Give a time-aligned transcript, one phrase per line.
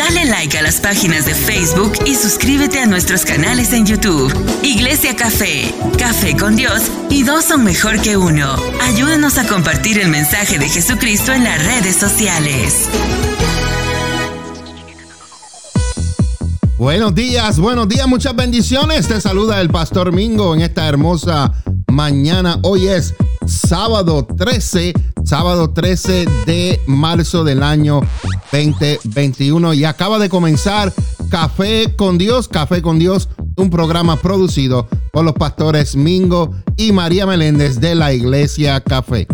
[0.00, 4.32] Dale like a las páginas de Facebook y suscríbete a nuestros canales en YouTube.
[4.62, 8.46] Iglesia Café, Café con Dios y dos son mejor que uno.
[8.80, 12.88] Ayúdanos a compartir el mensaje de Jesucristo en las redes sociales.
[16.78, 19.06] Buenos días, buenos días, muchas bendiciones.
[19.06, 21.52] Te saluda el Pastor Mingo en esta hermosa
[21.88, 22.58] mañana.
[22.62, 23.14] Hoy es
[23.46, 28.00] sábado 13, sábado 13 de marzo del año
[28.52, 30.92] 2021 y acaba de comenzar
[31.30, 37.26] Café con Dios, Café con Dios, un programa producido por los pastores Mingo y María
[37.26, 39.26] Meléndez de la Iglesia Café,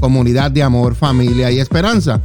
[0.00, 2.22] comunidad de amor, familia y esperanza.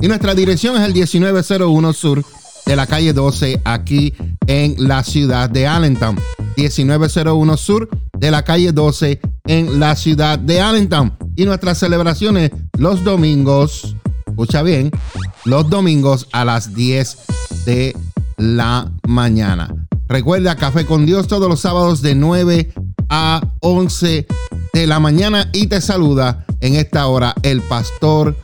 [0.00, 2.24] Y nuestra dirección es el 1901 Sur
[2.64, 4.14] de la calle 12 aquí
[4.46, 6.18] en la ciudad de Allentown.
[6.56, 11.12] 1901 Sur de la calle 12 en la ciudad de Allentown.
[11.36, 13.96] Y nuestras celebraciones los domingos,
[14.42, 14.90] escucha bien,
[15.44, 17.18] los domingos a las 10
[17.66, 17.94] de
[18.38, 19.68] la mañana.
[20.08, 22.72] Recuerda Café con Dios todos los sábados de 9
[23.10, 24.26] a 11
[24.72, 28.34] de la mañana y te saluda en esta hora el pastor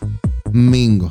[0.53, 1.09] Mingo.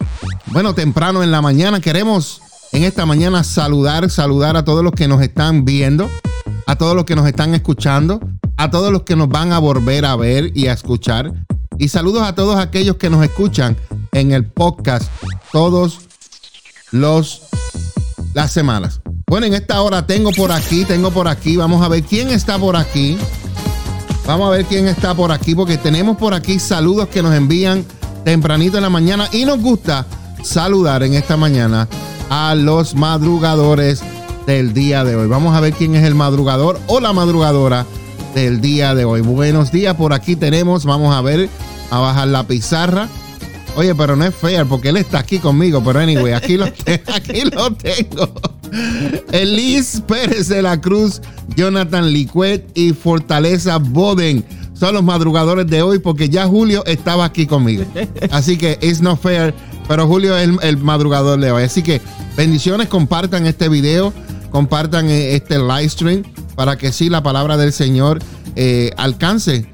[0.51, 5.07] Bueno, temprano en la mañana queremos en esta mañana saludar, saludar a todos los que
[5.07, 6.07] nos están viendo,
[6.67, 8.19] a todos los que nos están escuchando,
[8.55, 11.33] a todos los que nos van a volver a ver y a escuchar.
[11.79, 13.75] Y saludos a todos aquellos que nos escuchan
[14.15, 15.03] en el podcast
[15.51, 15.99] todos
[16.91, 17.41] los
[18.33, 19.01] las semanas.
[19.27, 22.57] Bueno, en esta hora tengo por aquí, tengo por aquí, vamos a ver quién está
[22.57, 23.17] por aquí.
[24.25, 27.85] Vamos a ver quién está por aquí porque tenemos por aquí saludos que nos envían
[28.23, 30.05] tempranito en la mañana y nos gusta
[30.43, 31.87] saludar en esta mañana
[32.29, 34.01] a los madrugadores
[34.47, 35.27] del día de hoy.
[35.27, 37.85] Vamos a ver quién es el madrugador o la madrugadora
[38.33, 39.21] del día de hoy.
[39.21, 41.49] Buenos días, por aquí tenemos, vamos a ver,
[41.91, 43.09] a bajar la pizarra.
[43.75, 46.65] Oye, pero no es fair porque él está aquí conmigo, pero anyway, aquí lo,
[47.13, 48.31] aquí lo tengo.
[49.31, 51.21] Elis Pérez de la Cruz,
[51.55, 57.47] Jonathan Licuet y Fortaleza Boden son los madrugadores de hoy porque ya Julio estaba aquí
[57.47, 57.85] conmigo.
[58.31, 59.53] Así que it's not fair,
[59.87, 61.63] pero Julio es el, madrugador de hoy.
[61.63, 62.01] Así que
[62.35, 64.13] bendiciones, compartan este video,
[64.51, 66.23] compartan eh, este live stream
[66.55, 68.19] para que sí la palabra del Señor
[68.55, 69.65] eh, alcance,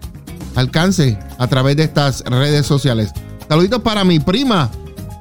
[0.55, 3.11] alcance a través de estas redes sociales.
[3.51, 4.71] Saluditos para mi prima,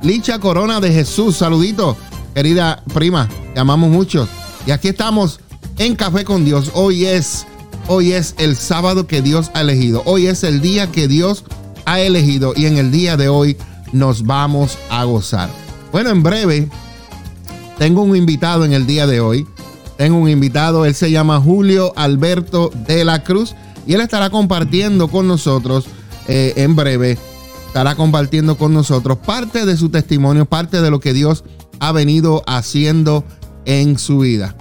[0.02, 1.38] Licha Corona de Jesús.
[1.38, 1.96] Saluditos,
[2.32, 4.28] querida prima, te amamos mucho.
[4.64, 5.40] Y aquí estamos
[5.78, 6.70] en Café con Dios.
[6.74, 7.44] Hoy es
[7.88, 10.02] Hoy es el sábado que Dios ha elegido.
[10.04, 11.42] Hoy es el día que Dios
[11.86, 13.56] ha elegido y en el día de hoy
[13.92, 15.50] nos vamos a gozar.
[15.90, 16.68] Bueno, en breve
[17.78, 19.44] tengo un invitado en el día de hoy.
[19.96, 23.56] Tengo un invitado, él se llama Julio Alberto de la Cruz
[23.88, 25.86] y él estará compartiendo con nosotros
[26.28, 27.18] eh, en breve.
[27.70, 31.44] Estará compartiendo con nosotros parte de su testimonio, parte de lo que Dios
[31.78, 33.24] ha venido haciendo
[33.64, 34.56] en su vida.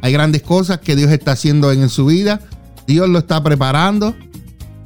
[0.00, 2.40] Hay grandes cosas que Dios está haciendo en su vida
[2.86, 4.14] Dios lo está preparando.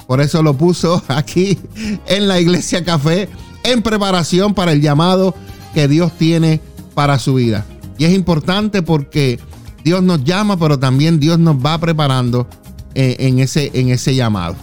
[0.07, 1.59] Por eso lo puso aquí
[2.07, 3.29] en la iglesia café
[3.65, 5.35] en preparación para el llamado
[5.75, 6.61] que Dios tiene
[6.95, 7.67] para su vida.
[7.99, 9.41] Y es importante porque
[9.85, 12.47] Dios nos llama, pero también Dios nos va preparando
[12.95, 14.55] eh, en, ese, en ese llamado.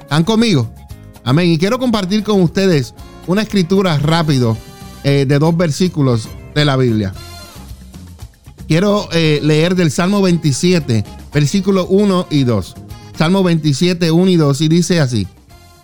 [0.00, 0.72] ¿Están conmigo?
[1.24, 1.50] Amén.
[1.50, 2.94] Y quiero compartir con ustedes
[3.26, 4.56] una escritura rápido
[5.04, 7.12] eh, de dos versículos de la Biblia.
[8.66, 12.74] Quiero eh, leer del Salmo 27, versículo 1 y 2.
[13.16, 15.26] Salmo 27, 1 y 2 y dice así,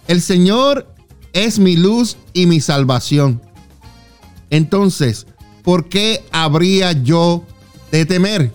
[0.07, 0.87] el Señor
[1.33, 3.43] es mi luz y mi salvación.
[4.51, 5.27] Entonces,
[5.63, 7.45] ¿por qué habría yo
[7.93, 8.53] de temer?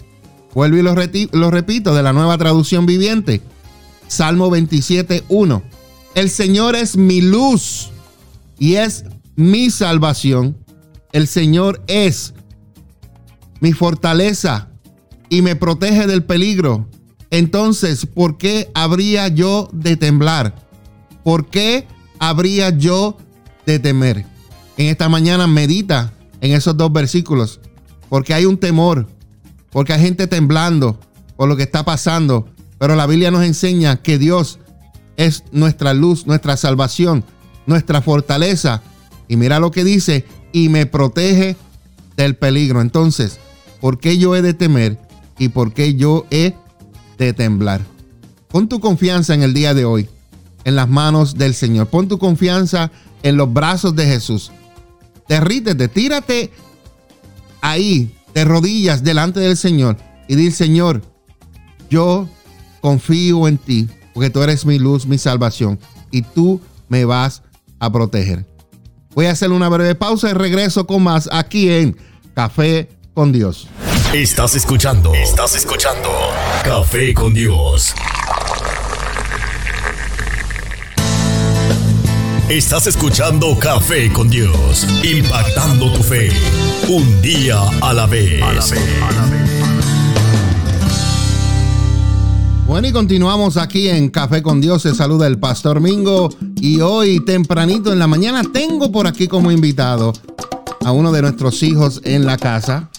[0.53, 0.95] Vuelvo y lo,
[1.31, 3.41] lo repito de la nueva traducción viviente.
[4.07, 5.63] Salmo 27, 1.
[6.15, 7.89] El Señor es mi luz
[8.59, 9.05] y es
[9.35, 10.55] mi salvación.
[11.11, 12.33] El Señor es
[13.59, 14.69] mi fortaleza
[15.29, 16.87] y me protege del peligro.
[17.31, 20.53] Entonces, ¿por qué habría yo de temblar?
[21.23, 21.87] ¿Por qué
[22.19, 23.17] habría yo
[23.65, 24.25] de temer?
[24.77, 27.59] En esta mañana medita en esos dos versículos,
[28.09, 29.07] porque hay un temor,
[29.71, 30.99] porque hay gente temblando
[31.35, 34.59] por lo que está pasando, pero la Biblia nos enseña que Dios
[35.17, 37.23] es nuestra luz, nuestra salvación,
[37.65, 38.81] nuestra fortaleza.
[39.27, 41.55] Y mira lo que dice, y me protege
[42.17, 42.81] del peligro.
[42.81, 43.39] Entonces,
[43.81, 44.99] ¿por qué yo he de temer
[45.37, 46.53] y por qué yo he
[47.17, 47.81] de temblar?
[48.47, 50.07] Pon tu confianza en el día de hoy,
[50.63, 51.87] en las manos del Señor.
[51.87, 52.91] Pon tu confianza
[53.23, 54.51] en los brazos de Jesús.
[55.27, 56.51] Derrítete, tírate
[57.61, 61.01] ahí, de rodillas delante del Señor y di, Señor,
[61.89, 62.27] yo
[62.81, 65.79] confío en ti, porque tú eres mi luz, mi salvación,
[66.11, 67.41] y tú me vas
[67.79, 68.45] a proteger.
[69.13, 71.97] Voy a hacer una breve pausa y regreso con más aquí en
[72.33, 73.67] Café con Dios.
[74.13, 76.09] Estás escuchando, estás escuchando
[76.63, 77.93] Café con Dios.
[82.49, 86.29] Estás escuchando Café con Dios, impactando tu fe,
[86.89, 88.43] un día a la vez.
[92.73, 94.81] Bueno, y continuamos aquí en Café con Dios.
[94.81, 96.29] Se saluda el Pastor Mingo.
[96.59, 100.11] Y hoy, tempranito en la mañana, tengo por aquí como invitado
[100.83, 102.89] a uno de nuestros hijos en la casa.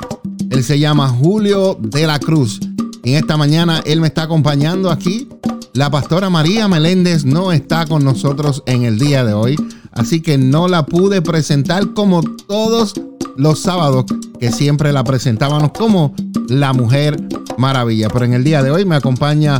[0.50, 2.61] Él se llama Julio de la Cruz.
[3.03, 5.29] En esta mañana él me está acompañando aquí.
[5.73, 9.56] La pastora María Meléndez no está con nosotros en el día de hoy,
[9.91, 12.94] así que no la pude presentar como todos
[13.37, 14.05] los sábados
[14.38, 16.15] que siempre la presentábamos como
[16.47, 17.17] la Mujer
[17.59, 18.09] Maravilla.
[18.09, 19.59] Pero en el día de hoy me acompaña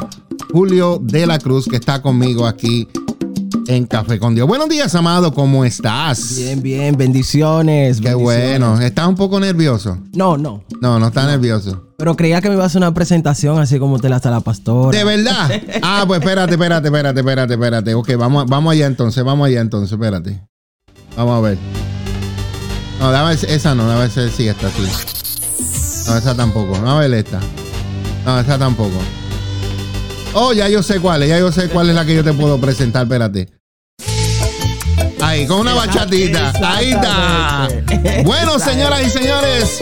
[0.53, 2.89] Julio de la Cruz que está conmigo aquí
[3.67, 4.47] en Café con Dios.
[4.47, 6.37] Buenos días, amado, ¿cómo estás?
[6.37, 8.01] Bien, bien, bendiciones.
[8.01, 8.81] Qué bueno.
[8.81, 9.99] ¿Estás un poco nervioso?
[10.13, 10.65] No, no.
[10.81, 11.89] No, no está nervioso.
[11.97, 14.41] Pero creía que me iba a hacer una presentación así como te la hace la
[14.41, 14.97] pastora.
[14.97, 15.51] ¿De verdad?
[15.83, 17.95] Ah, pues espérate, espérate, espérate, espérate, espérate.
[17.95, 20.43] Ok, vamos, vamos allá entonces, vamos allá entonces, espérate.
[21.17, 21.59] Vamos a ver.
[23.01, 24.83] No, dame esa no, dame esa sí, esta sí.
[26.09, 26.79] No, esa tampoco.
[26.79, 27.41] No, a ver esta.
[28.25, 28.99] No, esa tampoco.
[30.33, 32.33] Oh, ya yo sé cuál es, ya yo sé cuál es la que yo te
[32.33, 33.49] puedo presentar, espérate.
[35.21, 36.53] Ahí, con una bachatita.
[36.63, 37.69] Ahí está.
[38.25, 39.81] Bueno, señoras y señores,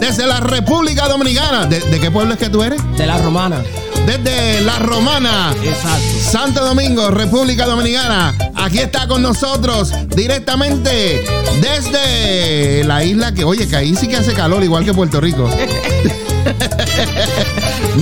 [0.00, 1.66] desde la República Dominicana.
[1.66, 2.80] ¿De, de qué pueblo es que tú eres?
[2.96, 3.62] De la romana.
[4.06, 5.52] Desde la Romana.
[5.64, 6.30] Exacto.
[6.30, 8.34] Santo Domingo, República Dominicana.
[8.54, 11.24] Aquí está con nosotros directamente
[11.60, 15.48] desde la isla que, oye, que ahí sí que hace calor, igual que Puerto Rico.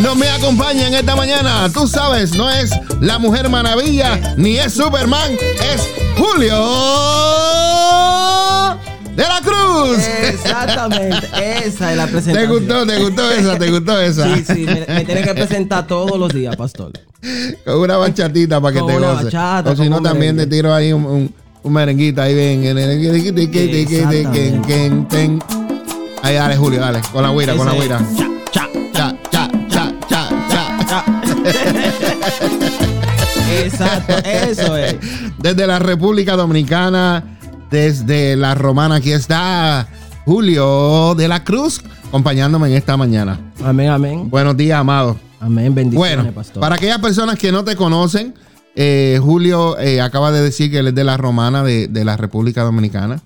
[0.02, 1.68] No me acompaña en esta mañana.
[1.72, 2.70] Tú sabes, no es
[3.00, 6.56] la Mujer Maravilla ni es Superman, es Julio
[9.16, 9.98] de la Cruz.
[10.28, 11.26] Exactamente.
[11.66, 12.50] Esa es la ¿Te presentación.
[12.52, 12.86] gustó?
[12.86, 13.58] ¿Te gustó esa?
[13.58, 14.34] ¿Te gustó esa?
[14.36, 14.66] Sí, sí.
[14.66, 16.92] Me, me tiene que presentar todos los días, pastor.
[17.64, 19.24] Con una bachatita para que Con te una goce.
[19.24, 22.76] bachata, o si no, también te tiro ahí un, un, un merenguito ahí bien.
[26.22, 27.00] Ahí, dale, Julio, dale.
[27.12, 28.33] Con la guira, con la Ese-
[33.62, 34.96] Exacto, eso es.
[35.38, 37.38] Desde la República Dominicana,
[37.70, 39.86] desde la Romana, aquí está
[40.24, 43.38] Julio de la Cruz, acompañándome en esta mañana.
[43.64, 44.30] Amén, amén.
[44.30, 45.16] Buenos días, amado.
[45.40, 46.60] Amén, bendiciones, Bueno, pastor.
[46.60, 48.34] para aquellas personas que no te conocen,
[48.74, 52.16] eh, Julio eh, acaba de decir que él es de la Romana de, de la
[52.16, 53.20] República Dominicana,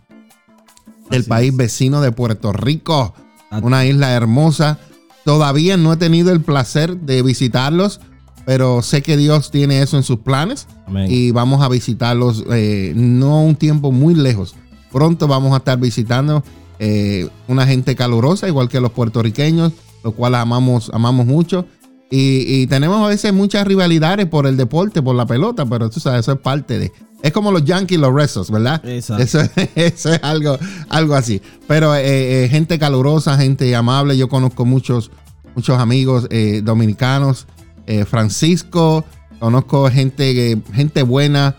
[1.11, 1.57] del Así país es.
[1.57, 3.15] vecino de Puerto Rico,
[3.63, 4.79] una isla hermosa.
[5.25, 8.01] Todavía no he tenido el placer de visitarlos,
[8.49, 11.07] pero sé que Dios tiene eso en sus planes Amén.
[11.11, 14.55] y vamos a visitarlos eh, no un tiempo muy lejos.
[14.91, 16.43] Pronto vamos a estar visitando
[16.79, 21.67] eh, una gente calurosa, igual que los puertorriqueños, los cuales amamos, amamos mucho.
[22.11, 26.01] Y, y tenemos a veces muchas rivalidades por el deporte, por la pelota, pero tú
[26.01, 26.93] sabes, eso es parte de.
[27.23, 28.83] Es como los Yankees los Red Sox, ¿verdad?
[28.89, 29.23] Exacto.
[29.23, 29.41] Eso,
[29.75, 30.57] eso es algo,
[30.89, 31.43] algo así.
[31.67, 34.17] Pero eh, eh, gente calurosa, gente amable.
[34.17, 35.11] Yo conozco muchos,
[35.55, 37.47] muchos amigos eh, dominicanos.
[37.89, 39.07] Eh, Francisco,
[39.41, 41.57] conozco gente, gente buena,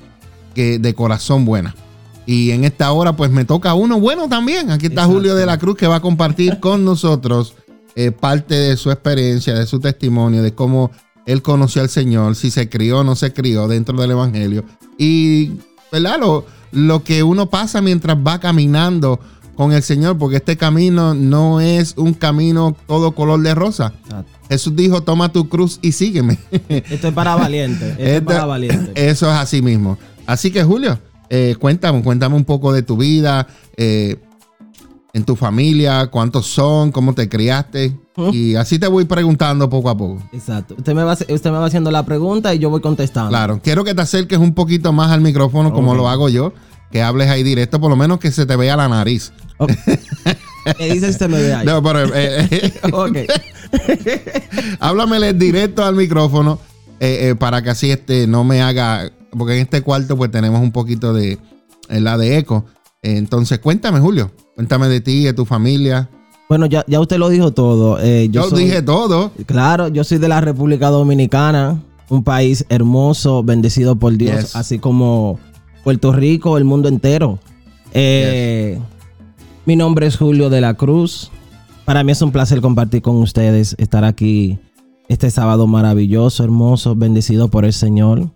[0.54, 1.76] que de corazón buena.
[2.28, 4.70] Y en esta hora, pues me toca uno bueno también.
[4.70, 5.16] Aquí está Exacto.
[5.16, 7.56] Julio de la Cruz que va a compartir con nosotros
[7.96, 10.92] eh, parte de su experiencia, de su testimonio, de cómo
[11.26, 14.64] él conoció al Señor, si se crió o no se crió dentro del Evangelio.
[15.00, 15.54] Y,
[15.92, 16.20] ¿verdad?
[16.20, 19.20] Lo, lo que uno pasa mientras va caminando
[19.56, 23.94] con el Señor, porque este camino no es un camino todo color de rosa.
[24.04, 24.39] Exacto.
[24.50, 26.40] Jesús dijo, toma tu cruz y sígueme.
[26.70, 27.92] Esto es para valiente.
[27.92, 28.92] Esto es para valiente.
[28.96, 29.98] Eso es así mismo.
[30.26, 34.18] Así que, Julio, eh, cuéntame, cuéntame un poco de tu vida, eh,
[35.14, 37.96] en tu familia, cuántos son, cómo te criaste.
[38.16, 38.30] ¿Mm?
[38.34, 40.22] Y así te voy preguntando poco a poco.
[40.34, 40.74] Exacto.
[40.78, 43.30] Usted me, va, usted me va haciendo la pregunta y yo voy contestando.
[43.30, 46.54] Claro, quiero que te acerques un poquito más al micrófono como lo hago yo,
[46.92, 49.32] que hables ahí directo, por lo menos que se te vea la nariz.
[49.58, 49.72] Ok.
[50.78, 51.66] ¿Qué dice usted me ve ahí?
[51.66, 53.18] No, pero eh, eh, Ok.
[54.80, 56.60] háblamele directo al micrófono
[57.00, 60.72] eh, para que así este no me haga, porque en este cuarto pues tenemos un
[60.72, 61.38] poquito de
[61.90, 62.66] la de eco.
[63.02, 66.10] Entonces, cuéntame, Julio, cuéntame de ti, de tu familia.
[66.50, 68.00] Bueno, ya, ya usted lo dijo todo.
[68.02, 69.32] Eh, yo Yo soy- dije todo.
[69.46, 74.56] Claro, yo soy de la República Dominicana, un país hermoso, bendecido por Dios, Yes.
[74.56, 75.40] así como
[75.84, 77.40] Puerto Rico, el mundo entero.
[77.94, 78.80] Eh,
[79.70, 81.30] Mi nombre es Julio de la Cruz.
[81.86, 84.58] Para mí es un placer compartir con ustedes, estar aquí
[85.10, 88.32] este sábado maravilloso, hermoso, bendecido por el Señor.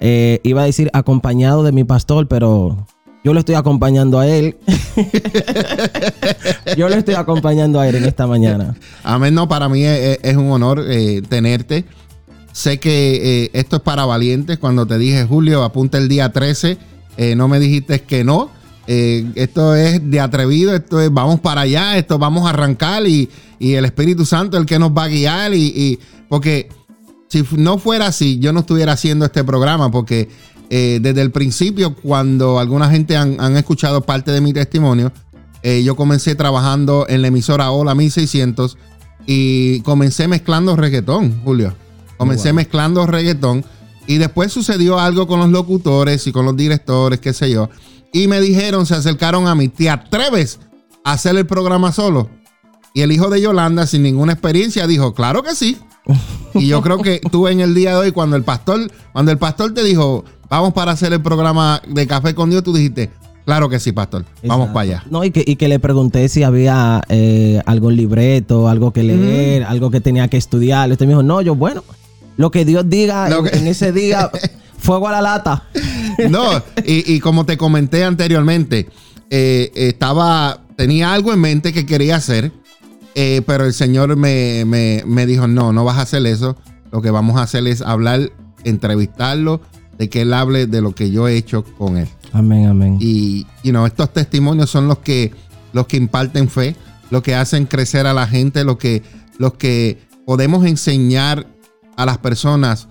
[0.00, 2.84] Eh, iba a decir acompañado de mi pastor, pero
[3.22, 4.56] yo lo estoy acompañando a él.
[6.76, 8.74] yo lo estoy acompañando a él en esta mañana.
[9.04, 11.84] Amén, no, para mí es, un honor eh, tenerte.
[12.50, 14.58] Sé que eh, esto es para valientes.
[14.58, 16.76] Cuando te dije, Julio, apunta el día 13,
[17.18, 18.50] eh, no me dijiste que no.
[18.92, 23.28] Eh, esto es de atrevido, esto es vamos para allá, esto vamos a arrancar y,
[23.60, 25.54] y el Espíritu Santo es el que nos va a guiar.
[25.54, 26.68] Y, y- porque
[27.28, 30.28] si no fuera así, yo no estuviera haciendo este programa porque
[30.70, 35.12] eh, desde el principio, cuando alguna gente han, han escuchado parte de mi testimonio,
[35.62, 38.76] eh, yo comencé trabajando en la emisora Hola 1600
[39.24, 41.74] y comencé mezclando reggaetón, Julio.
[42.16, 42.56] Comencé Wow.
[42.56, 43.64] mezclando reggaetón
[44.08, 47.68] y después sucedió algo con los locutores y con los directores, qué sé yo.
[48.12, 50.58] Y me dijeron, se acercaron a mí, ¿te atreves
[51.04, 52.28] a hacer el programa solo?
[52.92, 55.76] Y el hijo de Yolanda, sin ninguna experiencia, dijo, claro que sí.
[56.54, 59.38] Y yo creo que tú en el día de hoy, cuando el pastor, cuando el
[59.38, 63.10] pastor te dijo, vamos para hacer el programa de Café con Dios, tú dijiste,
[63.44, 64.72] claro que sí, pastor, vamos Exacto.
[64.74, 65.04] para allá.
[65.08, 69.62] No, y que, y que le pregunté si había eh, algún libreto, algo que leer,
[69.62, 70.90] algo que tenía que estudiar.
[70.90, 71.84] Usted me dijo, no, yo, bueno,
[72.36, 74.32] lo que Dios diga Lo en, que- en ese día,
[74.78, 75.68] fuego a la lata.
[76.30, 78.88] No, y, y como te comenté anteriormente,
[79.30, 82.52] eh, estaba, tenía algo en mente que quería hacer,
[83.14, 86.56] eh, pero el Señor me, me- me dijo, no, no vas a hacer eso.
[86.92, 88.30] Lo que vamos a hacer es hablar,
[88.64, 89.60] entrevistarlo,
[89.98, 92.08] de que Él hable de lo que yo he hecho con Él.
[92.32, 92.96] Amén, amén.
[93.00, 95.32] Y you know, estos testimonios son los que,
[95.72, 96.74] los que imparten fe,
[97.10, 99.02] los que hacen crecer a la gente, los que,
[99.38, 101.46] los que podemos enseñar
[101.96, 102.88] a las personas,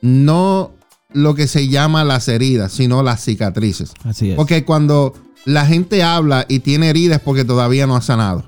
[0.00, 0.72] no
[1.12, 3.92] lo que se llama las heridas, sino las cicatrices.
[4.04, 4.36] Así es.
[4.36, 5.14] Porque cuando
[5.46, 8.44] la gente habla y tiene heridas porque todavía no ha sanado.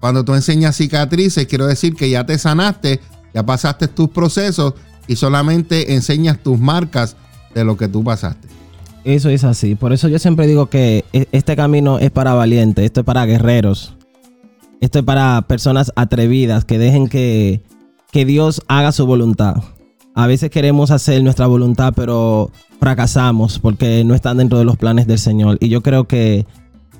[0.00, 3.00] Cuando tú enseñas cicatrices, quiero decir que ya te sanaste,
[3.32, 4.74] ya pasaste tus procesos
[5.06, 7.16] y solamente enseñas tus marcas
[7.54, 8.48] de lo que tú pasaste.
[9.04, 9.74] Eso es así.
[9.74, 13.24] Por eso yo siempre digo que e- este camino es para valientes, esto es para
[13.24, 13.94] guerreros.
[14.80, 17.62] Esto es para personas atrevidas que dejen que,
[18.10, 19.56] que Dios haga su voluntad.
[20.14, 25.06] A veces queremos hacer nuestra voluntad, pero fracasamos porque no están dentro de los planes
[25.06, 25.56] del Señor.
[25.60, 26.46] Y yo creo que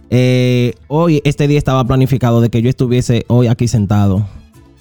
[0.09, 4.27] eh, hoy, este día estaba planificado de que yo estuviese hoy aquí sentado.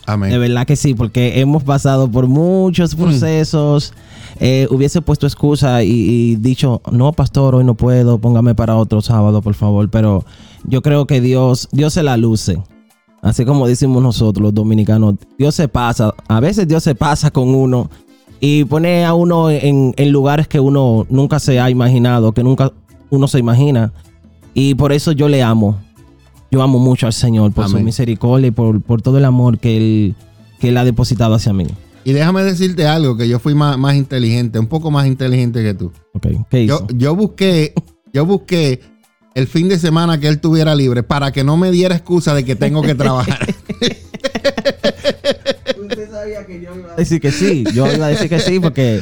[0.06, 0.32] Amén.
[0.32, 3.94] De verdad que sí, porque hemos pasado por muchos procesos.
[4.40, 9.02] Eh, hubiese puesto excusa y, y dicho, no, pastor, hoy no puedo, póngame para otro
[9.02, 9.90] sábado, por favor.
[9.90, 10.26] Pero
[10.64, 12.62] yo creo que Dios, Dios se la luce.
[13.22, 16.14] Así como decimos nosotros los dominicanos, Dios se pasa.
[16.28, 17.90] A veces Dios se pasa con uno
[18.44, 22.74] y pone a uno en, en lugares que uno nunca se ha imaginado, que nunca
[23.12, 23.94] uno se imagina.
[24.56, 25.80] Y por eso yo le amo.
[26.50, 27.86] Yo amo mucho al Señor por su Amén.
[27.86, 30.16] misericordia y por, por todo el amor que él,
[30.60, 31.68] que él ha depositado hacia mí.
[32.04, 35.76] Y déjame decirte algo, que yo fui más, más inteligente, un poco más inteligente que
[35.76, 35.92] tú.
[36.14, 36.88] Ok, ¿qué hizo?
[36.88, 37.76] Yo, yo busqué,
[38.12, 38.82] yo busqué
[39.36, 42.44] el fin de semana que él tuviera libre para que no me diera excusa de
[42.44, 43.38] que tengo que trabajar.
[45.92, 47.64] Usted sabía que yo iba a decir que sí.
[47.74, 49.00] Yo iba a decir que sí porque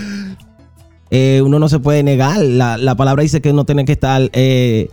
[1.11, 2.39] eh, uno no se puede negar.
[2.41, 4.89] La, la palabra dice que uno tiene que estar eh,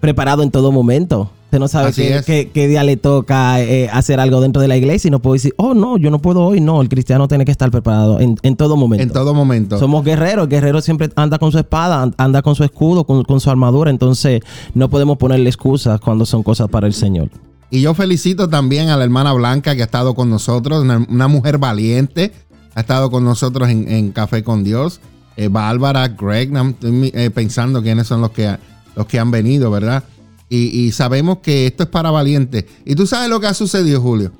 [0.00, 1.30] preparado en todo momento.
[1.46, 4.76] Usted no sabe qué, qué- qué día le toca eh, hacer algo dentro de la
[4.76, 6.60] iglesia y no puedo decir, oh no, yo no puedo hoy.
[6.60, 9.02] No, el cristiano tiene que estar preparado en, en todo momento.
[9.04, 9.78] en todo momento.
[9.78, 13.22] Somos guerreros, el guerrero siempre anda con su espada, an- anda con su escudo, con,
[13.22, 14.40] con su armadura, entonces
[14.74, 17.28] no podemos ponerle excusas cuando son cosas para el Señor.
[17.70, 21.28] Y yo felicito también a la hermana Blanca que ha estado con nosotros, una, una
[21.28, 22.32] mujer valiente,
[22.74, 25.00] ha estado con nosotros en, en Café con Dios.
[25.36, 28.60] Eh, Bárbara, Greg, estoy eh, pensando quiénes son los que, ha-
[28.94, 30.04] los que han venido, ¿verdad?
[30.48, 32.64] Y, y sabemos que esto es para valientes.
[32.84, 34.32] Y tú sabes lo que ha sucedido, Julio.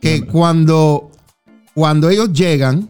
[0.00, 1.10] Que cuando,
[1.74, 2.88] cuando ellos llegan,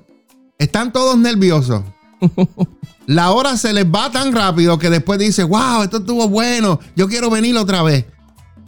[0.59, 1.83] están todos nerviosos.
[3.07, 7.09] La hora se les va tan rápido que después dice, wow, esto estuvo bueno, yo
[7.09, 8.05] quiero venir otra vez.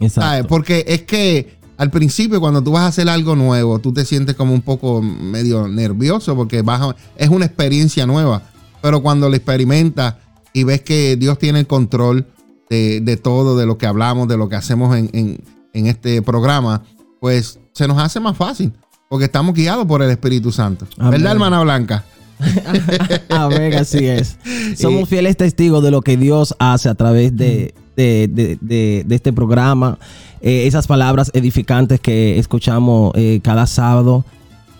[0.09, 0.17] ¿Sabes?
[0.39, 0.47] Exacto.
[0.47, 4.35] Porque es que al principio cuando tú vas a hacer algo nuevo, tú te sientes
[4.35, 8.43] como un poco medio nervioso porque vas a- es una experiencia nueva.
[8.81, 10.15] Pero cuando lo experimentas
[10.53, 12.25] y ves que Dios tiene el control
[12.69, 15.43] de, de todo, de lo que hablamos, de lo que hacemos en, en-
[15.73, 16.83] en este programa,
[17.19, 18.73] pues se nos hace más fácil.
[19.09, 20.85] Porque estamos guiados por el Espíritu Santo.
[20.97, 21.11] Amén.
[21.11, 22.05] ¿Verdad, hermana Blanca?
[23.29, 24.37] Amén, así es.
[24.77, 29.15] Somos fieles testigos de lo que Dios hace a través de, de, de- de- de
[29.15, 29.97] este programa,
[30.41, 34.25] eh, esas palabras edificantes que escuchamos eh, cada sábado.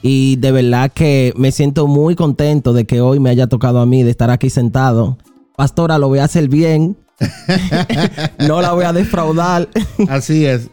[0.04, 3.86] Y de verdad que me siento muy contento de que hoy me haya tocado a
[3.86, 5.18] mí de estar aquí sentado.
[5.56, 6.98] Pastora, lo voy a hacer bien.
[8.48, 9.70] no la voy a defraudar.
[10.10, 10.70] Así es.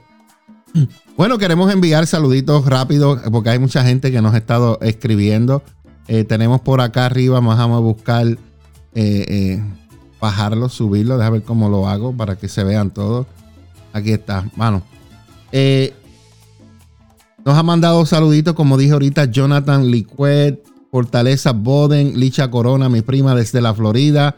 [1.16, 5.62] Bueno, queremos enviar saluditos rápidos porque hay mucha gente que nos ha estado escribiendo.
[6.06, 8.36] Eh, tenemos por acá arriba, vamos a buscar eh,
[8.94, 9.62] eh,
[10.20, 11.18] bajarlo, subirlo.
[11.18, 13.26] Déjame ver cómo lo hago para que se vean todos.
[13.92, 14.82] Aquí está, mano.
[15.52, 15.94] Eh,
[17.44, 23.34] nos ha mandado saluditos, como dije ahorita, Jonathan Liquet, Fortaleza Boden, Licha Corona, mi prima
[23.34, 24.36] desde la Florida.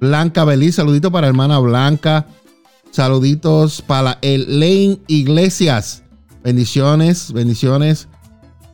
[0.00, 2.26] Blanca Beliz, saludito para hermana Blanca.
[2.90, 6.02] Saluditos para Elaine Iglesias.
[6.42, 8.08] Bendiciones, bendiciones.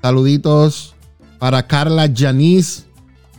[0.01, 0.95] Saluditos
[1.39, 2.87] para Carla Yanis,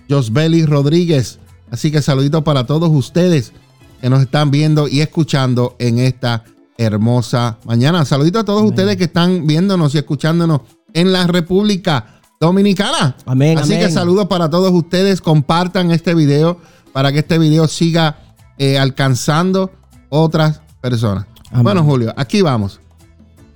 [0.10, 1.40] Josbeli Rodríguez.
[1.74, 3.52] Así que saluditos para todos ustedes
[4.00, 6.44] que nos están viendo y escuchando en esta
[6.78, 8.06] hermosa mañana.
[8.06, 10.62] Saluditos a todos ustedes que están viéndonos y escuchándonos
[10.94, 13.16] en la República Dominicana.
[13.26, 13.88] Amén, Así amén.
[13.88, 15.20] que saludos para todos ustedes.
[15.20, 16.60] Compartan este video
[16.92, 18.18] para que este video siga
[18.60, 19.72] eh, alcanzando
[20.10, 21.26] otras personas.
[21.50, 21.64] Amén.
[21.64, 22.82] Bueno, Julio, aquí vamos.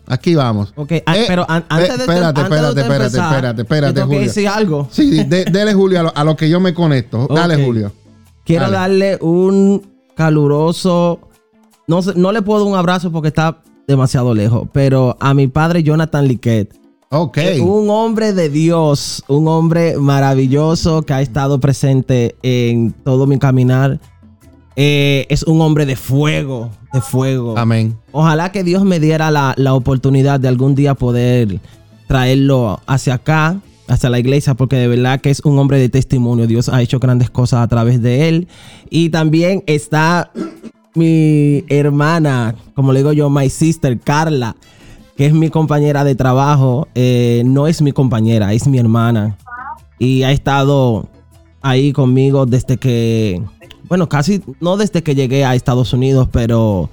[0.07, 0.73] Aquí vamos.
[0.75, 4.09] Ok, Eh, pero an- antes de espérate, antes de espérate, espérate, espérate, espérate, yo tengo
[4.09, 4.27] que Julio.
[4.29, 4.87] decir algo.
[4.91, 7.27] Sí, de- dele Julio a lo, a lo que yo me conecto.
[7.33, 7.63] Dale.
[7.63, 7.91] Julio.
[8.47, 8.77] Quiero Dale.
[8.77, 9.81] darle un
[10.15, 11.19] caluroso.
[11.85, 15.83] No, no le puedo dar un abrazo porque está demasiado lejos, pero a mi padre
[15.83, 16.73] Jonathan Liquet.
[17.09, 17.37] Ok.
[17.61, 23.99] Un hombre de Dios, un hombre maravilloso que ha estado presente en todo mi caminar.
[24.77, 27.57] Eh, es un hombre de fuego, de fuego.
[27.57, 27.97] Amén.
[28.13, 31.59] Ojalá que Dios me diera la, la oportunidad de algún día poder
[32.07, 36.47] traerlo hacia acá, hacia la iglesia, porque de verdad que es un hombre de testimonio.
[36.47, 38.47] Dios ha hecho grandes cosas a través de él.
[38.89, 40.31] Y también está
[40.93, 44.55] mi hermana, como le digo yo, my sister, Carla,
[45.15, 46.87] que es mi compañera de trabajo.
[46.95, 49.37] Eh, no es mi compañera, es mi hermana.
[49.99, 51.07] Y ha estado
[51.61, 53.41] ahí conmigo desde que,
[53.87, 56.89] bueno, casi no desde que llegué a Estados Unidos, pero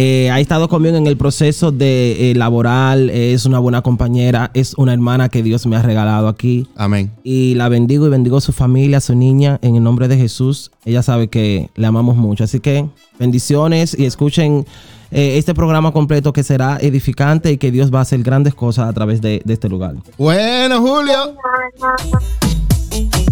[0.00, 4.74] eh, ha estado conmigo en el proceso de eh, laboral, es una buena compañera, es
[4.74, 6.68] una hermana que Dios me ha regalado aquí.
[6.76, 7.10] Amén.
[7.24, 10.16] Y la bendigo y bendigo a su familia, a su niña, en el nombre de
[10.16, 10.70] Jesús.
[10.84, 12.44] Ella sabe que le amamos mucho.
[12.44, 14.64] Así que bendiciones y escuchen
[15.10, 18.88] eh, este programa completo que será edificante y que Dios va a hacer grandes cosas
[18.88, 19.96] a través de, de este lugar.
[20.16, 21.34] Bueno, Julio.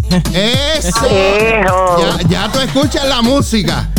[0.33, 1.05] Eso.
[1.05, 1.97] Hijo.
[1.97, 3.89] Ya, ya tú escuchas la música.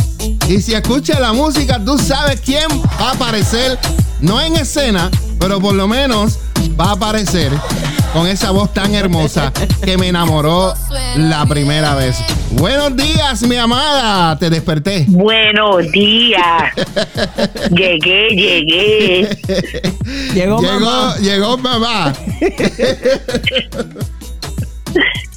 [0.47, 2.67] Y si escuchas la música, tú sabes quién
[3.01, 3.77] va a aparecer.
[4.19, 6.39] No en escena, pero por lo menos
[6.79, 7.51] va a aparecer
[8.13, 9.53] con esa voz tan hermosa
[9.83, 10.73] que me enamoró
[11.15, 12.17] la primera vez.
[12.51, 14.37] Buenos días, mi amada.
[14.37, 15.05] Te desperté.
[15.07, 16.73] Buenos días.
[17.71, 19.37] llegué, llegué.
[20.33, 21.15] Llegó, Llegó, mamá.
[21.21, 22.13] llegó mamá.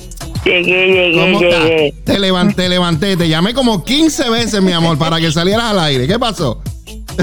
[0.45, 1.95] Llegué, llegué, ¿Cómo llegué.
[2.05, 3.17] Te levanté, levanté.
[3.17, 6.07] Te llamé como 15 veces, mi amor, para que salieras al aire.
[6.09, 6.63] ¿Qué pasó?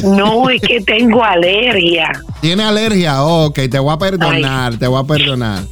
[0.03, 2.11] No, es que tengo alergia.
[2.41, 3.23] ¿Tiene alergia?
[3.23, 5.63] Oh, ok, te voy a perdonar, te voy a perdonar.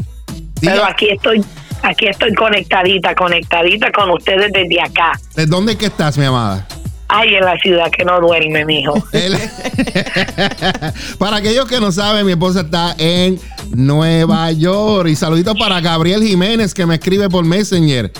[0.60, 1.44] Pero aquí estoy,
[1.84, 5.12] aquí estoy conectadita, conectadita con ustedes desde acá.
[5.36, 6.68] ¿De dónde es que estás, mi amada?
[7.10, 8.96] Ay, en la ciudad que no duerme, mijo.
[11.18, 13.40] Para aquellos que no saben, mi esposa está en
[13.74, 15.10] Nueva York.
[15.10, 18.12] Y saludito para Gabriel Jiménez que me escribe por Messenger.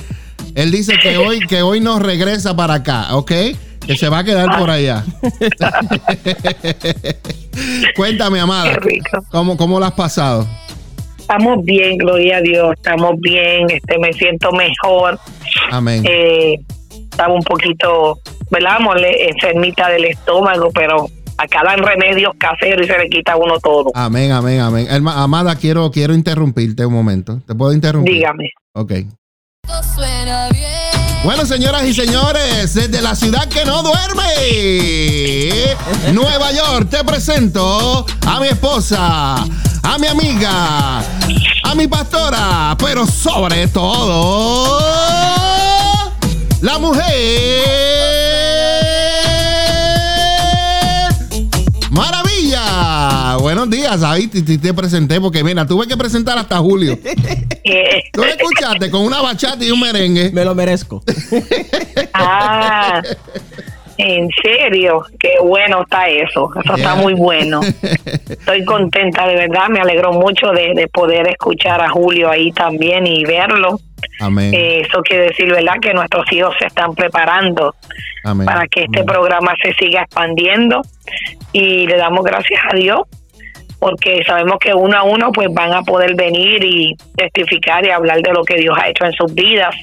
[0.56, 3.32] Él dice que hoy, que hoy no regresa para acá, ¿ok?
[3.86, 5.04] Que se va a quedar por allá.
[7.96, 8.74] Cuéntame, amada.
[8.74, 9.24] Qué rico.
[9.32, 10.48] ¿Cómo, ¿Cómo lo has pasado?
[11.20, 12.74] Estamos bien, gloria a Dios.
[12.76, 13.68] Estamos bien.
[13.70, 15.20] Este, me siento mejor.
[15.72, 16.04] Amén.
[16.08, 16.60] Eh,
[17.18, 18.20] estaba un poquito,
[18.52, 18.80] ¿verdad?
[18.80, 21.08] Mole- enfermita del estómago, pero
[21.40, 23.90] acá dan remedios caseros y se le quita a uno todo.
[23.96, 24.88] Amén, amén, amén.
[24.88, 27.40] Herma- amada, quiero, quiero interrumpirte un momento.
[27.48, 28.14] ¿Te puedo interrumpir?
[28.14, 28.52] Dígame.
[28.74, 28.92] Ok.
[29.96, 30.68] Suena bien.
[31.24, 34.24] Bueno, señoras y señores, desde la ciudad que no duerme,
[36.14, 41.00] Nueva York, te presento a mi esposa, a mi amiga,
[41.64, 44.80] a mi pastora, pero sobre todo,
[46.62, 47.64] la mujer.
[51.92, 53.38] Maravilla.
[53.40, 56.98] Buenos días, ahí te, te- te presenté porque mira, tuve que presentar hasta Julio.
[57.70, 60.32] Eh, Tú me escuchaste con una bachata y un merengue.
[60.32, 61.04] Me lo merezco.
[62.14, 63.02] ah,
[63.98, 66.52] En serio, qué bueno está eso.
[66.64, 67.62] Eso está muy bueno.
[68.30, 69.70] Estoy contenta, de verdad.
[69.70, 73.80] Me alegro mucho de, de poder escuchar a Julio ahí también y verlo.
[74.20, 74.54] Amén.
[74.54, 77.76] Eh, eso quiere decir, ¿verdad?, que nuestros hijos se están preparando
[78.24, 78.46] Amén.
[78.46, 79.08] para que este Amén.
[79.08, 80.82] programa se siga expandiendo
[81.52, 83.02] y le damos gracias a Dios
[83.80, 88.22] porque sabemos que uno a uno pues van a poder venir y testificar y hablar
[88.22, 89.76] de lo que Dios ha hecho en sus vidas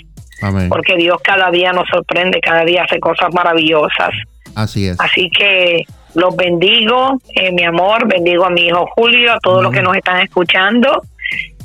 [0.44, 0.68] Amén.
[0.68, 4.10] porque Dios cada día nos sorprende, cada día hace cosas maravillosas.
[4.54, 5.00] Así es.
[5.00, 9.72] Así que los bendigo, eh, mi amor, bendigo a mi hijo Julio, a todos los
[9.72, 11.02] que nos están escuchando.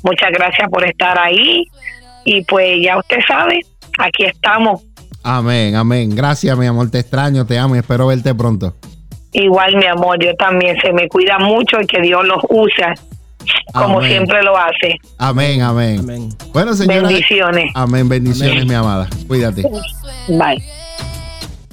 [0.04, 1.66] Muchas gracias por estar ahí
[2.26, 3.62] y pues ya usted sabe,
[3.98, 4.82] aquí estamos.
[5.24, 6.16] Amén, amén.
[6.16, 6.90] Gracias, mi amor.
[6.90, 8.74] Te extraño, te amo y espero verte pronto.
[9.34, 12.86] Igual, mi amor, yo también se me cuida mucho y que Dios los use
[13.74, 14.12] como Amén.
[14.12, 15.00] siempre lo hace.
[15.18, 16.00] Amén, amén.
[16.00, 16.30] Amén.
[16.54, 17.08] Bueno, señora.
[17.08, 17.72] Bendiciones.
[17.76, 18.68] Amén, bendiciones, Amén.
[18.68, 19.08] mi amada.
[19.28, 19.64] Cuídate.
[20.28, 20.64] Bye.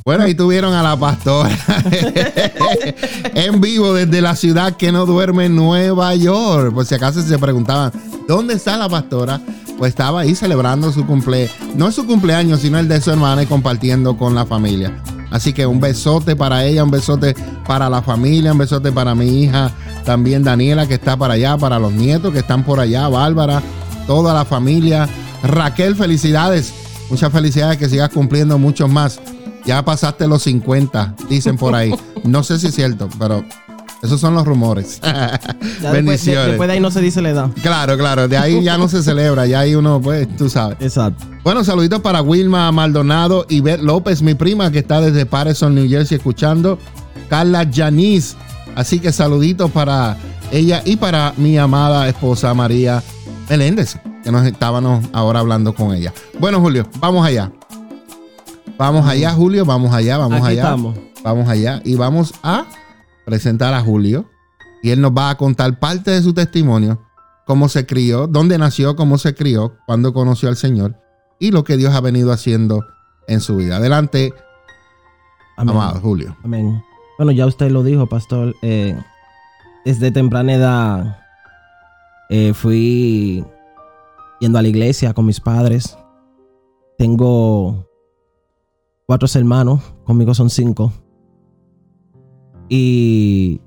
[0.04, 1.50] Bueno, ahí tuvieron a la pastora
[3.34, 6.72] en vivo desde la ciudad que no duerme, Nueva York.
[6.72, 7.90] Por si acaso se preguntaban,
[8.28, 9.40] ¿dónde está la pastora?
[9.78, 13.46] Pues estaba ahí celebrando su cumple, no su cumpleaños, sino el de su hermana y
[13.46, 14.92] compartiendo con la familia.
[15.30, 17.34] Así que un besote para ella, un besote
[17.66, 19.72] para la familia, un besote para mi hija,
[20.04, 23.62] también Daniela que está para allá, para los nietos que están por allá, Bárbara,
[24.06, 25.08] toda la familia.
[25.42, 26.72] Raquel, felicidades.
[27.10, 29.20] Muchas felicidades que sigas cumpliendo muchos más.
[29.64, 31.92] Ya pasaste los 50, dicen por ahí.
[32.24, 33.44] No sé si es cierto, pero
[34.06, 35.00] esos son los rumores.
[35.82, 36.46] Ya después, de, Bendiciones.
[36.48, 37.50] después de ahí no se dice la edad.
[37.62, 40.78] Claro, claro, de ahí ya no se celebra, ya ahí uno, pues, tú sabes.
[40.80, 41.24] Exacto.
[41.44, 45.88] Bueno, saluditos para Wilma Maldonado y Beth López, mi prima que está desde Patterson, New
[45.88, 46.78] Jersey, escuchando.
[47.28, 48.36] Carla Yanis.
[48.74, 50.16] Así que saluditos para
[50.50, 53.02] ella y para mi amada esposa María
[53.48, 56.12] Meléndez, que nos estábamos ahora hablando con ella.
[56.38, 57.50] Bueno, Julio, vamos allá.
[58.78, 60.62] Vamos allá, Julio, vamos allá, vamos Aquí allá.
[60.62, 60.96] estamos.
[61.24, 62.66] Vamos allá y vamos a
[63.26, 64.30] presentar a Julio.
[64.82, 67.02] Y él nos va a contar parte de su testimonio,
[67.44, 70.96] cómo se crió, dónde nació, cómo se crió, cuándo conoció al Señor
[71.38, 72.84] y lo que Dios ha venido haciendo
[73.26, 73.76] en su vida.
[73.76, 74.32] Adelante,
[75.56, 75.74] Amén.
[75.76, 76.36] amado Julio.
[76.44, 76.82] Amén.
[77.18, 78.54] Bueno, ya usted lo dijo, pastor.
[78.62, 78.98] eh,
[79.84, 81.18] desde temprana edad
[82.28, 83.44] eh, fui
[84.40, 85.96] yendo a la iglesia con mis padres.
[86.98, 87.88] Tengo
[89.06, 90.92] cuatro hermanos, conmigo son cinco.
[92.68, 93.60] Y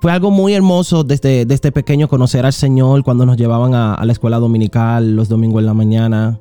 [0.00, 4.04] fue algo muy hermoso desde, desde pequeño conocer al Señor cuando nos llevaban a, a
[4.04, 6.40] la escuela dominical los domingos en la mañana.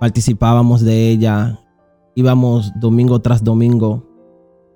[0.00, 1.60] Participábamos de ella.
[2.14, 4.04] Íbamos domingo tras domingo.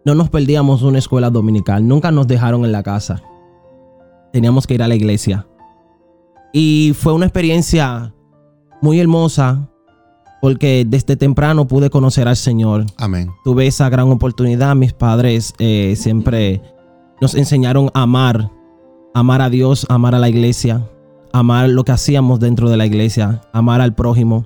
[0.04, 1.86] No nos perdíamos una escuela dominical.
[1.86, 3.22] Nunca nos dejaron en la casa.
[4.32, 5.46] Teníamos que ir a la iglesia.
[6.52, 8.14] Y fue una experiencia
[8.80, 9.71] muy hermosa
[10.42, 13.30] porque desde temprano pude conocer al Señor Amén.
[13.44, 14.74] tuve esa gran oportunidad.
[14.74, 16.60] Mis padres eh, siempre
[17.20, 18.50] nos enseñaron a amar,
[19.14, 20.84] amar a Dios, amar a la iglesia,
[21.32, 24.44] amar lo que hacíamos dentro de la iglesia, amar al prójimo.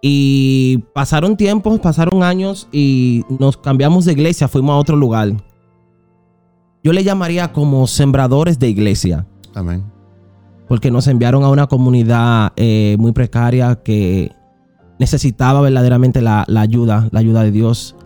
[0.00, 5.30] Y pasaron tiempos, pasaron años y nos cambiamos de iglesia, fuimos a otro lugar.
[6.82, 9.84] Yo le llamaría como sembradores de iglesia Amén.
[10.68, 14.32] porque nos enviaron a una comunidad eh, muy precaria que
[14.98, 17.96] necesitaba verdaderamente la, la ayuda, la ayuda de Dios.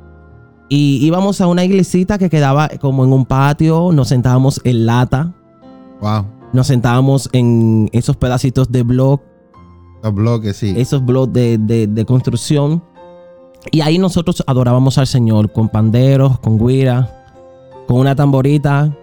[0.68, 5.32] Y íbamos a una iglesita que quedaba como en un patio, nos sentábamos en lata,
[6.00, 6.26] Wow.
[6.52, 9.20] nos sentábamos en esos pedacitos de blog,
[10.02, 10.74] Los bloques, sí.
[10.76, 12.82] esos blogs de, de- de construcción.
[13.72, 17.10] Y ahí nosotros adorábamos al Señor con panderos, con guira,
[17.86, 18.94] con una tamborita.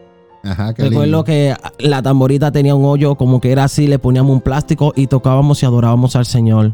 [0.43, 1.24] Ajá, qué Recuerdo lindo.
[1.24, 5.08] que la tamborita tenía un hoyo como que era así, le poníamos un plástico y
[5.08, 6.74] tocábamos y adorábamos al Señor.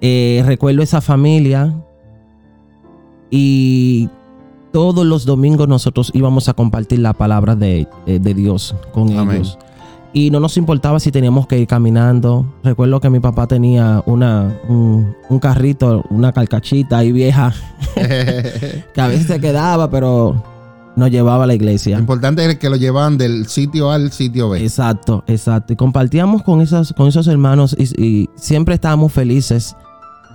[0.00, 1.74] Eh, recuerdo esa familia
[3.30, 4.08] y
[4.72, 9.36] todos los domingos nosotros íbamos a compartir la palabra de, eh, de Dios con Amén.
[9.36, 9.58] ellos.
[10.12, 12.46] Y no nos importaba si teníamos que ir caminando.
[12.62, 17.52] Recuerdo que mi papá tenía una, un, un carrito, una calcachita ahí vieja,
[17.94, 20.42] que a veces se quedaba, pero
[20.96, 21.96] nos llevaba a la iglesia.
[21.96, 24.62] Lo importante es que lo llevan del sitio A al sitio B.
[24.62, 25.74] Exacto, exacto.
[25.74, 29.76] Y compartíamos con esos, con esos hermanos y, y siempre estábamos felices.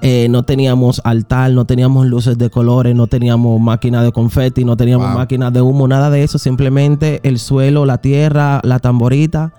[0.04, 4.76] Eh, no teníamos altar, no teníamos luces de colores, no teníamos máquina de confeti, no
[4.76, 5.18] teníamos Wow.
[5.18, 6.40] máquina de humo, nada de eso.
[6.40, 9.54] Simplemente el suelo, la tierra, la tamborita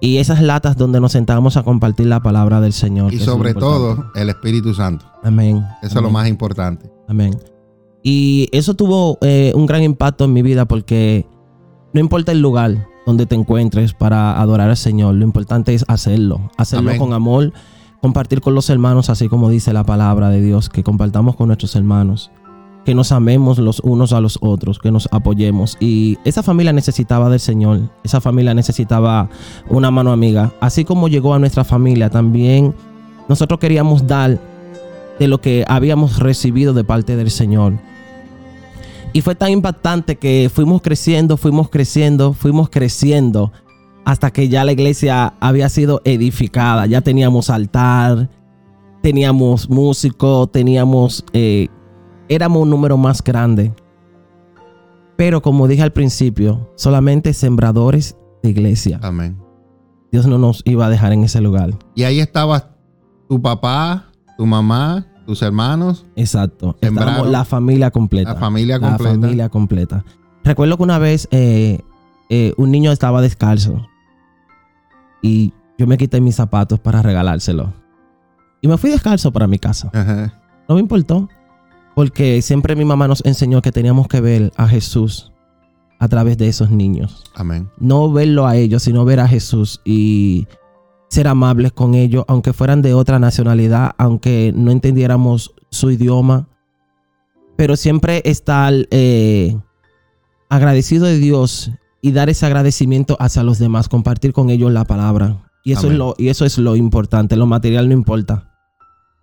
[0.00, 3.12] y esas latas donde nos sentábamos a compartir la palabra del Señor.
[3.12, 5.04] Y sobre todo, el Espíritu Santo.
[5.24, 5.64] Amén.
[5.82, 6.88] Eso es lo más importante.
[7.08, 7.36] Amén.
[8.02, 11.26] Y eso tuvo eh, un gran impacto en mi vida porque
[11.92, 16.50] no importa el lugar donde te encuentres para adorar al Señor, lo importante es hacerlo,
[16.56, 17.00] hacerlo Amén.
[17.00, 17.52] con amor,
[18.06, 21.74] compartir con los hermanos, así como dice la palabra de Dios, que compartamos con nuestros
[21.74, 22.30] hermanos.
[22.84, 25.76] que nos amemos los unos a los otros, que nos apoyemos.
[25.80, 29.28] Y esa familia necesitaba del Señor, esa familia necesitaba
[29.68, 30.52] una mano amiga.
[30.60, 32.76] Así como llegó a nuestra familia, también
[33.28, 34.38] nosotros queríamos dar
[35.18, 37.72] de lo que habíamos recibido de parte del Señor.
[39.12, 43.50] Y fue tan impactante que fuimos creciendo, fuimos creciendo, fuimos creciendo
[44.06, 46.86] hasta que ya la iglesia había sido edificada.
[46.86, 48.30] Ya teníamos altar,
[49.02, 51.24] teníamos músicos, teníamos...
[51.32, 51.66] eh,
[52.28, 53.74] éramos un número más grande.
[55.16, 59.00] Pero como dije al principio, solamente sembradores de iglesia.
[59.02, 59.38] Amén.
[60.12, 61.70] Dios no nos iba a dejar en ese lugar.
[61.96, 62.76] Y ahí estaba
[63.28, 66.76] tu papá, tu mamá, tus hermanos, Exacto.
[66.80, 68.34] Estábamos la familia completa.
[68.34, 69.12] la familia La completa.
[69.12, 70.04] familia completa.
[70.44, 71.80] Recuerdo que una vez eh,
[72.30, 73.84] eh, un niño estaba descalzo
[75.22, 77.72] y yo me quité mis zapatos para regalárselo.
[78.60, 79.90] Y me fui descalzo para mi casa.
[79.92, 80.40] Ajá.
[80.68, 81.28] No me importó.
[81.94, 85.32] Porque siempre mi mamá nos enseñó que teníamos que ver a Jesús
[85.98, 87.24] a través de esos niños.
[87.34, 87.70] Amén.
[87.78, 90.46] No verlo a ellos, sino ver a Jesús y
[91.08, 96.48] ser amables con ellos, aunque fueran de otra nacionalidad, aunque no entendiéramos su idioma.
[97.56, 99.56] Pero siempre estar eh,
[100.50, 101.70] agradecido de Dios
[102.06, 105.42] y dar ese agradecimiento hacia los demás, compartir con ellos la palabra.
[105.64, 108.48] Y eso, es lo, y eso es lo importante, lo material no importa.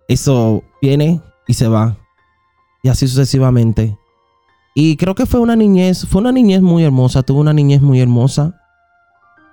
[0.06, 1.96] Eso viene y se va.
[2.82, 3.96] Y así sucesivamente.
[4.74, 8.00] Y creo que fue una niñez, fue una niñez muy hermosa, tuve una niñez muy
[8.00, 8.60] hermosa.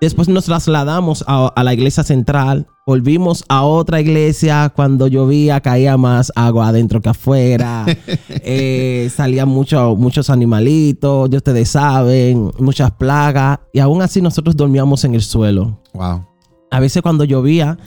[0.02, 5.96] Después nos trasladamos a, a la iglesia central, volvimos a otra iglesia, cuando llovía caía
[5.96, 7.86] más agua adentro que afuera,
[8.44, 15.04] Eh, salían mucho- muchos animalitos, ya ustedes saben, muchas plagas, y aún así nosotros dormíamos
[15.04, 15.80] en el suelo.
[15.94, 16.26] Wow.
[16.72, 17.78] A veces cuando llovía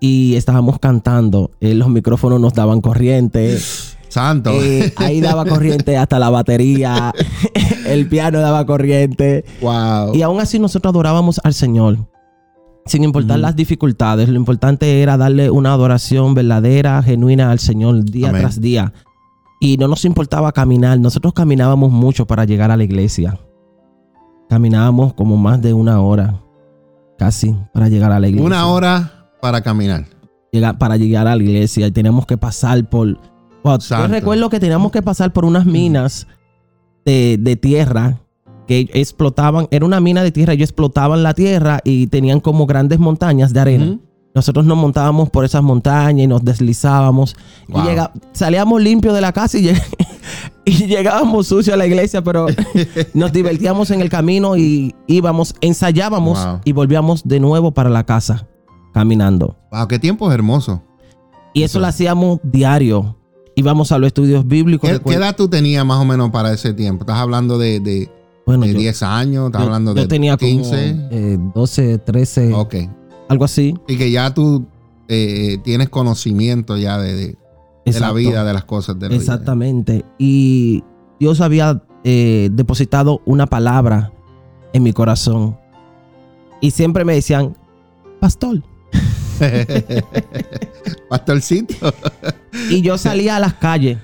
[0.00, 3.58] y estábamos cantando, eh, los micrófonos nos daban corriente.
[4.08, 4.50] Santo.
[4.60, 7.12] Eh, ahí daba corriente hasta la batería,
[7.90, 9.44] el piano daba corriente.
[9.60, 10.14] wow.
[10.14, 11.98] Y aún así nosotros adorábamos al Señor.
[12.86, 18.30] Sin importar las dificultades, lo importante era darle una adoración verdadera, genuina al Señor día
[18.30, 18.40] Amén.
[18.40, 18.92] tras día.
[19.60, 20.98] Y no nos importaba caminar.
[20.98, 23.38] Nosotros caminábamos mucho para llegar a la iglesia.
[24.48, 26.40] Caminábamos como más de una hora,
[27.18, 28.46] casi, para llegar a la iglesia.
[28.46, 30.06] Una hora para caminar.
[30.50, 33.18] Llega- para llegar a la iglesia y teníamos que pasar por...
[33.62, 36.26] Wow, yo recuerdo que teníamos que pasar por unas minas
[37.10, 38.20] de, de tierra
[38.68, 43.00] que explotaban, era una mina de tierra, ellos explotaban la tierra y tenían como grandes
[43.00, 43.98] montañas de arena.
[44.32, 47.34] Nosotros nos montábamos por esas montañas y nos deslizábamos.
[47.68, 47.82] Wow.
[47.82, 49.82] Y llega- salíamos limpios de la casa y, lleg-
[50.64, 52.46] y llegábamos sucios a la iglesia, pero
[53.14, 56.60] nos divertíamos en el camino y íbamos, ensayábamos Wow.
[56.64, 58.46] y volvíamos de nuevo para la casa
[58.94, 59.56] caminando.
[59.72, 60.78] Wow, qué tiempos hermosos.
[61.54, 63.16] Y eso lo hacíamos diario.
[63.60, 64.88] Íbamos a los estudios bíblicos.
[65.04, 67.02] ¿Qué, edad tú tenías más o menos para ese tiempo?
[67.04, 68.10] ¿Estás hablando de, de,
[68.46, 69.46] bueno, de yo, 10 años?
[69.46, 70.92] ¿Estás yo- hablando yo de tenía 15?
[70.94, 72.74] como eh, 12, 13, ok.
[73.28, 73.74] algo así.
[73.86, 74.64] Y que ya tú
[75.08, 77.36] eh, tienes conocimiento ya de, de-
[77.84, 79.18] de la vida, de las cosas de la vida.
[79.20, 80.04] Exactamente.
[80.18, 80.82] Y
[81.18, 84.10] Dios había eh, depositado una palabra
[84.72, 85.58] en mi corazón.
[86.62, 87.56] Y siempre me decían,
[88.20, 88.62] pastor.
[91.08, 91.94] Pastorcito.
[92.70, 93.98] Y yo salía a las calles.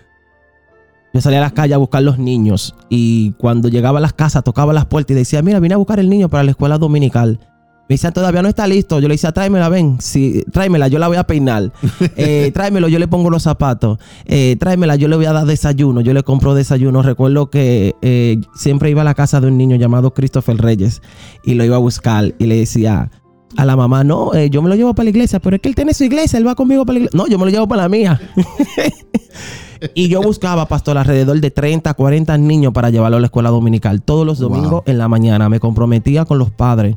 [1.12, 2.74] Yo salía a las calles a buscar los niños.
[2.88, 5.98] Y cuando llegaba a las casas, tocaba las puertas y decía, mira, vine a buscar
[5.98, 7.40] el niño para la escuela dominical.
[7.88, 8.98] Me decían, todavía no está listo.
[8.98, 9.98] Yo le decía, tráemela, ven.
[10.00, 11.72] Sí, tráemela, yo la voy a peinar.
[12.16, 13.98] Eh, tráemelo, yo le pongo los zapatos.
[14.24, 16.00] Eh, tráemela, yo le voy a dar desayuno.
[16.00, 17.02] Yo le compro desayuno.
[17.02, 21.02] Recuerdo que eh, siempre iba a la casa de un niño llamado Christopher Reyes
[21.44, 23.10] y lo iba a buscar y le decía
[23.56, 25.68] a la mamá, no, eh, yo me lo llevo para la iglesia, pero es que
[25.68, 27.16] él tiene su iglesia, él va conmigo para la iglesia.
[27.16, 28.20] No, yo me lo llevo para la mía.
[29.94, 34.02] y yo buscaba, pastor, alrededor de 30, 40 niños para llevarlo a la escuela dominical.
[34.02, 34.82] Todos los domingos Wow.
[34.86, 36.96] en la mañana me comprometía con los padres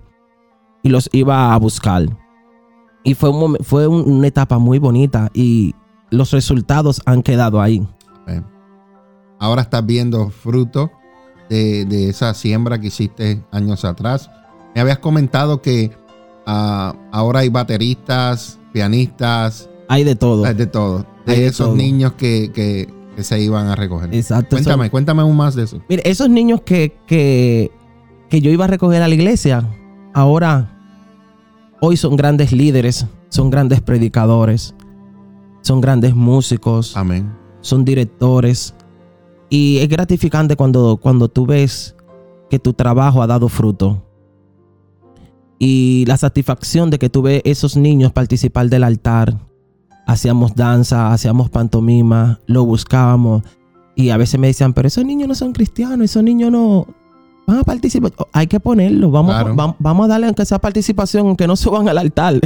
[0.83, 2.05] y los iba a buscar.
[3.03, 5.73] Y fue, un fue un- una etapa muy bonita y
[6.09, 7.85] los resultados han quedado ahí.
[9.41, 10.91] Ahora estás viendo fruto
[11.49, 14.29] de, de esa siembra que hiciste años atrás.
[14.75, 15.91] Me habías comentado que
[16.51, 20.45] ah, ahora hay bateristas, pianistas, Hay de todo.
[20.45, 21.05] hay de todo.
[21.25, 21.75] De Hay de esos todo.
[21.75, 24.13] niños que, que- que se iban a recoger.
[24.15, 24.55] Exacto.
[24.55, 25.81] Cuéntame, cuéntame aún más de eso.
[25.89, 27.69] Mire, esos niños que, que,
[28.29, 29.67] que yo iba a recoger a la iglesia,
[30.13, 30.77] ahora,
[31.81, 34.73] hoy son grandes líderes, son grandes predicadores,
[35.61, 37.29] son grandes músicos, Amén.
[37.61, 38.73] son directores.
[39.49, 41.95] Y es gratificante cuando, cuando tú ves
[42.49, 44.01] que tu trabajo ha dado fruto.
[45.59, 49.37] Y la satisfacción de que tú ves esos niños participar del altar.
[50.07, 53.43] Hacíamos danza, hacíamos pantomima, lo buscábamos.
[53.95, 56.87] Y a veces me decían, pero esos niños no son cristianos, esos niños no
[57.45, 58.13] van a participar.
[58.17, 59.75] Oh, Hay que ponerlo, vamos, Claro.
[59.79, 62.39] vamos a darle aunque sea participación, aunque no suban al altar.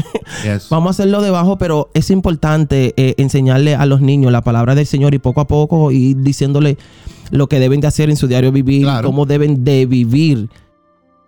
[0.43, 0.67] Yes.
[0.69, 4.88] Vamos a hacerlo debajo, pero es importante eh, enseñarle a los niños la palabra del
[4.88, 6.78] Señor y poco a poco ir diciéndole
[7.30, 9.08] lo que deben de hacer en su diario vivir, Claro.
[9.08, 10.49] cómo deben de vivir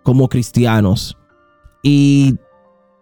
[0.02, 1.16] como cristianos.
[1.88, 2.34] Y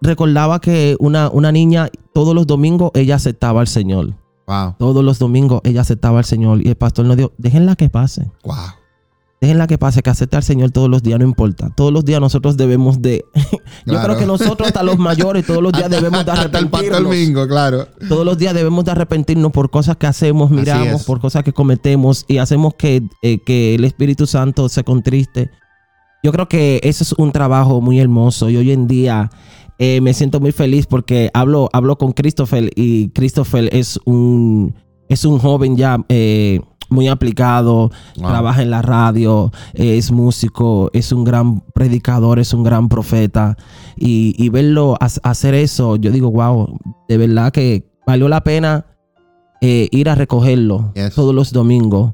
[0.03, 4.12] recordaba que una, una niña todos los domingos ella aceptaba al Señor.
[4.47, 4.75] Wow.
[4.79, 6.61] Todos los domingos ella aceptaba al Señor.
[6.62, 8.31] Y el pastor nos dijo, déjenla que pase.
[8.44, 8.57] Wow.
[9.40, 11.70] Déjenla que pase, que acepte al Señor todos los días, no importa.
[11.75, 13.25] Todos los días nosotros debemos de...
[13.35, 14.05] Yo Claro.
[14.09, 17.11] creo que nosotros hasta los mayores todos los días debemos de Hasta el pastor arrepentirnos.
[17.27, 17.88] Mingo, claro.
[18.07, 22.27] Todos los días debemos de arrepentirnos por cosas que hacemos, miramos, por cosas que cometemos
[22.29, 25.51] y hacemos que, eh, que el Espíritu Santo se contriste.
[26.25, 29.31] Yo creo que eso es un trabajo muy hermoso y hoy en día
[29.79, 34.75] eh, me siento muy feliz porque hablo, hablo con Christopher y Christopher es un,
[35.11, 38.29] es un joven ya eh, muy aplicado, Wow.
[38.31, 43.57] trabaja en la radio, eh, es músico, es un gran predicador, es un gran profeta.
[43.97, 48.87] Y, y verlo ha- hacer eso, yo digo, wow, de verdad que valió la pena
[49.61, 51.15] ir a recogerlo Yes.
[51.15, 52.13] todos los domingos,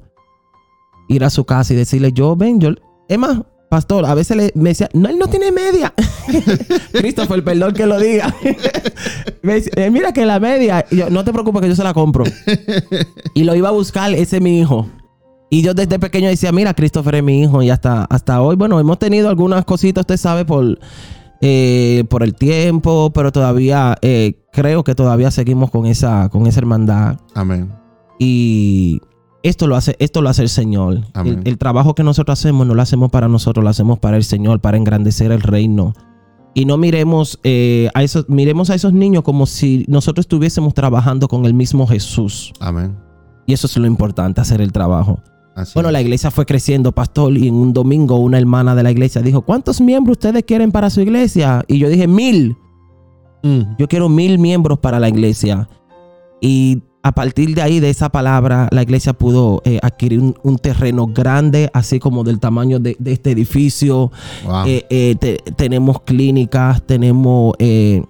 [1.08, 2.70] ir a su casa y decirle, yo ven, yo...
[3.08, 5.94] Es más, pastor, a veces le, me decía, no, él no tiene media.
[6.92, 8.34] Christopher, perdón que lo diga.
[9.42, 11.84] Me dice, "Eh, mira que la media, y yo, no te preocupes que yo se
[11.84, 12.24] la compro.
[13.34, 14.86] y lo iba a buscar, ese es mi hijo.
[15.48, 17.62] Y yo desde pequeño decía, mira, Christopher es mi hijo.
[17.62, 20.78] Y hasta, hasta hoy, bueno, hemos tenido algunas cositas, usted sabe, por,
[21.40, 26.58] eh, por el tiempo, pero todavía eh, creo que todavía seguimos con esa, con esa
[26.60, 27.18] hermandad.
[27.34, 27.70] Amén.
[28.18, 29.00] Y
[29.42, 31.00] esto lo hace, esto lo hace el Señor.
[31.24, 34.24] El, el trabajo que nosotros hacemos no lo hacemos para nosotros, lo hacemos para el
[34.24, 35.94] Señor, para engrandecer el reino.
[36.54, 41.28] Y no miremos eh, a esos, miremos a esos niños como si nosotros estuviésemos trabajando
[41.28, 42.52] con el mismo Jesús.
[42.60, 42.96] Amén.
[43.46, 45.20] Y eso es lo importante, hacer el trabajo.
[45.54, 45.92] Así Bueno, es.
[45.92, 49.42] la iglesia fue creciendo, pastor, y en un domingo una hermana de la iglesia dijo,
[49.42, 51.64] ¿cuántos miembros ustedes quieren para su iglesia?
[51.68, 52.56] Y yo dije, mil.
[53.42, 53.76] Mm.
[53.78, 55.68] Yo quiero mil miembros para la iglesia.
[56.40, 60.58] Y a partir de ahí, de esa palabra, la iglesia pudo eh, adquirir un, un
[60.58, 64.10] terreno grande, así como del tamaño de, de este edificio.
[64.44, 64.66] Wow.
[64.66, 68.02] Eh, eh, te- tenemos clínicas, tenemos eh,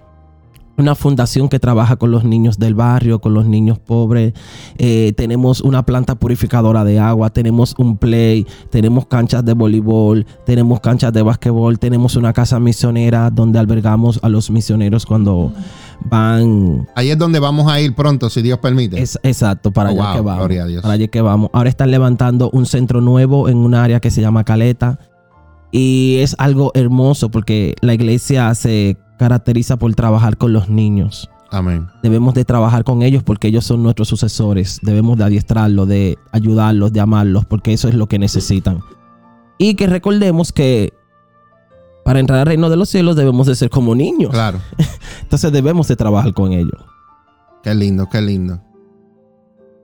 [0.80, 4.32] una fundación que trabaja con los niños del barrio, con los niños pobres.
[4.78, 10.80] Eh, tenemos una planta purificadora de agua, tenemos un play, tenemos canchas de voleibol, tenemos
[10.80, 15.52] canchas de basquetbol, tenemos una casa misionera donde albergamos a los misioneros cuando
[16.06, 19.00] van Ahí es donde vamos a ir pronto, si Dios permite.
[19.00, 20.38] es, exacto, para Oh, allá wow, que vamos.
[20.40, 20.82] gloria a Dios.
[20.82, 21.50] Para allá que vamos.
[21.52, 24.98] Ahora están levantando un centro nuevo en un área que se llama Caleta.
[25.72, 31.28] Y es algo hermoso porque la iglesia se caracteriza por trabajar con los niños.
[31.50, 31.86] Amén.
[32.02, 34.78] Debemos de trabajar con ellos porque ellos son nuestros sucesores.
[34.82, 38.80] Debemos de adiestrarlos, de ayudarlos, de amarlos, porque eso es lo que necesitan.
[39.58, 40.94] Y que recordemos que
[42.02, 44.30] para entrar al reino de los cielos debemos de ser como niños.
[44.30, 44.58] Claro.
[45.22, 46.80] Entonces debemos de trabajar con ellos.
[47.62, 48.58] Qué lindo, qué lindo.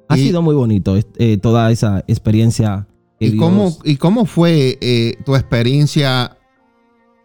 [0.08, 2.86] Ha Y- sido muy bonito eh, toda esa experiencia.
[3.20, 6.38] que ¿Y Dios- cómo, ¿Y cómo fue eh, tu experiencia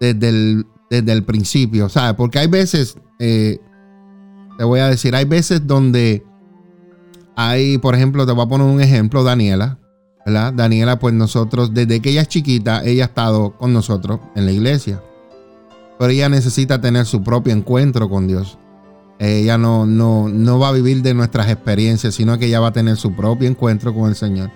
[0.01, 1.87] desde el, desde el principio?
[1.87, 2.15] ¿Sabes?
[2.15, 3.59] Porque hay veces, eh,
[4.57, 6.23] te voy a decir, hay veces donde
[7.35, 9.79] hay, por ejemplo, te voy a poner un ejemplo, Daniela.
[10.25, 10.53] ¿verdad?
[10.53, 14.51] Daniela, pues nosotros, desde que ella es chiquita, ella ha estado con nosotros en la
[14.51, 15.01] iglesia.
[15.97, 18.59] Pero ella necesita tener su propio encuentro con Dios.
[19.17, 22.73] Ella no, no, no va a vivir de nuestras experiencias, sino que ella va a
[22.73, 24.51] tener su propio encuentro con el Señor.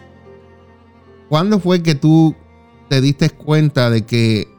[1.29, 2.35] ¿Cuándo fue que tú
[2.89, 4.54] te diste cuenta de que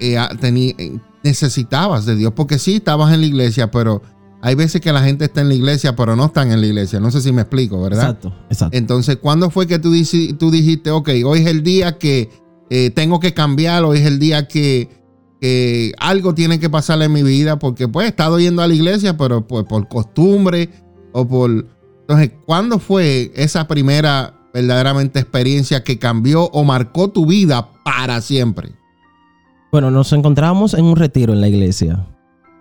[0.00, 2.32] eh, tení- eh, necesitabas de Dios?
[2.34, 4.02] Porque sí, estabas en la iglesia, pero
[4.42, 7.00] hay veces que la gente está en la iglesia, pero no están en la iglesia.
[7.00, 8.10] No sé si me explico, ¿verdad?
[8.10, 8.76] Exacto, exacto.
[8.76, 12.30] Entonces, ¿cuándo fue que tú, dici- tú dijiste, ok, hoy es el día que
[12.70, 14.88] eh, tengo que cambiar, hoy es el día que,
[15.40, 17.58] que algo tiene que pasar en mi vida?
[17.58, 20.68] Porque pues he estado yendo a la iglesia, pero pues, por costumbre
[21.12, 21.66] o por...
[22.02, 28.72] Entonces, ¿cuándo fue esa primera verdaderamente experiencia que cambió o marcó tu vida para siempre?
[29.74, 32.06] Bueno, nos encontramos en un retiro en la iglesia.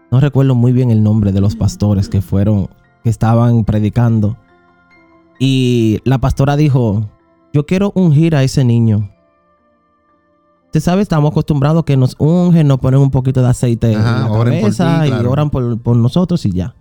[0.10, 2.69] No recuerdo muy bien el nombre de los pastores que fueron,
[3.04, 4.36] que estaban predicando.
[5.38, 7.07] Y la pastora dijo,
[7.53, 9.11] yo quiero ungir a ese niño.
[10.66, 14.32] Usted sabe, estamos acostumbrados que nos ungen, nos ponen un poquito de aceite Ajá, en
[14.32, 16.74] la cabeza ti, y oran por, por nosotros y ya.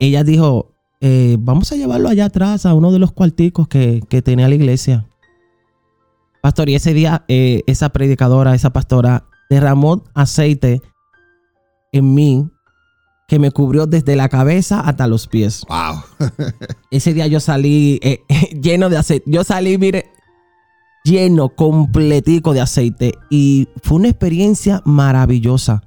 [0.00, 4.22] Ella dijo, eh, vamos a llevarlo allá atrás a uno de los cuarticos que, que
[4.22, 5.07] tenía la iglesia.
[6.48, 10.80] Pastor, y ese día eh, esa predicadora, esa pastora, derramó aceite
[11.92, 12.48] en mí
[13.28, 15.66] que me cubrió desde la cabeza hasta los pies.
[15.68, 16.30] Wow.
[16.90, 18.20] Ese día yo salí eh,
[18.62, 19.30] lleno de aceite.
[19.30, 20.06] Yo salí, mire,
[21.04, 23.12] lleno, completico de aceite.
[23.28, 25.82] Y fue una experiencia maravillosa.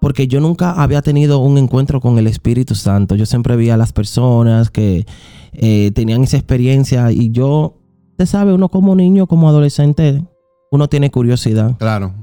[0.00, 3.14] Porque yo nunca había tenido un encuentro con el Espíritu Santo.
[3.14, 5.04] Yo siempre veía a las personas que
[5.52, 7.12] eh, tenían esa experiencia.
[7.12, 7.76] Y yo,
[8.16, 10.24] usted sabe, uno como niño, como adolescente,
[10.70, 11.76] uno tiene curiosidad.
[11.76, 12.14] Claro.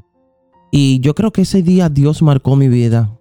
[0.71, 3.19] Y yo creo que ese día Dios marcó mi vida.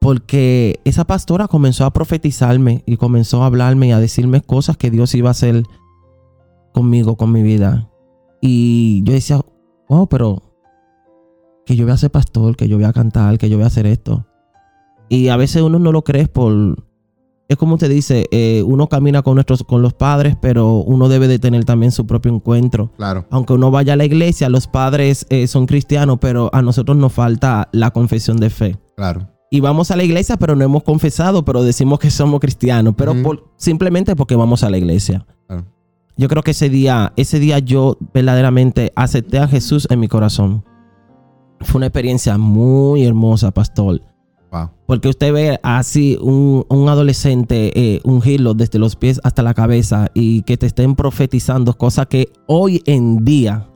[0.00, 4.90] Porque esa pastora comenzó a profetizarme y comenzó a hablarme y a decirme cosas que
[4.90, 5.62] Dios iba a hacer
[6.74, 7.88] conmigo, con mi vida.
[8.40, 9.40] Y yo decía,
[9.86, 10.42] oh, pero
[11.66, 13.68] que yo voy a ser pastor, que yo voy a cantar, que yo voy a
[13.68, 14.26] hacer esto.
[15.08, 16.82] Y a veces uno no lo cree por...
[17.50, 21.26] Es como usted dice, eh, uno camina con, nuestros, con los padres, pero uno debe
[21.26, 23.26] de tener también su propio encuentro Claro.
[23.28, 27.12] aunque uno vaya a la iglesia, los padres eh, son cristianos, pero a nosotros nos
[27.12, 28.78] falta la confesión de fe.
[28.96, 29.28] Claro.
[29.50, 33.20] Y vamos a la iglesia, pero no hemos confesado, pero decimos que somos cristianos, pero
[33.20, 35.26] por- simplemente porque vamos a la iglesia.
[35.48, 35.64] Claro.
[36.16, 40.64] Yo creo que ese día, ese día yo verdaderamente acepté a Jesús en mi corazón.
[41.62, 44.02] Fue una experiencia muy hermosa, pastor.
[44.52, 44.70] Wow.
[44.86, 50.08] Porque usted ve así un, un adolescente eh, ungirlo desde los pies hasta la cabeza
[50.12, 53.68] y que te estén profetizando cosas que hoy en día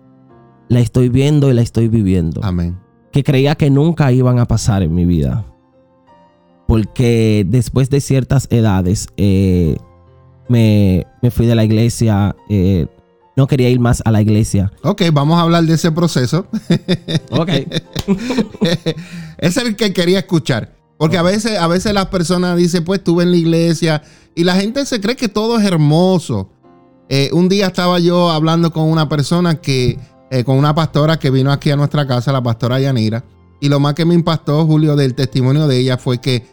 [0.69, 2.41] la estoy viendo y la estoy viviendo.
[2.43, 2.79] Amén.
[3.13, 5.45] Que creía que nunca iban a pasar en mi vida.
[6.67, 9.77] Porque después de ciertas edades eh,
[10.49, 12.35] me, me fui de la iglesia.
[12.49, 12.87] eh,
[13.37, 14.73] no quería ir más a la iglesia.
[14.83, 16.47] Ok, vamos a hablar de ese proceso.
[17.31, 17.51] Ok.
[19.39, 20.75] es el que quería escuchar.
[20.99, 24.03] Porque a veces, a veces las personas dicen, pues estuve en la iglesia
[24.35, 26.51] y la gente se cree que todo es hermoso.
[27.09, 29.99] Eh, un día estaba yo hablando con una persona que,
[30.31, 33.25] eh, con una pastora que vino aquí a nuestra casa, la pastora Yanira.
[33.61, 36.47] Y lo más que me impactó, Julio, del testimonio de ella fue que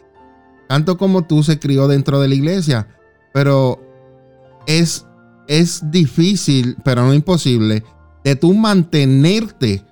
[0.68, 2.88] tanto como tú se crió dentro de la iglesia,
[3.32, 3.78] pero
[4.66, 5.06] es,
[5.46, 7.84] es difícil, pero no imposible,
[8.24, 9.84] de tú mantenerte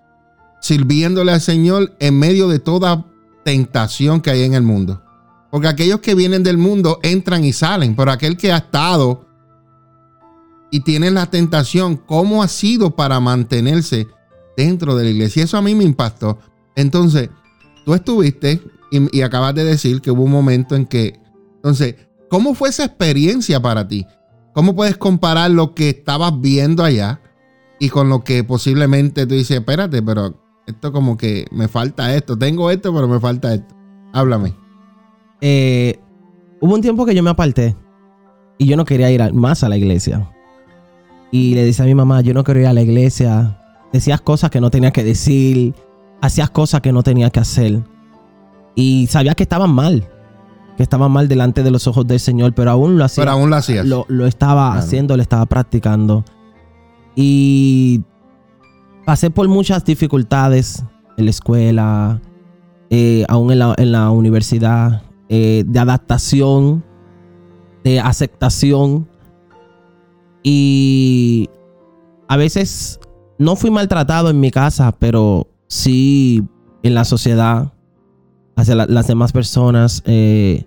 [0.61, 3.07] sirviéndole al Señor en medio de toda
[3.44, 5.03] tentación que hay en el mundo.
[5.51, 9.26] Porque aquellos que vienen del mundo entran y salen, pero aquel que ha estado
[10.70, 14.07] y tiene la tentación, ¿cómo ha sido para mantenerse
[14.57, 15.40] dentro de la iglesia?
[15.40, 16.38] Y eso a mí me impactó.
[16.76, 17.30] Entonces,
[17.84, 21.18] tú estuviste y, y acabas de decir que hubo un momento en que,
[21.57, 21.96] entonces,
[22.28, 24.07] ¿cómo fue esa experiencia para ti?
[24.53, 27.20] ¿Cómo puedes comparar lo que estabas viendo allá
[27.78, 30.34] y con lo que posiblemente tú dices, espérate, pero
[30.66, 33.74] esto como que me falta esto, tengo esto, pero me falta esto?
[34.12, 34.55] Háblame.
[35.40, 35.98] Eh,
[36.61, 37.76] hubo un tiempo que yo me aparté
[38.59, 40.30] y yo no quería ir más a la iglesia.
[41.30, 43.59] Y le decía a mi mamá, yo no quiero ir a la iglesia.
[43.92, 45.74] Decías cosas que no tenía que decir,
[46.20, 47.82] hacías cosas que no tenía que hacer.
[48.74, 50.09] Y sabía que estaban mal,
[50.81, 53.20] que estaban mal delante de los ojos del Señor, pero aún lo hacía.
[53.20, 53.85] Pero aún lo hacías.
[53.87, 54.78] Lo, lo estaba Claro.
[54.87, 56.24] haciendo, lo estaba practicando.
[57.14, 58.01] Y
[59.05, 60.83] pasé por muchas dificultades
[61.18, 62.22] en la escuela,
[62.89, 66.83] eh, aún en la, en la universidad, eh, de adaptación,
[67.85, 69.07] de aceptación.
[70.43, 71.51] Y
[72.26, 73.01] a veces
[73.39, 76.43] no fui maltratado en mi casa, pero sí
[76.83, 77.70] en la sociedad,
[78.61, 80.02] hacia la- las demás personas.
[80.06, 80.64] eh,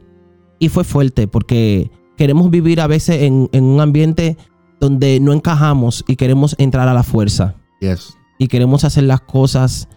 [0.60, 4.38] y fue fuerte porque queremos vivir a veces en, en un ambiente
[4.80, 8.16] donde no encajamos y queremos entrar a la fuerza Yes.
[8.40, 9.90] y queremos hacer las cosas.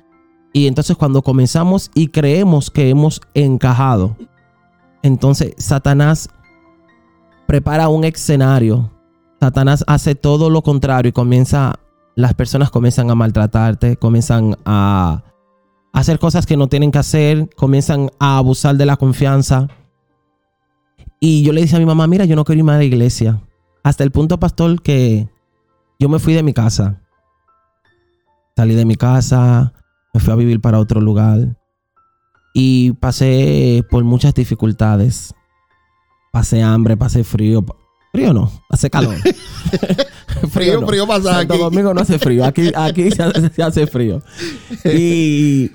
[0.52, 4.16] Y entonces cuando comenzamos y creemos que hemos encajado,
[5.02, 6.28] entonces Satanás
[7.46, 8.90] prepara un escenario.
[9.40, 11.74] Satanás hace todo lo contrario y comienza,
[12.14, 15.22] las personas comienzan a maltratarte, comienzan a
[15.96, 19.68] hacer cosas que no tienen que hacer, comienzan a abusar de la confianza.
[21.20, 23.40] Y yo le dije a mi mamá, mira, yo no quiero irme a la iglesia.
[23.82, 25.26] Hasta el punto, pastor, que
[25.98, 27.00] yo me fui de mi casa.
[28.54, 29.72] Salí de mi casa,
[30.12, 31.56] me fui a vivir para otro lugar
[32.52, 35.34] y pasé por muchas dificultades.
[36.30, 37.64] Pasé hambre, pasé frío.
[38.12, 39.16] Frío no, hace calor.
[40.50, 40.86] Frío, no.
[40.86, 41.62] frío pasa Santo aquí.
[41.62, 44.22] Domingo no hace frío, aquí, aquí se, hace, se hace frío.
[44.84, 45.70] Y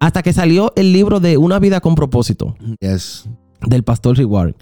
[0.00, 3.28] hasta que salió el libro de Una vida con propósito Yes.
[3.66, 4.54] del pastor Reward.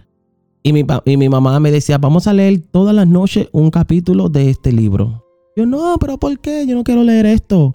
[0.63, 4.29] Y mi, y mi mamá me decía, vamos a leer todas las noches un capítulo
[4.31, 5.25] de este libro.
[5.57, 6.67] Yo, no, pero ¿por qué?
[6.67, 7.75] Yo no quiero leer esto.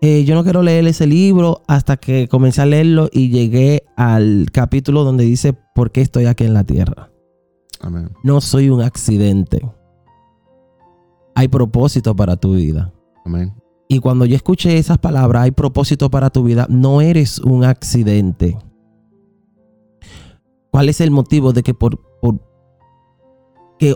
[0.00, 4.46] Eh, yo no quiero leer ese libro hasta que comencé a leerlo y llegué al
[4.52, 7.10] capítulo donde dice, ¿por qué estoy aquí en la tierra?
[7.80, 8.10] Amén.
[8.22, 9.60] No soy un accidente.
[11.34, 12.92] Hay propósito para tu vida.
[13.24, 13.54] Amén.
[13.88, 18.58] Y cuando yo escuché esas palabras, hay propósito para tu vida, no eres un accidente.
[20.70, 21.98] ¿Cuál es el motivo de que por,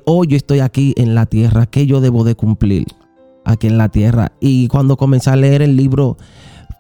[0.06, 2.86] hoy yo estoy aquí en la tierra, que yo debo de cumplir
[3.44, 4.32] aquí en la tierra?
[4.40, 6.16] Y cuando comencé a leer el libro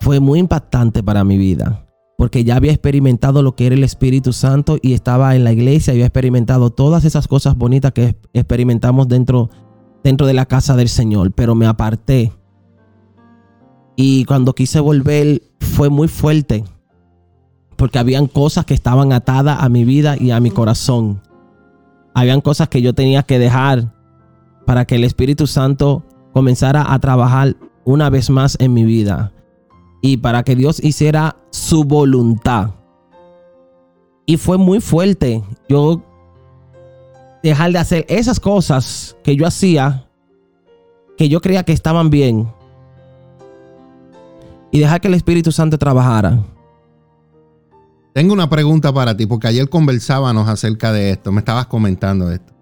[0.00, 1.86] fue muy impactante para mi vida,
[2.16, 5.92] porque ya había experimentado lo que era el Espíritu Santo y estaba en la iglesia,
[5.92, 9.50] había experimentado todas esas cosas bonitas que experimentamos dentro,
[10.02, 12.32] dentro de la casa del Señor, pero me aparté.
[13.96, 16.64] Y cuando quise volver fue muy fuerte,
[17.76, 21.20] porque habían cosas que estaban atadas a mi vida y a mi corazón.
[22.14, 23.92] Habían cosas que yo tenía que dejar
[24.66, 29.32] para que el Espíritu Santo comenzara a trabajar una vez más en mi vida
[30.00, 32.70] y para que Dios hiciera su voluntad.
[34.26, 36.02] Y fue muy fuerte yo
[37.42, 40.08] dejar de hacer esas cosas que yo hacía,
[41.16, 42.48] que yo creía que estaban bien,
[44.72, 46.42] y dejar que el Espíritu Santo trabajara.
[48.14, 52.52] Tengo una pregunta para ti, porque ayer conversábamos acerca de esto, me estabas comentando esto.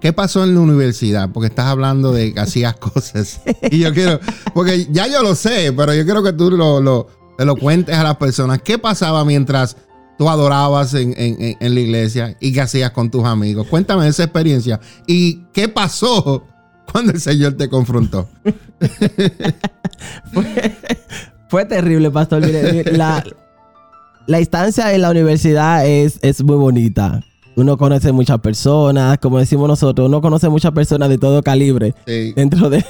[0.00, 1.30] ¿Qué pasó en la universidad?
[1.32, 3.42] Porque estás hablando de que hacías cosas.
[3.70, 4.20] Y yo quiero,
[4.54, 7.94] porque ya yo lo sé, pero yo quiero que tú lo, lo, te lo cuentes
[7.96, 8.62] a las personas.
[8.62, 9.76] ¿Qué pasaba mientras
[10.16, 13.66] tú adorabas en, en, en, la iglesia y qué hacías con tus amigos?
[13.68, 14.80] Cuéntame esa experiencia.
[15.06, 16.46] ¿Y qué pasó
[16.92, 18.28] cuando el Señor te confrontó?
[20.32, 20.76] fue,
[21.48, 22.42] fue, terrible, pastor.
[22.92, 23.24] La,
[24.26, 27.20] la instancia en la universidad es, es muy bonita.
[27.56, 32.32] Uno conoce muchas personas, como decimos nosotros, uno conoce muchas personas de todo calibre Sí.
[32.36, 32.84] dentro de,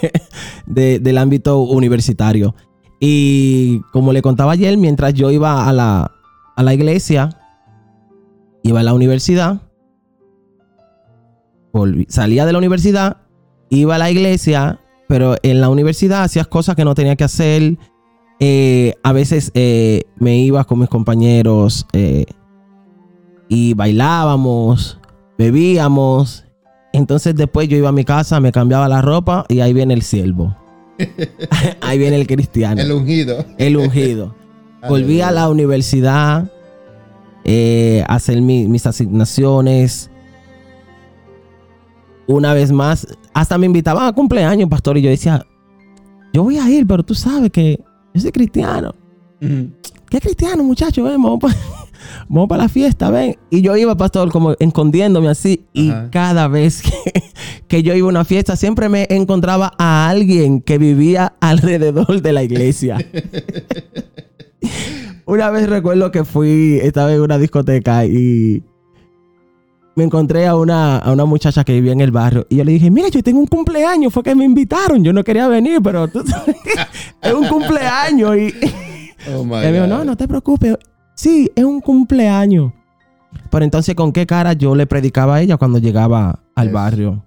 [0.67, 2.55] de- del ámbito universitario.
[2.99, 6.11] Y como le contaba ayer, mientras yo iba a la,
[6.57, 7.29] a la iglesia,
[8.65, 9.61] iba a la universidad,
[11.73, 13.19] volví- salía de la universidad,
[13.71, 17.77] iba a la iglesia, pero en la universidad hacías cosas que no tenía que hacer.
[18.39, 22.27] Eh, a veces eh, me iba con mis compañeros eh,
[23.49, 24.99] y bailábamos,
[25.39, 26.45] bebíamos.
[26.93, 30.03] Entonces después yo iba a mi casa, me cambiaba la ropa y ahí viene el
[30.03, 30.55] siervo.
[31.81, 32.81] ahí viene el cristiano.
[32.81, 33.45] El ungido.
[33.59, 34.35] El ungido.
[34.89, 36.51] Volví a la universidad
[38.09, 40.11] a hacer mi- mis asignaciones.
[42.29, 45.47] Una vez más, hasta me invitaban a cumpleaños, pastor, y yo decía,
[46.33, 47.81] yo voy a ir, pero tú sabes que
[48.17, 48.95] yo soy cristiano.
[50.09, 51.05] ¿Qué cristiano, muchacho?
[51.05, 51.55] Ven, vamos para
[52.49, 53.37] pa la fiesta, ven.
[53.51, 55.67] Y yo iba, pastor, como escondiéndome así.
[55.75, 56.11] Y Ajá.
[56.11, 57.23] cada vez que,
[57.69, 62.33] que yo iba a una fiesta, siempre me encontraba a alguien que vivía alrededor de
[62.33, 62.97] la iglesia.
[65.27, 68.63] una vez recuerdo que fui, estaba en una discoteca y
[69.97, 72.47] me encontré a una, a una muchacha que vivía en el barrio.
[72.51, 75.03] Y yo le dije, mira, yo tengo un cumpleaños, fue que me invitaron.
[75.03, 76.23] Yo no quería venir, pero tú
[77.23, 78.55] es un cumpleaños y...
[79.35, 80.77] Oh my Y me dijo, no, no te preocupes.
[81.15, 82.73] Sí, es un cumpleaños.
[83.51, 86.73] Pero entonces, ¿con qué cara yo le predicaba a ella cuando llegaba al Yes.
[86.73, 87.25] barrio?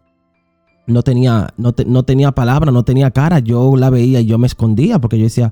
[0.88, 3.40] No tenía, no, te- no tenía palabra, no tenía cara.
[3.40, 5.52] Yo la veía y yo me escondía porque yo decía,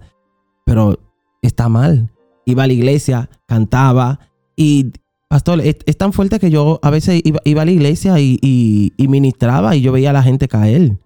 [0.65, 0.97] pero
[1.41, 2.11] está mal.
[2.45, 4.20] Iba a la iglesia, cantaba
[4.55, 4.93] y,
[5.30, 8.38] pastor, es, es tan fuerte que yo a veces iba, iba a la iglesia y,
[8.41, 10.97] y- y ministraba y yo veía a la gente caer.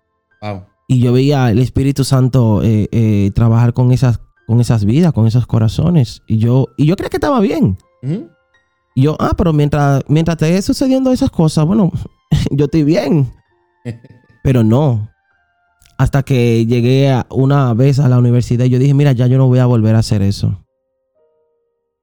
[0.41, 0.63] Wow.
[0.87, 5.25] Y yo veía el Espíritu Santo eh, eh, trabajar con esas, con esas vidas, con
[5.27, 6.21] esos corazones.
[6.27, 7.77] Y yo, y yo creía que estaba bien.
[8.93, 11.91] Y yo, ah, pero mientras, mientras te esté sucediendo esas cosas, bueno,
[12.51, 13.31] yo estoy bien.
[14.43, 15.07] Pero no.
[15.97, 19.37] Hasta que llegué a- una vez a la universidad y yo dije, mira, ya yo
[19.37, 20.57] no voy a volver a hacer eso.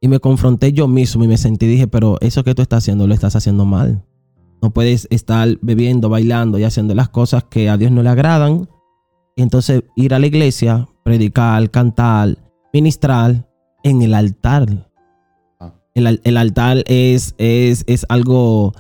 [0.00, 3.06] Y me confronté yo mismo y me sentí, dije, pero eso que tú estás haciendo
[3.06, 4.04] lo estás haciendo mal.
[4.62, 8.68] No puedes estar bebiendo, bailando y haciendo las cosas que a Dios no le agradan.
[9.36, 12.38] Y entonces ir a la iglesia, predicar, cantar,
[12.72, 13.48] ministrar
[13.82, 14.88] en el altar.
[15.60, 15.74] Ah.
[15.94, 18.74] El, el altar es, es, es algo...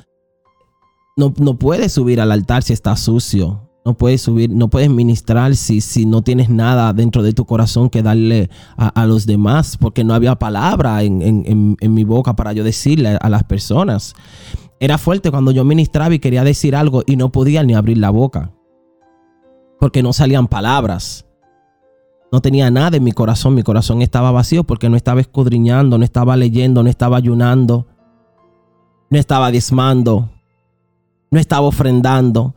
[1.16, 3.67] No, no puedes subir al altar si está sucio.
[3.88, 7.88] No puedes subir, no puedes ministrar si, si no tienes nada dentro de tu corazón
[7.88, 12.36] que darle a, los demás, porque no había palabra en, en- en- en mi boca
[12.36, 14.12] para yo decirle a las personas.
[14.78, 18.10] Era fuerte cuando yo ministraba y quería decir algo y no podía ni abrir la
[18.10, 18.50] boca,
[19.80, 21.24] porque no salían palabras.
[22.30, 26.04] No tenía nada en mi corazón, mi corazón estaba vacío porque no estaba escudriñando, no
[26.04, 27.86] estaba leyendo, no estaba ayunando,
[29.08, 30.28] no estaba diezmando,
[31.30, 32.54] no estaba ofrendando.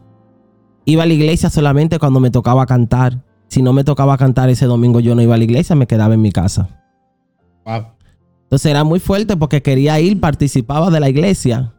[0.85, 3.23] Iba a la iglesia solamente cuando me tocaba cantar.
[3.47, 6.13] Si no me tocaba cantar ese domingo, yo no iba a la iglesia, me quedaba
[6.13, 6.69] en mi casa.
[7.65, 7.85] Wow.
[8.43, 11.73] Entonces era muy fuerte porque quería ir, participaba de la iglesia.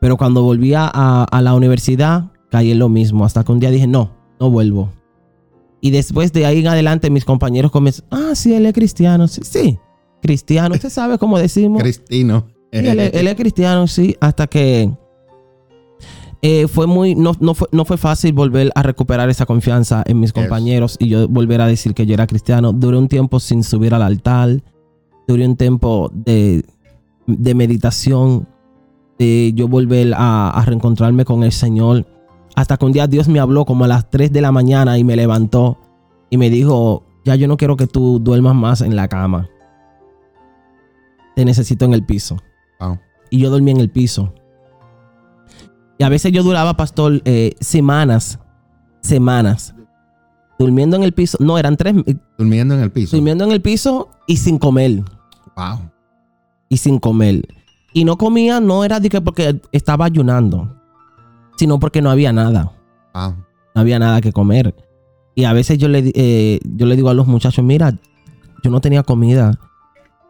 [0.00, 3.24] Pero cuando volvía a, a la universidad, caí en lo mismo.
[3.24, 4.10] Hasta que un día dije, no,
[4.40, 4.90] no vuelvo.
[5.80, 9.26] Y después de ahí en adelante, mis compañeros comenzaron, ah, sí, él es cristiano.
[9.28, 9.78] Sí, sí,
[10.20, 10.74] cristiano.
[10.74, 11.82] Usted sabe cómo decimos.
[11.82, 12.46] Cristino.
[12.72, 14.90] Sí, él, es- él es cristiano, sí, hasta que
[16.42, 20.18] eh, fue muy, no, no, fue, no fue fácil volver a recuperar esa confianza en
[20.20, 20.42] mis Yes.
[20.42, 22.72] compañeros y yo volver a decir que yo era cristiano.
[22.72, 24.60] Duré un tiempo sin subir al altar,
[25.28, 26.64] duré un tiempo de,
[27.28, 28.48] de meditación,
[29.18, 32.06] de yo volver a, a reencontrarme con el Señor.
[32.56, 35.04] Hasta que un día Dios me habló como a las 3 de la mañana y
[35.04, 35.78] me levantó
[36.28, 39.48] y me dijo, ya yo no quiero que tú duermas más en la cama.
[41.36, 42.36] Te necesito en el piso
[43.30, 44.34] y yo dormía en el piso.
[45.98, 48.38] Y a veces yo duraba, pastor, eh, semanas,
[49.00, 49.74] semanas,
[50.58, 51.38] durmiendo en el piso.
[51.40, 53.16] No, eran tres, eh, Durmiendo en el piso.
[53.16, 55.02] durmiendo en el piso y sin comer,
[55.56, 55.80] Wow.
[56.68, 57.46] y sin comer.
[57.92, 60.74] Y no comía, no era de que porque estaba ayunando,
[61.56, 62.72] sino porque no había nada,
[63.14, 63.34] Wow.
[63.74, 64.74] no había nada que comer.
[65.34, 67.92] Y a veces yo le, eh, yo le digo a los muchachos, mira,
[68.62, 69.58] yo no tenía comida.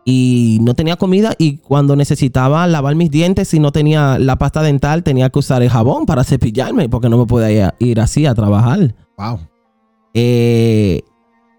[0.04, 4.62] Y no tenía comida y cuando necesitaba lavar mis dientes y no tenía la pasta
[4.62, 8.34] dental, tenía que usar el jabón para cepillarme porque no me podía ir así a
[8.34, 8.94] trabajar.
[9.16, 9.38] Wow.
[10.14, 11.02] Eh,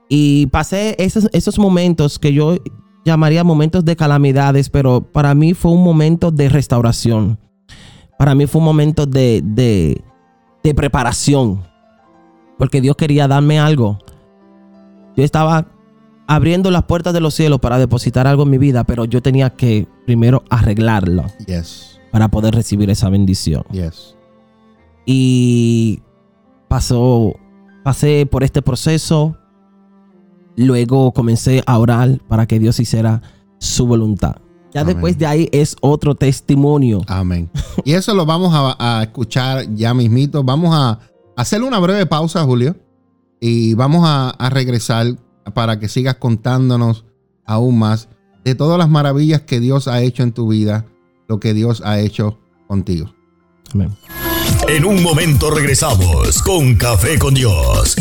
[0.09, 2.57] y pasé esos, esos momentos que yo
[3.05, 7.39] llamaría momentos de calamidades, pero para mí fue un momento de restauración.
[8.17, 10.03] Para mí fue un momento de, de,
[10.63, 11.61] de preparación.
[12.57, 13.99] Porque Dios quería darme algo.
[15.15, 15.67] Yo estaba
[16.27, 19.49] abriendo las puertas de los cielos para depositar algo en mi vida, pero yo tenía
[19.51, 21.99] que primero arreglarlo Yes.
[22.11, 23.63] para poder recibir esa bendición.
[23.71, 24.15] Yes.
[25.05, 26.01] Y
[26.67, 27.35] pasó,
[27.83, 29.37] pasé por este proceso.
[30.55, 33.21] Luego comencé a orar para que Dios hiciera
[33.59, 34.35] su voluntad.
[34.73, 34.95] Ya Amén.
[34.95, 37.01] después de ahí es otro testimonio.
[37.07, 37.49] Amén.
[37.83, 40.43] Y eso lo vamos a, a escuchar ya mismito.
[40.43, 40.99] Vamos a
[41.35, 42.75] hacer una breve pausa, Julio.
[43.39, 45.07] Y vamos a, a regresar
[45.53, 47.05] para que sigas contándonos
[47.45, 48.09] aún más
[48.43, 50.85] de todas las maravillas que Dios ha hecho en tu vida,
[51.27, 53.13] lo que Dios ha hecho contigo.
[53.73, 53.95] Amén.
[54.67, 57.95] En un momento regresamos con Café con Dios.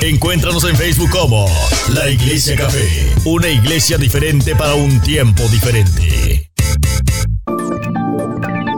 [0.00, 1.46] Encuéntranos en Facebook como
[1.92, 2.88] La Iglesia Café,
[3.24, 6.47] una iglesia diferente para un tiempo diferente.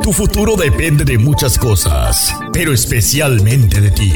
[0.02, 4.12] Tu futuro depende de muchas cosas, pero especialmente de ti.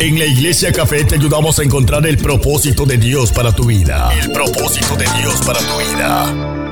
[0.00, 4.10] En la Iglesia Café te ayudamos a encontrar el propósito de Dios para tu vida.
[4.20, 6.71] El propósito de Dios para tu vida.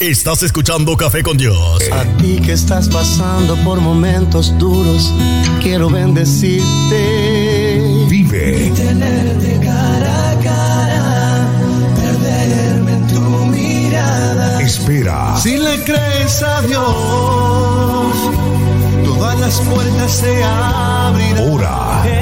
[0.00, 1.82] Estás escuchando Café con Dios.
[1.90, 5.12] A ti que estás pasando por momentos duros,
[5.60, 6.62] quiero bendecirte.
[8.08, 8.70] Vive.
[8.76, 11.48] Tenerte cara a cara,
[11.96, 14.62] perderme en tu mirada.
[14.62, 15.36] Espera.
[15.36, 18.14] Si le crees a Dios,
[19.04, 21.50] todas las puertas se abrirán.
[21.50, 22.17] Ora.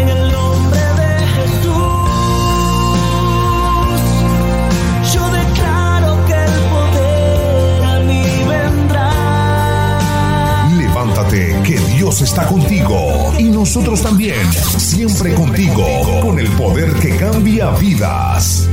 [12.06, 15.84] Dios está contigo y nosotros también, siempre contigo,
[16.22, 18.68] con el poder que cambia vidas.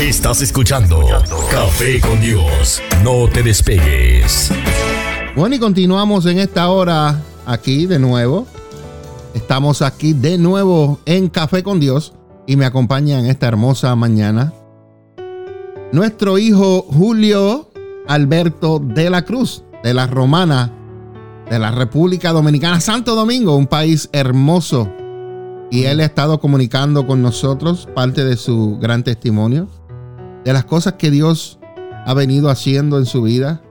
[0.00, 1.04] Estás escuchando
[1.50, 2.80] Café con Dios.
[3.02, 4.52] No te despegues.
[5.34, 8.46] Bueno, y continuamos en esta hora aquí de nuevo.
[9.34, 12.12] Estamos aquí de nuevo en Café con Dios
[12.46, 14.52] y me acompaña en esta hermosa mañana
[15.90, 17.72] nuestro hijo Julio
[18.06, 20.77] Alberto de la Cruz, de la Romana,
[21.50, 24.92] de la República Dominicana, Santo Domingo, un país hermoso.
[25.70, 29.68] Y él ha estado comunicando con nosotros parte de su gran testimonio,
[30.44, 31.58] de las cosas que Dios
[32.06, 33.62] ha venido haciendo en su vida,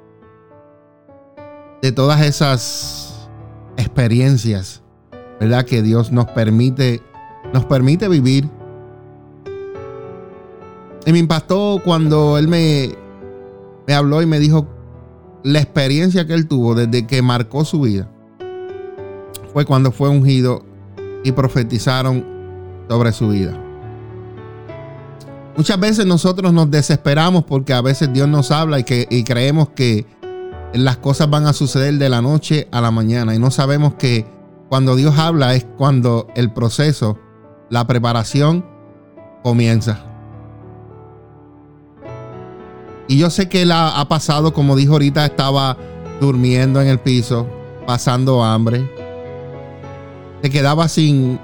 [1.82, 3.30] de todas esas
[3.78, 4.82] experiencias,
[5.40, 5.66] ¿verdad?
[5.66, 7.02] Que Dios nos permite,
[7.54, 8.50] nos permite vivir.
[11.06, 12.96] Y me impactó cuando él me,
[13.88, 14.68] me habló y me dijo
[15.48, 18.10] la experiencia que él tuvo desde que marcó su vida.
[19.54, 20.66] Fue cuando fue ungido
[21.24, 22.26] y profetizaron
[22.90, 23.58] sobre su vida.
[25.56, 29.70] Muchas veces nosotros nos desesperamos porque a veces Dios nos habla y, que, y creemos
[29.70, 30.06] que
[30.74, 34.26] las cosas van a suceder de la noche a la mañana y no sabemos que
[34.68, 37.18] cuando Dios habla es cuando el proceso,
[37.70, 38.66] la preparación
[39.44, 40.04] comienza.
[43.08, 45.78] Y yo sé que él ha, pasado, como dijo ahorita, estaba
[46.20, 47.48] durmiendo en el piso,
[47.86, 48.90] pasando hambre.
[50.42, 51.40] Se quedaba sin,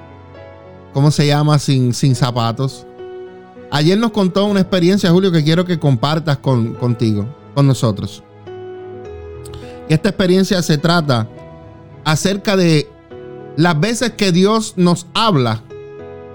[0.93, 1.59] ¿cómo se llama?
[1.59, 2.85] Sin, sin zapatos.
[3.71, 8.23] Ayer nos contó una experiencia, Julio, que quiero que compartas con, contigo, con nosotros.
[9.87, 11.27] Esta experiencia se trata
[12.03, 12.89] acerca de
[13.55, 15.61] las veces que Dios nos habla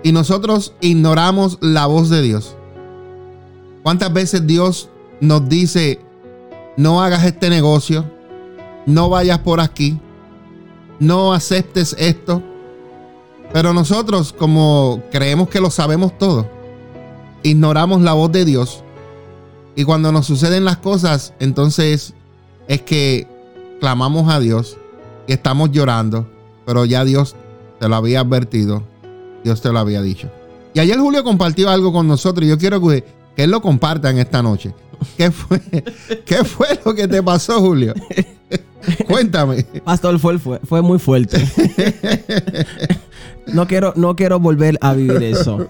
[0.02, 2.56] y nosotros ignoramos la voz de Dios.
[3.82, 4.88] ¿Cuántas veces Dios
[5.20, 6.00] nos dice,
[6.76, 8.04] no hagas este negocio,
[8.86, 9.98] no vayas por aquí,
[10.98, 12.42] no aceptes esto?
[13.52, 16.48] Pero nosotros, como creemos que lo sabemos todo,
[17.42, 18.82] ignoramos la voz de Dios.
[19.74, 22.14] Y cuando nos suceden las cosas, entonces
[22.66, 23.26] es que
[23.80, 24.76] clamamos a Dios
[25.26, 26.28] y estamos llorando,
[26.66, 27.36] pero ya Dios
[27.78, 28.82] te lo había advertido,
[29.44, 30.30] Dios te lo había dicho.
[30.74, 33.04] Y ayer Julio compartió algo con nosotros y yo quiero que,
[33.36, 34.74] él lo comparta en esta noche.
[35.16, 35.60] ¿Qué fue,
[36.24, 37.94] ¿Qué fue lo que te pasó, Julio?
[39.06, 39.64] Cuéntame.
[39.84, 41.38] Pastor, fue, fue, fue muy fuerte.
[43.46, 45.66] no, quiero, no quiero volver a vivir eso.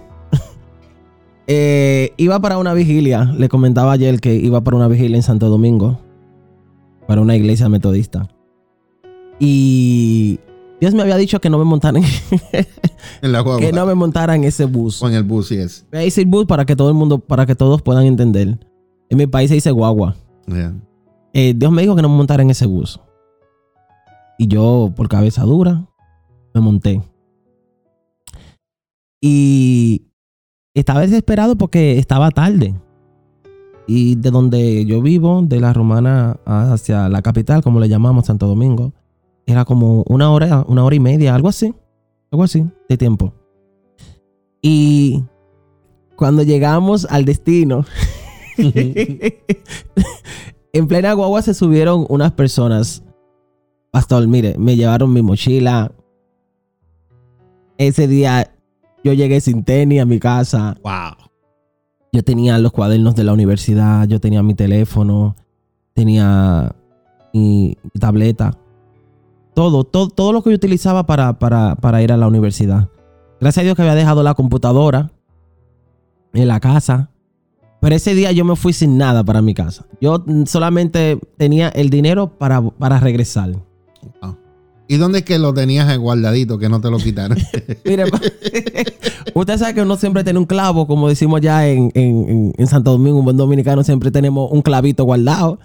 [1.46, 3.24] Eh, iba para una vigilia.
[3.36, 5.98] Le comentaba ayer que iba para una vigilia en Santo Domingo.
[7.06, 8.28] Para una iglesia metodista.
[9.40, 10.38] Y
[10.80, 12.02] Dios me había dicho que no me montaran
[13.22, 13.60] En la guagua.
[13.60, 15.02] que no me montara en ese bus.
[15.02, 15.86] O en el bus, sí es.
[15.90, 18.58] Voy a decir bus para que todo el mundo, para que todos puedan entender.
[19.10, 20.16] En mi país se dice guagua.
[20.46, 20.74] Yeah.
[21.32, 23.00] Eh, Dios me dijo que no me montara en ese bus.
[24.38, 25.86] Y yo, por cabeza dura,
[26.54, 27.02] me monté.
[29.20, 30.02] Y
[30.74, 32.74] estaba desesperado porque estaba tarde.
[33.86, 38.46] Y de donde yo vivo, de la romana hacia la capital, como le llamamos Santo
[38.46, 38.92] Domingo,
[39.46, 41.74] era como una hora, una hora y media, algo así.
[42.30, 43.32] Algo así de tiempo.
[44.60, 45.24] Y
[46.16, 47.84] cuando llegamos al destino,
[50.72, 53.02] en plena guagua se subieron unas personas.
[53.90, 55.92] Pastor, mire, me llevaron mi mochila.
[57.78, 58.52] Ese día
[59.04, 60.76] yo llegué sin tenis a mi casa.
[60.82, 61.30] Wow.
[62.12, 65.36] Yo tenía los cuadernos de la universidad, yo tenía mi teléfono,
[65.94, 66.74] tenía
[67.32, 68.58] mi, tableta.
[69.54, 72.88] Todo, todo, todo lo que yo utilizaba para, para, para ir a la universidad.
[73.40, 75.10] Gracias a Dios que había dejado la computadora
[76.32, 77.10] en la casa.
[77.80, 79.86] Pero ese día yo me fui sin nada para mi casa.
[80.00, 83.52] Yo solamente tenía el dinero para, para regresar.
[84.20, 84.36] Wow.
[84.90, 87.36] ¿Y dónde es que lo tenías guardadito que no te lo quitaron?
[87.84, 88.04] Mire,
[89.34, 92.92] usted sabe que uno siempre tiene un clavo, como decimos ya en, en- en- Santo
[92.92, 95.58] Domingo, un buen dominicano, siempre tenemos un clavito guardado.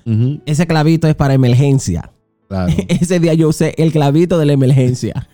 [0.46, 2.12] Ese clavito es para emergencia.
[2.50, 2.74] Claro.
[2.90, 5.28] Ese día yo usé el clavito de la emergencia.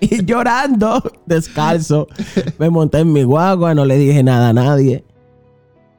[0.10, 2.08] y llorando, descalzo,
[2.58, 5.04] me monté en mi guagua, no le dije nada a nadie.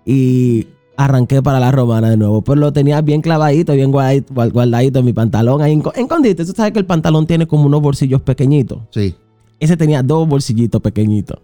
[0.05, 2.41] Y arranqué para la romana de nuevo.
[2.41, 5.61] Pero lo tenía bien clavadito, bien guardadito, guardadito en mi pantalón.
[5.61, 8.79] Ahí en, en Condite, tú sabes que el pantalón tiene como unos bolsillos pequeñitos.
[8.91, 9.15] Sí.
[9.59, 11.39] Ese tenía dos bolsillitos pequeñitos.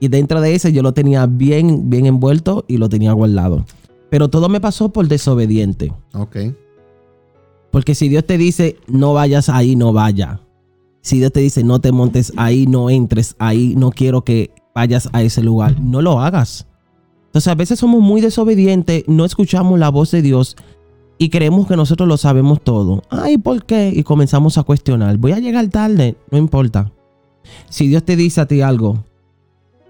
[0.00, 3.64] Y dentro de ese yo lo tenía bien, bien envuelto y lo tenía guardado.
[4.08, 5.92] Pero todo me pasó por desobediente.
[6.14, 6.36] Ok.
[7.70, 10.40] Porque si Dios te dice, no vayas ahí, no vaya.
[11.02, 15.08] Si Dios te dice, no te montes ahí, no entres ahí, no quiero que vayas
[15.12, 16.66] a ese lugar, no lo hagas.
[17.26, 20.56] Entonces a veces somos muy desobedientes, no escuchamos la voz de Dios
[21.16, 23.02] y creemos que nosotros lo sabemos todo.
[23.10, 23.92] Ay, ¿por qué?
[23.94, 25.16] Y comenzamos a cuestionar.
[25.16, 26.90] Voy a llegar tarde, no importa.
[27.68, 29.04] Si Dios te dice a ti algo,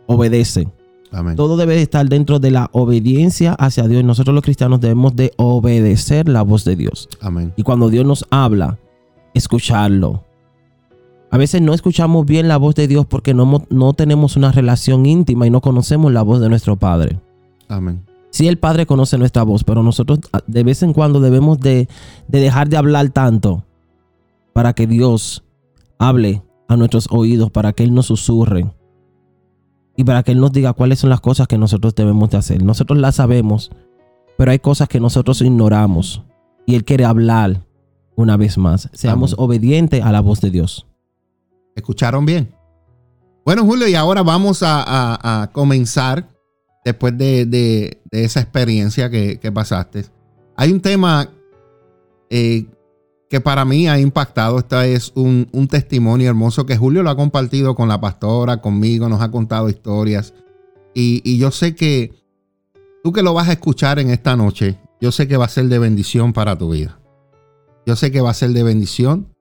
[0.06, 0.68] obedece.
[1.12, 1.34] Amén.
[1.36, 4.04] Todo debe estar dentro de la obediencia hacia Dios.
[4.04, 7.08] Nosotros los cristianos debemos de obedecer la voz de Dios.
[7.20, 7.52] Amén.
[7.56, 8.78] Y cuando Dios nos habla,
[9.34, 10.24] escucharlo.
[11.30, 15.06] A veces no escuchamos bien la voz de Dios porque no, no tenemos una relación
[15.06, 17.20] íntima y no conocemos la voz de nuestro Padre.
[17.68, 18.04] Amén.
[18.30, 21.88] Sí, el Padre conoce nuestra voz, pero nosotros ah, de vez en cuando debemos de,
[22.28, 23.64] de dejar de hablar tanto
[24.52, 25.44] para que Dios
[25.98, 28.72] hable a nuestros oídos, para que Él nos susurre
[29.96, 32.62] y para que Él nos diga cuáles son las cosas que nosotros debemos de hacer.
[32.62, 33.70] Nosotros las sabemos,
[34.36, 36.22] pero hay cosas que nosotros ignoramos
[36.66, 37.62] y Él quiere hablar
[38.16, 38.88] una vez más.
[38.92, 39.44] Seamos Amén.
[39.44, 40.86] obedientes a la voz de Dios.
[41.80, 42.54] ¿Escucharon bien?
[43.42, 46.28] Bueno, Julio, y ahora vamos a, comenzar
[46.84, 50.04] después de, esa experiencia que, pasaste.
[50.56, 51.30] Hay un tema
[52.28, 52.66] eh,
[53.30, 54.58] que para mí ha impactado.
[54.58, 59.08] Este es un, un testimonio hermoso que Julio lo ha compartido con la pastora, conmigo,
[59.08, 60.34] nos ha contado historias.
[60.94, 62.12] Y, y yo sé que
[63.02, 65.64] tú que lo vas a escuchar en esta noche, yo sé que va a ser
[65.64, 67.00] de bendición para tu vida.
[67.86, 69.34] Yo sé que va a ser de bendición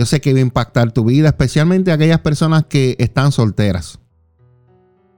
[0.00, 3.98] yo sé que va a impactar tu vida, especialmente aquellas personas que están solteras.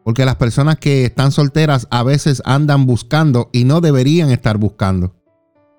[0.03, 5.15] Porque las personas que están solteras a veces andan buscando y no deberían estar buscando.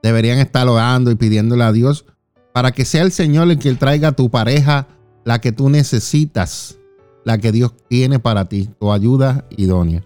[0.01, 2.05] Deberían estar orando y pidiéndole a Dios
[2.53, 4.87] para que sea el Señor el que traiga a tu pareja
[5.25, 6.77] la que tú necesitas,
[7.25, 10.05] la que Dios tiene para ti, tu ayuda idónea.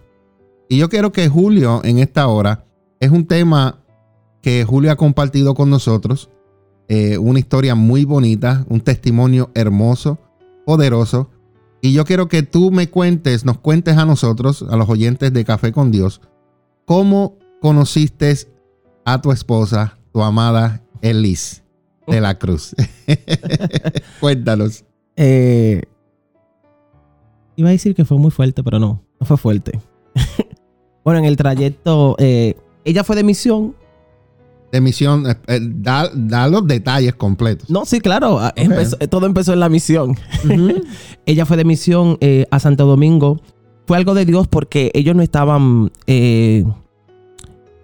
[0.69, 2.65] Y yo quiero que Julio en esta hora
[2.99, 3.77] es un tema
[4.41, 6.31] que Julio ha compartido con nosotros
[6.89, 10.19] eh, una historia muy bonita, un testimonio hermoso,
[10.65, 11.29] poderoso.
[11.81, 15.45] Y yo quiero que tú me cuentes, nos cuentes a nosotros, a los oyentes de
[15.45, 16.21] Café con Dios,
[16.85, 18.35] cómo conociste
[19.05, 21.63] a tu esposa, tu amada Elis
[22.07, 22.75] de la Cruz.
[24.19, 24.85] Cuéntanos.
[25.15, 25.83] Eh,
[27.55, 29.79] iba a decir que fue muy fuerte, pero no, no fue fuerte.
[31.03, 33.75] bueno, en el trayecto, eh, ella fue de misión.
[34.71, 37.69] De misión, eh, eh, da, da los detalles completos.
[37.69, 40.17] No, sí, claro, ah, empezó- todo empezó en la misión.
[41.25, 43.39] Ella fue de misión eh, a Santo Domingo.
[43.85, 46.65] Fue algo de Dios porque ellos no estaban eh,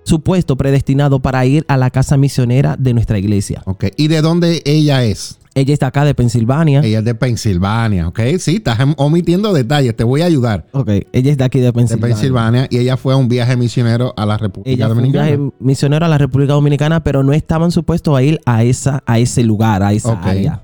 [0.04, 3.62] supuestos, predestinados para ir a la casa misionera de nuestra iglesia.
[3.66, 3.86] Ok.
[3.98, 5.38] ¿Y de dónde ella es?
[5.56, 6.82] Ella está acá de Pensilvania.
[6.84, 8.20] Ella es de Pensilvania, ¿ok?
[8.40, 10.66] Sí, estás em- omitiendo detalles, te voy a ayudar.
[10.72, 12.16] Ok, ella es de aquí de De Pensilvania.
[12.16, 15.26] Pensilvania y ella fue a un viaje misionero a la República Ella fue un Dominicana.
[15.28, 19.20] viaje misionero a la República Dominicana, pero no estaban supuestos a ir a, esa, a
[19.20, 20.26] ese lugar, a esa Ok.
[20.26, 20.64] área.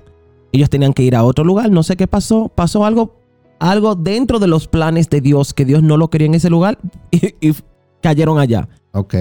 [0.50, 1.70] Ellos tenían que ir a otro lugar.
[1.70, 2.50] No sé qué pasó.
[2.52, 3.14] Pasó algo,
[3.60, 6.78] algo dentro de los planes de Dios, que Dios no lo quería en ese lugar
[7.12, 7.54] y, y
[8.02, 8.68] cayeron allá.
[8.92, 9.14] Ok.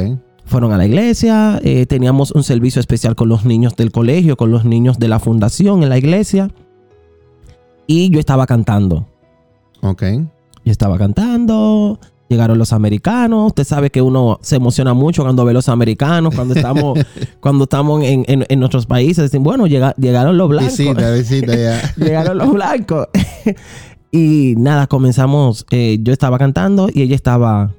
[0.46, 4.50] Fueron a la iglesia, eh, teníamos un servicio especial con los niños del colegio, con
[4.52, 6.50] los niños de la fundación en la iglesia.
[7.86, 9.06] Y yo estaba cantando.
[9.82, 10.04] Ok.
[10.66, 12.00] Yo estaba cantando,
[12.30, 13.48] llegaron los americanos.
[13.48, 16.98] Usted sabe que uno se emociona mucho cuando ve los americanos, cuando estamos,
[17.40, 19.26] cuando estamos en, en- en nuestros países.
[19.26, 20.78] Dicen, bueno, llega- llegaron los blancos.
[20.78, 21.94] Visita, visita ya.
[21.96, 23.08] llegaron los blancos.
[24.12, 25.66] y nada, comenzamos.
[25.72, 27.74] eh, yo estaba cantando y ella estaba.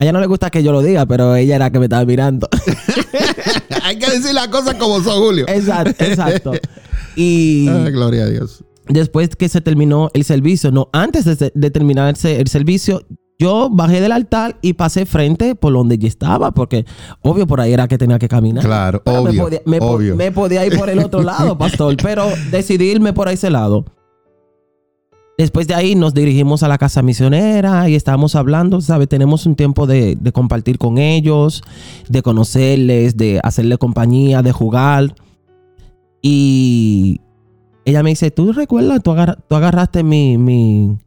[0.00, 1.86] A ella no le gusta que yo lo diga, pero ella era la que me
[1.86, 2.48] estaba mirando.
[3.82, 5.44] Hay que decir las cosas como son, Julio.
[5.48, 6.52] exacto, exacto.
[7.16, 8.62] Y Ah, gloria a Dios.
[8.88, 13.02] después que se terminó el servicio, no, antes de, de terminarse el servicio,
[13.40, 16.84] yo bajé del altar y pasé frente por donde ella estaba, porque
[17.22, 18.64] obvio por ahí era que tenía que caminar.
[18.64, 20.14] Claro, me obvio, podía- me, po- obvio.
[20.14, 23.84] me podía ir por el otro lado, pastor, pero decidí irme por ese lado.
[25.38, 29.06] Después de ahí nos dirigimos a la casa misionera y estábamos hablando, ¿sabe?
[29.06, 31.62] Tenemos un tiempo de, de compartir con ellos,
[32.08, 35.14] de conocerles, de hacerle compañía, de jugar.
[36.20, 37.20] Y
[37.84, 39.00] ella me dice, ¿tú recuerdas?
[39.00, 39.12] Tú
[39.54, 40.98] agarraste mi, mi,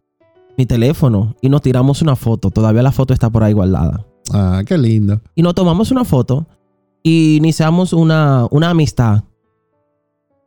[0.58, 2.52] mi teléfono y nos tiramos una foto.
[2.52, 4.06] Todavía la foto está por ahí guardada.
[4.32, 5.20] Ah, qué lindo.
[5.36, 6.48] Y nos tomamos una foto
[7.04, 9.26] y iniciamos una, una amistad.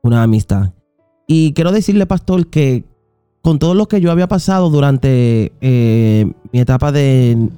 [0.02, 0.72] Una amistad.
[1.26, 2.84] Y quiero decirle, pastor, que
[3.44, 7.50] con todo lo que yo había pasado durante eh, mi etapa de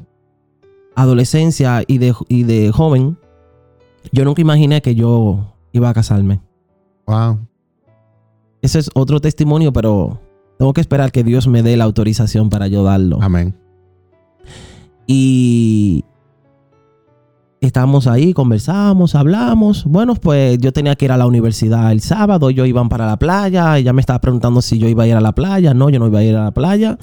[0.97, 3.17] adolescencia y de, y de joven,
[4.11, 6.41] yo nunca imaginé que yo iba a casarme.
[7.07, 7.39] Wow.
[8.63, 10.21] Ese es otro testimonio, pero
[10.59, 13.19] tengo que esperar que Dios me dé la autorización para yo darlo.
[13.23, 13.55] Amén.
[15.07, 16.05] Y
[17.67, 19.85] estábamos ahí, conversamos, hablamos.
[19.85, 23.19] Bueno, pues yo tenía que ir a la universidad el sábado, yo iban para la
[23.19, 25.75] playa, ella me estaba preguntando si yo iba a ir a la playa.
[25.75, 26.99] No, yo no iba a ir a la playa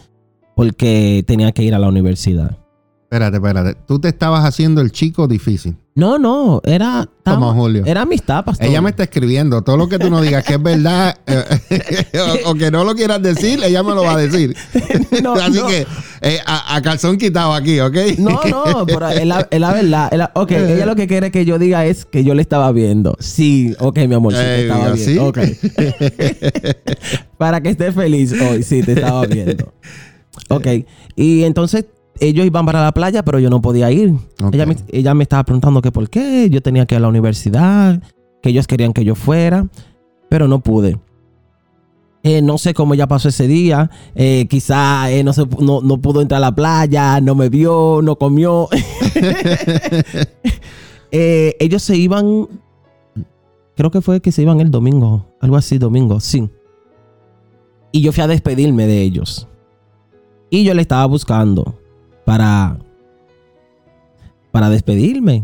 [0.55, 2.57] porque tenía que ir a la universidad.
[3.03, 3.75] Espérate, espérate.
[3.87, 5.77] Tú te estabas haciendo el chico difícil.
[5.95, 7.07] No, no, era...
[7.23, 7.83] Como Julio.
[7.85, 8.65] Era amistad, pastor.
[8.67, 9.61] Ella me está escribiendo.
[9.61, 12.05] Todo lo que tú no digas que es verdad eh,
[12.45, 14.55] o, o que no lo quieras decir, ella me lo va a decir.
[15.21, 15.67] No, Así no.
[15.67, 15.85] que
[16.21, 17.95] eh, a, a calzón quitado aquí, ¿ok?
[18.17, 20.09] No, no, pero es la, es la verdad.
[20.11, 22.71] es la- ok, ella lo que quiere que yo diga es que yo le estaba
[22.71, 23.15] viendo.
[23.19, 25.27] Sí, ok, mi amor, sí te estaba viendo.
[25.27, 25.37] Ok.
[27.37, 29.71] Para que esté feliz hoy, sí, te estaba viendo.
[30.49, 30.67] Ok,
[31.15, 31.85] y entonces
[32.23, 34.13] ellos iban para la playa, pero yo no podía ir.
[34.51, 37.07] Ella, me, ella me estaba preguntando que por qué, yo tenía que ir a la
[37.09, 38.01] universidad,
[38.41, 39.67] que ellos querían que yo fuera,
[40.29, 40.97] pero no pude.
[42.23, 43.91] Eh, no sé cómo ya pasó ese día.
[44.15, 48.01] Eh, quizá eh, no, se, no, no pudo entrar a la playa, no me vio,
[48.01, 48.69] no comió.
[51.15, 52.47] Eh, ellos se iban.
[53.75, 55.27] Creo que fue que se iban el domingo.
[55.41, 56.49] Algo así, domingo, sí.
[57.91, 59.47] Y yo fui a despedirme de ellos.
[60.49, 61.82] Y yo le estaba buscando
[62.25, 62.77] para.
[64.51, 65.43] Para despedirme.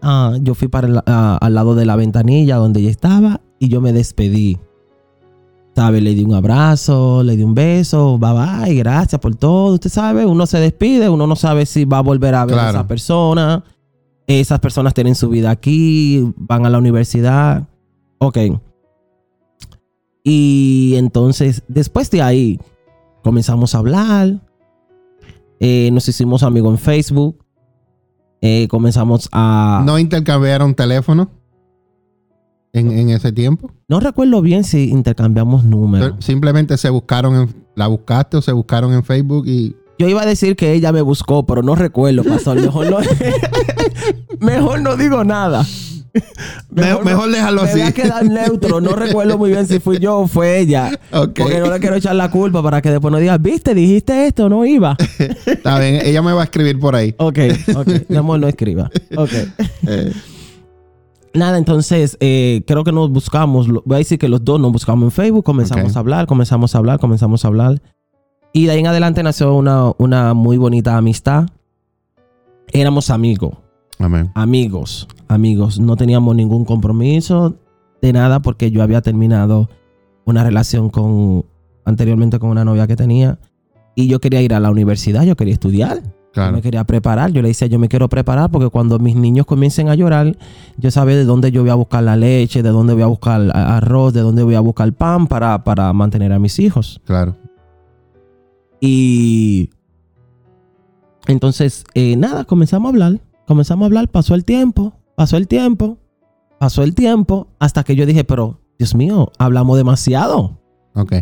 [0.00, 3.68] Ah, yo fui para el- ah, al lado de la ventanilla donde ella estaba y
[3.68, 4.58] yo me despedí.
[5.74, 6.00] ¿Sabe?
[6.00, 9.74] Le di un abrazo, le di un beso, bye bye, gracias por todo.
[9.74, 12.70] Usted sabe, uno se despide, uno no sabe si va a volver a ver a
[12.70, 13.64] esa persona.
[14.28, 17.66] Esas personas tienen su vida aquí, van a la universidad.
[18.18, 18.38] Ok.
[20.22, 22.60] Y entonces, después de ahí,
[23.22, 24.40] comenzamos a hablar.
[25.60, 27.38] Eh, nos hicimos amigos en Facebook.
[28.40, 29.82] Eh, comenzamos a...
[29.86, 31.30] ¿No intercambiaron teléfono
[32.72, 33.70] en, en ese tiempo?
[33.88, 36.14] No recuerdo bien si intercambiamos números.
[36.18, 39.74] Simplemente se buscaron, en- la buscaste o se buscaron en Facebook y...
[39.98, 42.60] Yo iba a decir que ella me buscó, pero no recuerdo, pastor.
[42.60, 42.98] Mejor no,
[44.40, 45.64] mejor no digo nada.
[46.70, 47.78] Mejor, mejor déjalo me así.
[47.80, 48.80] voy a quedar neutro.
[48.80, 50.92] No recuerdo muy bien si fui yo o fue ella.
[51.12, 51.38] Ok.
[51.38, 54.48] Porque no le quiero echar la culpa para que después no diga, viste, dijiste esto,
[54.48, 54.96] no iba.
[55.46, 57.14] Está bien, ella me va a escribir por ahí.
[57.18, 57.38] Ok,
[57.76, 57.88] ok.
[58.08, 58.90] Mi amor, no escriba.
[59.16, 59.30] Ok.
[59.86, 60.12] Eh,
[61.34, 63.66] Nada, entonces eh, creo que nos buscamos.
[63.68, 65.96] Voy a decir que los dos nos buscamos en Facebook, comenzamos Ok.
[65.96, 67.82] a hablar, comenzamos a hablar, comenzamos a hablar.
[68.52, 71.46] Y de ahí en adelante nació una, una muy bonita amistad.
[72.72, 73.54] Éramos amigos,
[73.98, 74.30] amén.
[74.34, 75.78] amigos, amigos.
[75.80, 77.54] No teníamos ningún compromiso
[78.02, 79.68] de nada porque yo había terminado
[80.24, 81.44] una relación con
[81.84, 83.38] anteriormente con una novia que tenía
[83.94, 86.02] y yo quería ir a la universidad, yo quería estudiar.
[86.02, 86.52] Yo Claro.
[86.56, 87.30] me quería preparar.
[87.30, 90.36] Yo le decía, yo me quiero preparar porque cuando mis niños comiencen a llorar,
[90.76, 93.40] yo sabe de dónde yo voy a buscar la leche, de dónde voy a buscar
[93.54, 97.00] arroz, de dónde voy a buscar pan para, para mantener a mis hijos.
[97.04, 97.36] Claro.
[98.80, 99.70] Y
[101.28, 103.20] entonces, eh, nada, comenzamos a hablar.
[103.46, 105.98] Comenzamos a hablar, pasó el tiempo, pasó el tiempo,
[106.58, 110.58] pasó el tiempo, hasta que yo dije, pero, Dios mío, hablamos demasiado.
[110.94, 111.12] Ok.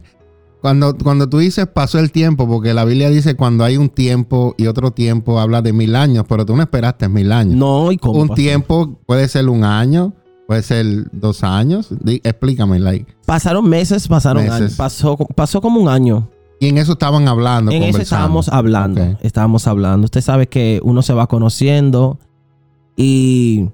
[0.60, 4.54] Cuando, cuando tú dices pasó el tiempo, porque la Biblia dice cuando hay un tiempo
[4.56, 7.56] y otro tiempo habla de mil años, pero tú no esperaste mil años.
[7.56, 8.36] No, y cómo un pasó?
[8.36, 10.12] tiempo puede ser un año,
[10.46, 11.88] puede ser dos años.
[12.04, 13.12] Di- explícame, like.
[13.26, 14.56] Pasaron meses, pasaron Meses.
[14.60, 14.74] años.
[14.76, 16.28] Pasó, pasó como un año.
[16.62, 19.18] Y en eso estaban hablando, En eso estábamos hablando.
[19.20, 20.04] Estábamos hablando.
[20.04, 22.18] Usted sabe que uno se va conociendo
[22.96, 23.68] y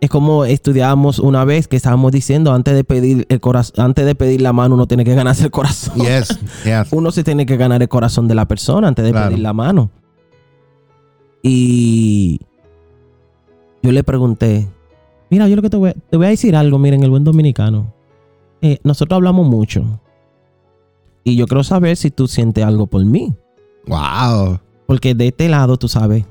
[0.00, 4.14] es como estudiábamos una vez que estábamos diciendo antes de pedir el corazón, antes de
[4.14, 5.96] pedir la mano, uno tiene que ganarse el corazón.
[5.96, 6.92] Yes, yes.
[6.92, 9.30] Uno se tiene que ganar el corazón de la persona antes de Claro.
[9.30, 9.90] pedir la mano.
[11.42, 12.38] Y
[13.82, 14.68] yo le pregunté,
[15.30, 17.24] mira, yo lo que te voy, a- te voy a decir algo, miren, el buen
[17.24, 17.92] dominicano.
[18.62, 20.00] Eh, nosotros hablamos mucho.
[21.24, 23.34] Y yo quiero saber si tú sientes algo por mí.
[23.86, 24.60] Wow.
[24.86, 26.24] Porque de este lado, tú sabes,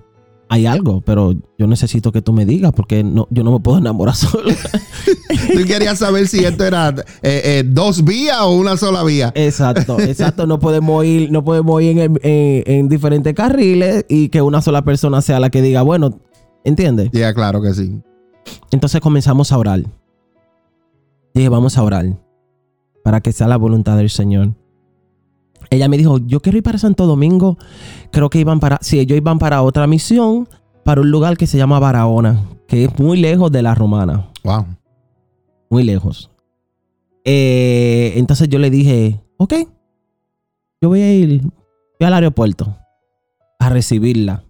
[0.50, 3.80] hay algo, pero yo necesito que tú me digas porque no, yo no me puedo
[3.80, 4.52] enamorar solo.
[4.52, 9.32] Tú querías saber si esto era eh, eh, dos vías o una sola vía.
[9.36, 10.46] exacto, exacto.
[10.46, 14.62] No podemos ir, no podemos ir en, el- en- en diferentes carriles y que una
[14.62, 16.20] sola persona sea la que diga, bueno,
[16.64, 17.10] ¿entiendes?
[17.14, 18.00] Ya, claro que sí.
[18.72, 19.82] Entonces comenzamos a orar.
[21.34, 22.06] Dije, vamos a orar
[23.04, 24.54] para que sea la voluntad del Señor.
[25.70, 27.58] Ella me dijo, yo quiero ir para Santo Domingo.
[28.12, 30.48] Creo que iban para, sí, ellos iban para otra misión,
[30.84, 34.66] para un lugar que se llama Barahona, que es muy lejos de la Romana, Wow.
[35.70, 36.30] muy lejos.
[37.26, 39.54] Eh, entonces yo le dije, ok,
[40.82, 42.76] yo voy a ir voy al aeropuerto
[43.60, 44.44] a recibirla.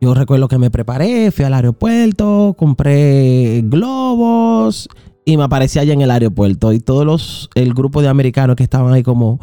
[0.00, 4.88] Yo recuerdo que me preparé, fui al aeropuerto, compré globos
[5.24, 6.72] y me aparecí allá en el aeropuerto.
[6.72, 9.38] Y todos los, el grupo de americanos que estaban ahí como,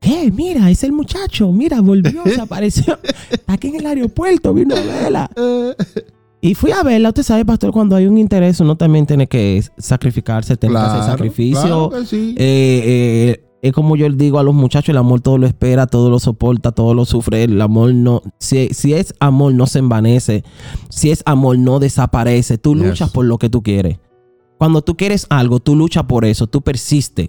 [0.00, 0.30] ¿qué?
[0.32, 2.98] Mira, es el muchacho, mira, volvió, se apareció.
[3.30, 5.30] Está aquí en el aeropuerto, vino a verla.
[6.40, 7.08] Y fui a verla.
[7.08, 11.02] Usted sabe, pastor, cuando hay un interés, uno también tiene que sacrificarse, tiene que hacer
[11.02, 11.60] sacrificio.
[11.62, 12.34] claro que sí.
[12.38, 12.82] Eh,
[13.40, 16.10] eh, es como yo le digo a los muchachos, el amor todo lo espera, todo
[16.10, 17.42] lo soporta, todo lo sufre.
[17.42, 20.44] El amor no, si, si es amor no se envanece,
[20.88, 22.56] si es amor no desaparece.
[22.56, 22.86] Tú Yes.
[22.86, 23.98] luchas por lo que tú quieres.
[24.58, 27.26] Cuando tú quieres algo, tú luchas por eso, tú persistes.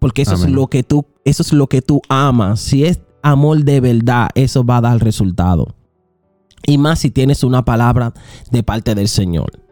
[0.00, 2.58] Porque eso es lo que tú, eso es lo que tú amas.
[2.60, 5.76] Si es amor de verdad, eso va a dar resultado.
[6.66, 8.12] Y más si tienes una palabra
[8.50, 9.62] de parte del Señor.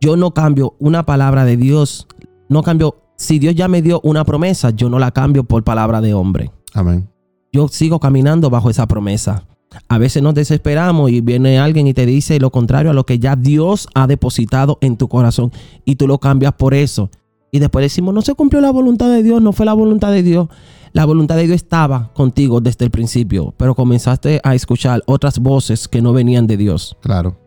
[0.00, 2.06] Yo no cambio una palabra de Dios,
[2.48, 3.02] no cambio.
[3.16, 6.52] Si Dios ya me dio una promesa, yo no la cambio por palabra de hombre.
[6.74, 7.08] Amén.
[7.52, 9.46] Yo sigo caminando bajo esa promesa.
[9.88, 13.18] A veces nos desesperamos y viene alguien y te dice lo contrario a lo que
[13.18, 15.50] ya Dios ha depositado en tu corazón
[15.84, 17.10] y tú lo cambias por eso.
[17.56, 20.22] Y después decimos, no se cumplió la voluntad de Dios, no fue la voluntad de
[20.22, 20.48] Dios.
[20.92, 25.88] La voluntad de Dios estaba contigo desde el principio, pero comenzaste a escuchar otras voces
[25.88, 26.98] que no venían de Dios.
[27.00, 27.38] Claro.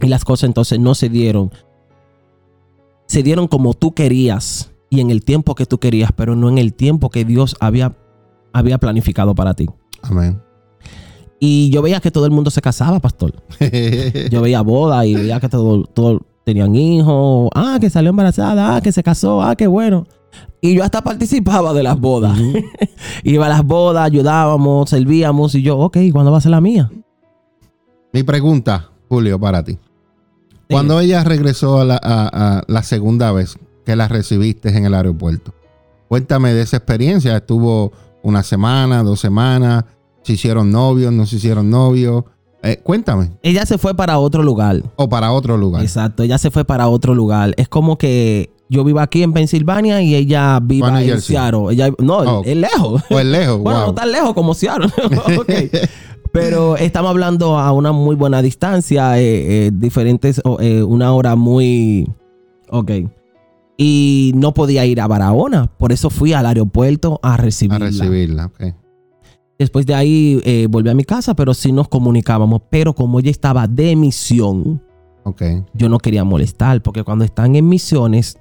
[0.00, 1.50] Y las cosas entonces no se dieron.
[3.08, 6.58] Se dieron como tú querías y en el tiempo que tú querías, pero no en
[6.58, 7.96] el tiempo que Dios había,
[8.52, 9.66] había planificado para ti.
[10.02, 10.40] Amén.
[11.40, 13.42] Y yo veía que todo el mundo se casaba, pastor.
[14.30, 17.50] Yo veía boda y veía que todo, todo tenían hijos.
[17.54, 18.76] Ah, que salió embarazada.
[18.76, 19.42] Ah, que se casó.
[19.42, 20.06] Ah, qué bueno.
[20.60, 22.38] Y yo hasta participaba de las bodas.
[23.24, 25.54] Iba a las bodas, ayudábamos, servíamos.
[25.56, 26.88] Y yo, ok, ¿cuándo va a ser la mía?
[28.12, 29.76] Mi pregunta, Julio, para ti.
[30.70, 34.94] Cuando ella regresó a la, a- a la segunda vez que la recibiste en el
[34.94, 35.52] aeropuerto,
[36.08, 37.36] cuéntame de esa experiencia.
[37.36, 37.92] ¿Estuvo
[38.22, 39.84] una semana, dos semanas?
[40.22, 42.24] ¿Se hicieron novios, no se hicieron novios?
[42.62, 43.30] Eh, cuéntame.
[43.42, 44.82] Ella se fue para otro lugar.
[44.96, 45.82] O para otro lugar.
[45.82, 47.54] Exacto, ella se fue para otro lugar.
[47.56, 51.20] Es como que yo vivo aquí en Pensilvania y ella viva New en.
[51.20, 51.66] Seattle.
[51.72, 52.42] Ella, no, Oh.
[52.44, 53.02] es lejos.
[53.08, 54.88] Pues lejos, bueno, no tan lejos como Seattle.
[55.38, 55.50] Ok.
[56.32, 61.34] Pero estamos hablando a una muy buena distancia, eh, eh, diferentes, o, eh, una hora
[61.34, 62.10] muy...
[62.68, 62.90] Ok.
[63.78, 67.86] Y no podía ir a Barahona, por eso fui al aeropuerto a A recibirla.
[67.86, 68.46] recibirla.
[68.46, 68.74] ok.
[69.58, 72.62] Después de ahí eh, volví a mi casa, pero sí nos comunicábamos.
[72.70, 74.82] Pero como ella estaba de misión,
[75.74, 78.38] yo no quería molestar, porque cuando están en misiones,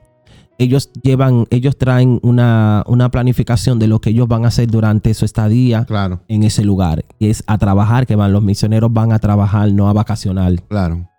[0.58, 5.14] ellos llevan, ellos traen una, una planificación de lo que ellos van a hacer durante
[5.14, 7.04] su estadía Claro, en ese lugar.
[7.20, 10.62] Y es a trabajar, que van, los misioneros van a trabajar, no a vacacional.
[10.68, 11.10] claro.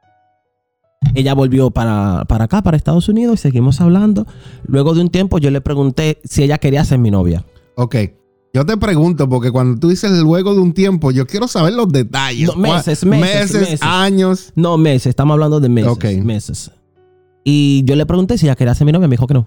[1.15, 4.27] Ella volvió para, para acá, para Estados Unidos, y seguimos hablando.
[4.67, 7.45] Luego de un tiempo yo le pregunté si ella quería ser mi novia.
[7.77, 7.97] Ok.
[8.57, 11.93] Yo te pregunto, porque cuando tú dices luego de un tiempo, yo quiero saber los
[11.93, 12.49] detalles.
[12.49, 13.81] No, meses, ¿Cuál- meses, meses.
[13.83, 14.51] años.
[14.57, 15.91] No, meses, estamos hablando de meses.
[15.91, 16.05] Ok.
[16.25, 16.71] Meses.
[17.45, 19.47] Y yo le pregunté si ella quería ser mi novia, me dijo que no.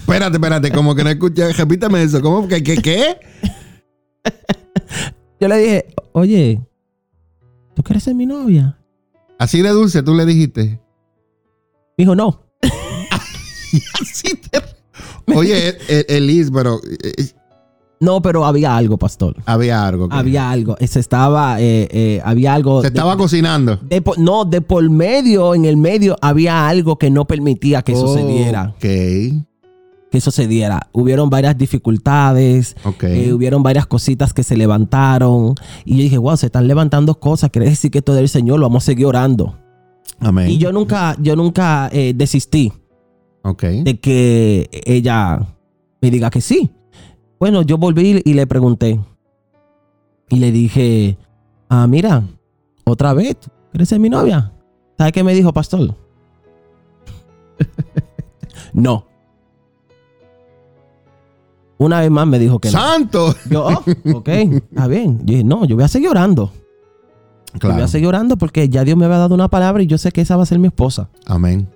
[0.00, 1.52] Espérate, espérate, como que no escuché.
[1.52, 2.20] Repítame eso.
[2.20, 2.48] ¿Cómo?
[2.48, 2.60] ¿Qué?
[2.64, 2.78] ¿Qué?
[2.78, 3.20] qué?
[5.40, 6.60] Yo le dije, oye,
[7.76, 8.80] ¿tú quieres ser mi novia?
[9.38, 10.80] Así de dulce tú le dijiste.
[11.96, 12.46] Me dijo, no.
[14.00, 14.60] Así te-
[15.36, 17.12] Oye, eh, eh, Elis, pero eh,
[18.02, 19.36] No, pero había algo, pastor.
[19.46, 20.08] había algo.
[20.10, 20.76] Había algo.
[20.84, 22.82] Se estaba, eh, eh, había algo.
[22.82, 23.78] Se de- estaba cocinando.
[23.88, 28.74] de no, de por medio, en el medio, había algo que no permitía que sucediera.
[28.76, 28.84] Ok,
[30.10, 30.88] Que sucediera.
[30.92, 32.76] Hubieron varias dificultades.
[32.84, 33.04] ok.
[33.04, 35.54] eh, hubieron varias cositas que se levantaron.
[35.84, 37.50] Y yo dije, wow, se están levantando cosas.
[37.50, 39.56] Quiere decir que todo el Señor lo vamos a seguir orando.
[40.20, 40.50] Amén.
[40.50, 42.72] Y yo nunca, yo nunca eh, desistí.
[43.44, 43.62] Ok.
[43.62, 45.40] de que ella
[46.00, 46.70] me diga que sí.
[47.42, 49.00] Bueno, yo volví y le pregunté.
[50.28, 51.18] Y le dije,
[51.68, 52.22] ah, mira,
[52.84, 53.36] otra vez,
[53.72, 54.52] ¿quieres ser mi novia?
[54.96, 55.92] ¿Sabe qué me dijo, pastor?
[58.72, 59.06] no.
[61.78, 62.78] Una vez más me dijo que no.
[62.78, 63.34] ¡Santo!
[63.50, 65.18] Yo, oh, ok, está bien.
[65.18, 66.52] Yo dije, no, yo voy a seguir orando.
[66.54, 66.60] Yo
[67.54, 67.84] voy Claro.
[67.86, 70.20] a seguir orando porque ya Dios me había dado una palabra y yo sé que
[70.20, 71.08] esa va a ser mi esposa.
[71.26, 71.68] Amén.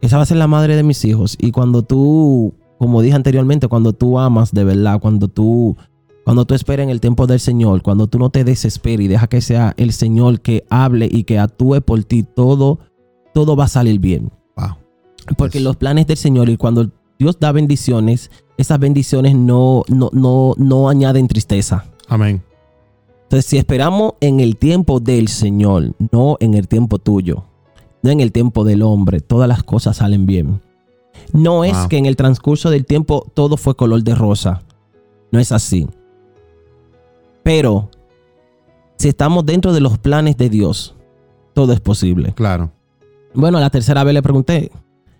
[0.00, 1.36] Esa va a ser la madre de mis hijos.
[1.38, 5.76] Y cuando tú, como dije anteriormente, cuando tú amas de verdad, cuando tú,
[6.24, 9.26] cuando tú esperas en el tiempo del Señor, cuando tú no te desesperes y deja
[9.26, 12.80] que sea el Señor que hable y que actúe por ti, todo,
[13.32, 14.30] todo va a salir bien.
[14.56, 14.76] Wow.
[15.36, 20.54] Porque los planes del Señor y cuando Dios da bendiciones, esas bendiciones no, no, no,
[20.56, 21.84] no añaden tristeza.
[22.08, 22.42] Amén.
[23.24, 27.44] Entonces, si esperamos en el tiempo del Señor, no en el tiempo tuyo,
[28.02, 30.60] no en el tiempo del hombre, todas las cosas salen bien.
[31.32, 34.62] No es que en el transcurso del tiempo todo fue color de rosa.
[35.30, 35.88] No es así.
[37.42, 37.90] Pero
[38.96, 40.94] si estamos dentro de los planes de Dios,
[41.52, 42.32] todo es posible.
[42.34, 42.70] Claro.
[43.34, 44.70] Bueno, la tercera vez le pregunté.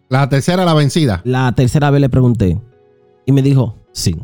[0.09, 1.21] La tercera, la vencida.
[1.25, 2.61] La tercera vez le pregunté.
[3.27, 4.16] Y me dijo, sí.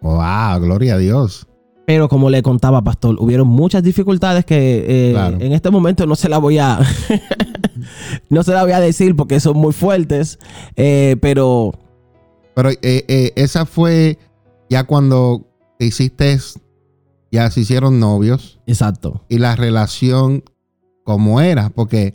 [0.00, 1.46] Wow, gloria a Dios.
[1.86, 5.36] Pero como le contaba, pastor, hubieron muchas dificultades que eh, Claro.
[5.40, 6.80] en este momento no se la voy a
[8.30, 10.38] no se la voy a decir porque son muy fuertes.
[10.76, 11.72] eh, pero
[12.54, 14.18] Pero eh, esa fue
[14.70, 15.46] ya cuando
[15.78, 16.38] te hiciste,
[17.30, 19.22] ya se hicieron novios Exacto.
[19.28, 20.42] y la relación
[21.04, 22.14] como era, porque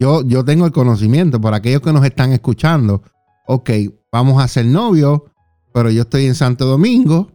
[0.00, 3.02] yo, yo tengo el conocimiento, por aquellos que nos están escuchando,
[3.46, 3.70] ok,
[4.10, 5.20] vamos a ser novios,
[5.72, 7.30] pero yo estoy en Santo Domingo,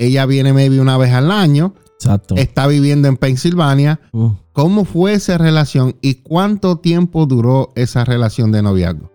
[0.00, 2.34] ella viene maybe una vez al año, Exacto.
[2.36, 4.00] está viviendo en Pensilvania.
[4.12, 4.28] Mm.
[4.52, 9.12] ¿Cómo fue esa relación y cuánto tiempo duró esa relación de noviazgo?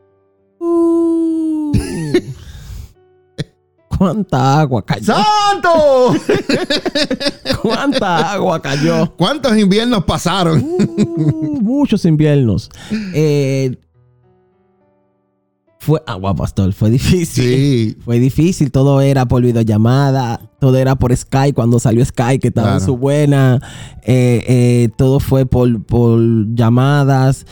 [0.59, 1.71] Uh.
[3.97, 5.15] ¿Cuánta agua cayó?
[5.15, 6.15] ¡Santo!
[7.63, 9.11] ¿Cuánta agua cayó?
[9.15, 10.63] ¿Cuántos inviernos pasaron?
[10.63, 12.69] Uh, muchos inviernos.
[13.13, 13.75] Eh,
[15.85, 16.73] fue agua, pastor.
[16.73, 17.43] Fue difícil.
[17.45, 18.71] Sí, Fue difícil.
[18.71, 20.49] Todo era por videollamada.
[20.59, 23.61] Todo era por Skype cuando salió Skype, que estaba en su buena.
[24.03, 26.19] Eh, eh, todo fue por, por
[26.55, 27.45] llamadas.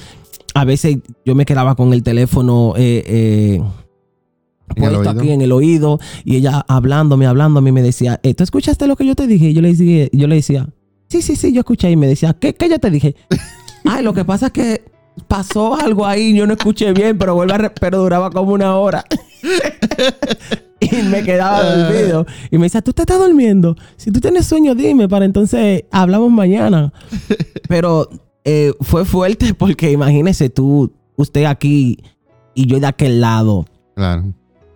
[0.56, 2.74] A veces yo me quedaba con el teléfono.
[2.76, 3.62] eh, eh,
[4.76, 8.88] ¿En el puesto aquí en el oído y ella hablándome, hablándome, me decía, ¿tú escuchaste
[8.88, 9.50] lo que yo te dije?
[9.50, 10.68] Y yo le decía, yo le decía,
[11.10, 13.16] sí, sí, sí, yo escuché y me decía, ¿qué, qué yo te dije?
[13.86, 14.93] Ay, lo que pasa es que
[15.28, 19.04] pasó algo ahí, yo no escuché bien, pero vuelve a pero duraba como una hora.
[20.80, 22.26] y me quedaba dormido.
[22.52, 23.76] Y me decía, ¿tú te estás durmiendo?
[23.98, 26.94] Si tú tienes sueño, dime, para entonces hablamos mañana.
[27.68, 28.10] Pero
[28.44, 32.00] eh, fue fuerte porque imagínese tú, usted aquí
[32.54, 33.66] y yo de aquel lado.
[33.96, 34.34] claro.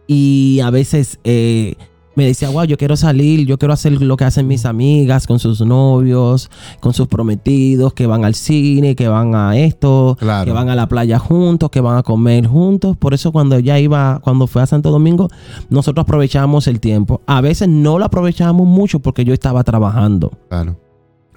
[0.09, 1.75] Y a veces eh,
[2.17, 5.37] me decía, wow, yo quiero salir, yo quiero hacer lo que hacen mis amigas con
[5.37, 6.49] sus novios,
[6.79, 10.45] con sus prometidos, que van al cine, que van a esto, Claro.
[10.45, 12.97] que van a la playa juntos, que van a comer juntos.
[12.97, 15.29] Por eso cuando ella iba, cuando fue a Santo Domingo,
[15.69, 17.21] nosotros aprovechábamos el tiempo.
[17.27, 20.31] A veces no lo aprovechábamos mucho porque yo estaba trabajando.
[20.49, 20.75] Claro.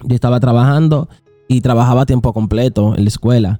[0.03, 1.09] Yo estaba trabajando
[1.47, 3.59] y trabajaba a tiempo completo en la escuela.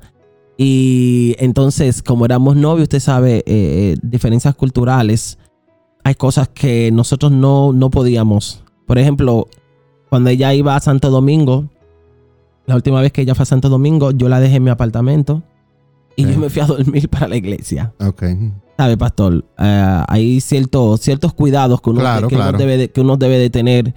[0.58, 5.38] Y entonces, como éramos novios, usted sabe, eh, eh, diferencias culturales,
[6.04, 8.64] hay cosas que nosotros no, no podíamos.
[8.86, 9.48] Por ejemplo,
[10.10, 11.66] cuando ella iba a Santo Domingo,
[12.66, 15.44] la última vez que ella fue a Santo Domingo, yo la dejé en mi apartamento
[16.16, 17.94] y yo me fui a dormir para la iglesia.
[18.00, 18.24] Ok.
[18.78, 19.46] ¿Sabe, pastor?
[19.58, 23.38] Eh, hay ciertos, ciertos cuidados que uno, Claro, que, uno debe de, que uno debe
[23.38, 23.94] de tener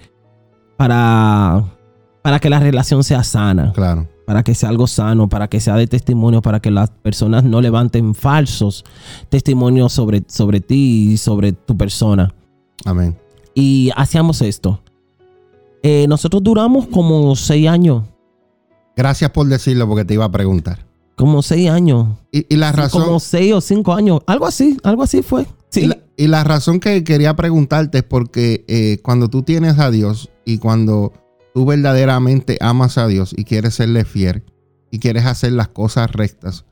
[0.77, 1.63] para,
[2.21, 4.07] para que la relación sea sana, Claro.
[4.25, 7.61] Para que sea algo sano, para que sea de testimonio, para que las personas no
[7.61, 8.83] levanten falsos
[9.29, 12.33] testimonios sobre, sobre ti y sobre tu persona.
[12.85, 13.15] Amén.
[13.53, 14.81] Y hacíamos esto.
[15.83, 18.03] Eh, nosotros duramos como seis años,
[18.97, 20.85] Gracias por decirlo porque te iba a preguntar.
[21.17, 23.03] como seis años, Y, y la Sí, razón.
[23.03, 25.45] como seis o cinco años, algo así, algo así fue.
[25.69, 25.81] Sí.
[25.81, 29.91] Y la, y la razón que quería preguntarte es porque eh, cuando tú tienes a
[29.91, 31.11] Dios y cuando
[31.55, 34.43] tú verdaderamente amas a Dios y quieres serle fiel
[34.91, 36.65] y quieres hacer las cosas rectas,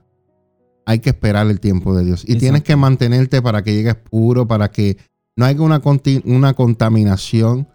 [0.86, 2.24] hay que esperar el tiempo de Dios.
[2.24, 2.40] Y Exacto.
[2.42, 4.98] tienes que mantenerte para que llegues puro, para que
[5.38, 5.82] no haya una,
[6.26, 7.70] una contaminación,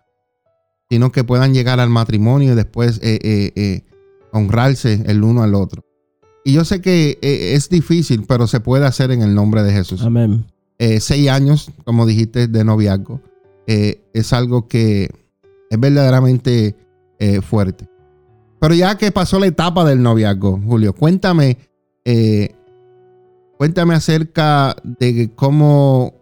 [0.91, 3.85] sino que puedan llegar al matrimonio y después eh, eh, eh,
[4.35, 5.87] honrarse el uno al otro.
[6.45, 10.03] Y yo sé que es difícil, pero se puede hacer en el nombre de Jesús
[10.03, 10.45] Amén.
[11.01, 13.23] seis años, como dijiste, de noviazgo,
[13.67, 15.09] es algo que
[15.71, 16.77] es verdaderamente
[17.19, 17.89] eh, fuerte.
[18.61, 21.59] Pero ya que pasó la etapa del noviazgo, Julio, cuéntame,
[22.05, 22.55] eh,
[23.57, 26.15] cuéntame acerca de cómo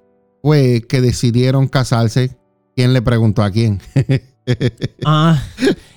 [0.43, 2.37] fue que decidieron casarse.
[2.75, 3.81] ¿Quién le preguntó a quién?
[5.05, 5.43] Ah,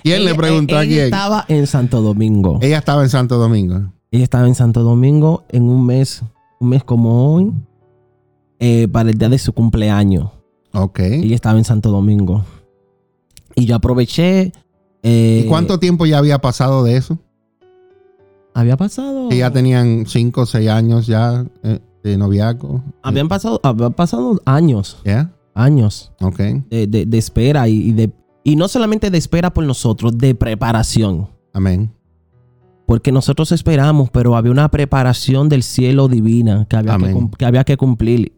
[0.02, 1.04] ¿Quién le ella- preguntó a ella quién?
[1.04, 2.58] estaba en Santo Domingo.
[2.60, 3.92] Ella estaba en Santo Domingo.
[4.10, 6.22] Ella estaba en Santo Domingo en un mes,
[6.58, 7.52] un mes como hoy,
[8.58, 10.30] eh, para el día de su cumpleaños.
[10.72, 10.98] Ok.
[10.98, 12.44] Ella estaba en Santo Domingo.
[13.54, 14.52] Y yo aproveché.
[15.02, 17.18] Eh, ¿Y cuánto tiempo ya había pasado de eso?
[18.54, 19.28] había pasado?
[19.28, 22.82] Que ya tenían cinco o seis años ya eh, de noviazgo.
[23.02, 25.32] Habían pasado, habían pasado años, ¿Ya?
[25.54, 26.38] años Ok.
[26.68, 28.10] de, de- de espera y, y de
[28.42, 31.28] y no solamente de espera por nosotros, de preparación.
[31.52, 31.92] Amén.
[32.86, 37.30] Porque nosotros esperamos, pero había una preparación del cielo divina que había, que, Amén.
[37.38, 38.32] que había que cumplir.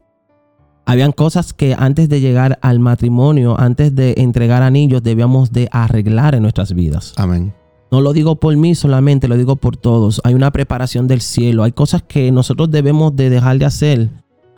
[0.84, 6.34] Habían cosas que antes de llegar al matrimonio, antes de entregar anillos, debíamos de arreglar
[6.34, 7.12] en nuestras vidas.
[7.16, 7.54] Amén.
[7.90, 10.20] No lo digo por mí solamente, lo digo por todos.
[10.24, 11.62] Hay una preparación del cielo.
[11.62, 14.10] Hay cosas que nosotros debemos de dejar de hacer.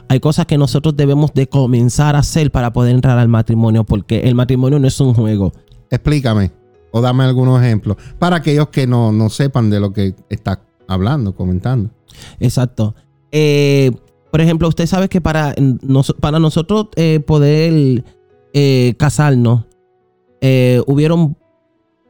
[0.09, 4.21] Hay cosas que nosotros debemos de comenzar a hacer para poder entrar al matrimonio, porque
[4.21, 5.53] el matrimonio no es un juego.
[5.91, 6.53] Explícame
[6.93, 11.35] o dame algunos ejemplos para aquellos que no, no sepan de lo que está hablando,
[11.35, 11.91] comentando.
[12.39, 12.95] Exacto.
[13.33, 13.91] Eh,
[14.35, 18.03] por ejemplo, usted sabe que para, nos- para nosotros eh, poder
[18.53, 19.63] eh, casarnos,
[20.41, 21.37] eh, hubieron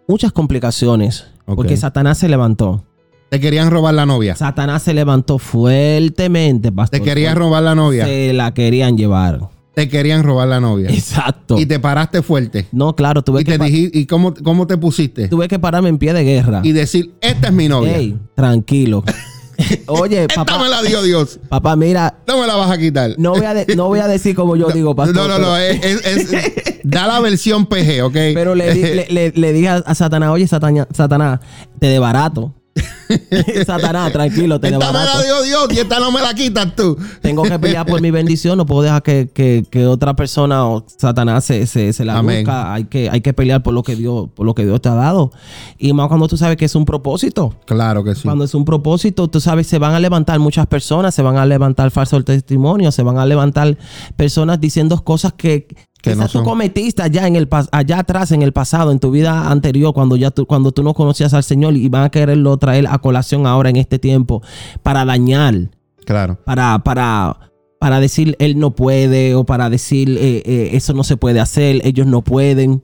[0.08, 2.82] muchas complicaciones, porque Satanás se levantó.
[3.28, 4.34] Te querían robar la novia.
[4.36, 6.98] Satanás se levantó fuertemente, pastor.
[6.98, 8.06] Te querían robar la novia.
[8.06, 9.50] Se la querían llevar.
[9.74, 10.88] Te querían robar la novia.
[10.88, 11.58] Exacto.
[11.58, 12.68] Y te paraste fuerte.
[12.72, 15.28] No, claro, tuve Y que, te dijiste, ¿y cómo, cómo te pusiste?
[15.28, 16.62] tuve que pararme en pie de guerra.
[16.64, 17.98] Y decir, esta es mi novia.
[17.98, 19.04] Ey, tranquilo.
[19.86, 21.38] Oye, esta papá, me la dio Dios.
[21.48, 23.14] papá, mira, No me la vas a quitar.
[23.18, 25.16] no voy a, de- no voy a decir como yo digo, pastor.
[25.16, 25.54] no, no, no.
[25.54, 28.12] pero- Es, es- es- da la versión PG, ¿ok?
[28.12, 31.40] Pero le, di- le, le- le dije a, Satanás, oye, Satana- Satanás,
[31.78, 32.52] te de barato.
[33.66, 36.96] Satanás, tranquilo, te esta me la dio Dios y esta no me la quitas tú.
[37.22, 40.84] Tengo que pelear por mi bendición, no puedo dejar que, que- que otra persona o
[40.86, 42.44] Satanás se, se- se la Amén.
[42.44, 42.72] busca.
[42.74, 44.94] Hay que, hay que pelear por lo que Dios, por lo que Dios te ha
[44.94, 45.30] dado.
[45.78, 47.54] Y más cuando tú sabes que es un propósito.
[47.66, 48.22] Claro que sí.
[48.24, 51.46] Cuando es un propósito, tú sabes, se van a levantar muchas personas, se van a
[51.46, 53.76] levantar falsos testimonios, se van a levantar
[54.16, 55.68] personas diciendo cosas que,
[56.04, 56.44] Que quizás no tú son.
[56.44, 60.30] cometiste allá, en el, allá atrás, en el pasado, en tu vida anterior, cuando, ya
[60.30, 63.70] tú, cuando tú no conocías al Señor y van a quererlo traer a colación ahora
[63.70, 64.42] en este tiempo
[64.82, 65.70] para dañar,
[66.04, 66.38] Claro.
[66.44, 67.50] para, para,
[67.80, 71.80] para decir él no puede o para decir eh, eh, eso no se puede hacer,
[71.84, 72.82] ellos no pueden.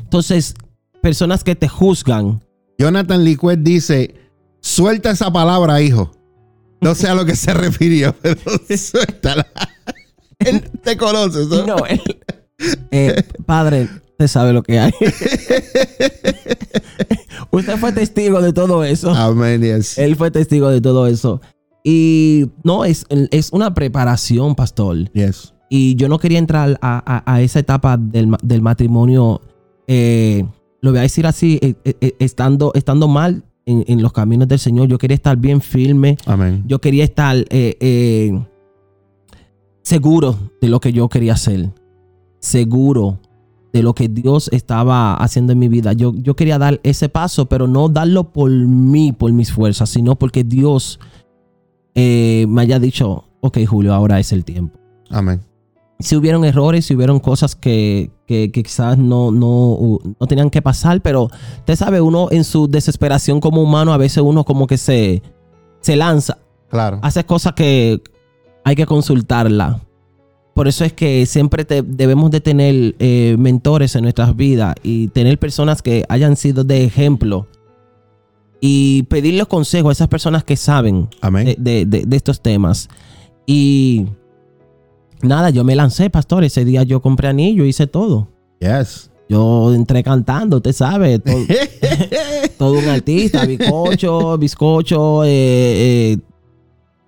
[0.00, 0.54] Entonces,
[1.02, 2.40] personas que te juzgan,
[2.78, 4.14] Jonathan Liquid dice:
[4.60, 6.12] suelta esa palabra, hijo.
[6.80, 8.38] No sé a lo que se refirió, pero
[8.76, 9.46] suéltala.
[10.38, 11.66] Él te conoce, ¿no?
[11.66, 12.00] No, él-
[12.90, 14.92] eh, padre, usted sabe lo que hay.
[17.50, 19.10] usted fue testigo de todo eso.
[19.14, 19.98] Amén, yes.
[19.98, 21.40] Él fue testigo de todo eso.
[21.84, 25.10] Y no, es, es una preparación, pastor.
[25.12, 25.54] Yes.
[25.68, 29.40] Y yo no quería entrar a, a- a esa etapa del, del matrimonio,
[29.86, 30.44] eh,
[30.80, 31.74] lo voy a decir así, eh,
[32.18, 34.88] estando, estando mal en, en los caminos del Señor.
[34.88, 36.16] Yo quería estar bien firme.
[36.26, 36.62] Amén.
[36.66, 38.32] Yo quería estar eh,
[39.86, 41.70] seguro de lo que yo quería hacer.
[42.40, 43.20] Seguro
[43.72, 45.92] de lo que Dios estaba haciendo en mi vida.
[45.92, 50.16] Yo, yo quería dar ese paso, pero no darlo por mí, por mis fuerzas, sino
[50.16, 50.98] porque Dios
[51.94, 54.76] eh, me haya dicho, ok Julio, ahora es el tiempo.
[55.08, 55.40] Amén.
[56.00, 59.78] Si hubieron errores, si hubieron cosas que, que- que quizás no, no,
[60.18, 64.18] no tenían que pasar, pero usted sabe, uno en su desesperación como humano, a veces
[64.26, 65.22] uno como que se,
[65.80, 66.38] se lanza
[66.68, 66.98] Claro.
[67.02, 68.02] haces cosas que
[68.66, 69.80] hay que consultarla.
[70.54, 75.06] Por eso es que siempre te- debemos de tener eh, mentores en nuestras vidas y
[75.08, 77.46] tener personas que hayan sido de ejemplo
[78.60, 81.54] y pedirles consejos a esas personas que saben Amén.
[81.58, 82.88] de, de- estos temas.
[83.46, 84.06] Y
[85.22, 86.42] nada, yo me lancé, pastor.
[86.42, 88.26] Ese día yo compré anillo, hice todo.
[88.58, 89.10] Yes.
[89.28, 91.44] Yo entré cantando, usted sabe, todo,
[92.58, 95.28] todo un artista, bizcocho, bizcocho, eh,
[96.14, 96.18] eh,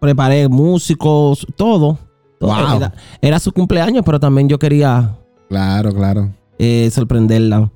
[0.00, 1.98] preparé músicos, todo.
[2.38, 2.50] todo.
[2.54, 2.76] Wow.
[2.76, 5.16] Era, era su cumpleaños, pero también yo quería
[5.48, 6.30] Claro, claro.
[6.58, 7.70] eh, sorprenderla.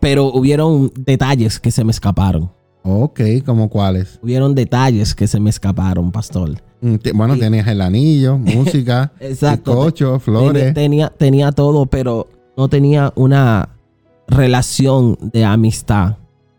[0.00, 2.50] Pero hubieron detalles que se me escaparon.
[2.82, 4.20] Ok, ¿como cuáles?
[4.22, 6.50] Hubieron detalles que se me escaparon, pastor.
[6.80, 7.40] Mm, Bueno, Sí.
[7.40, 9.90] tenías el anillo, música, Exacto.
[9.92, 10.74] Tenía, flores.
[10.74, 13.70] tenía, tenía todo, pero no tenía una
[14.28, 16.16] relación de amistad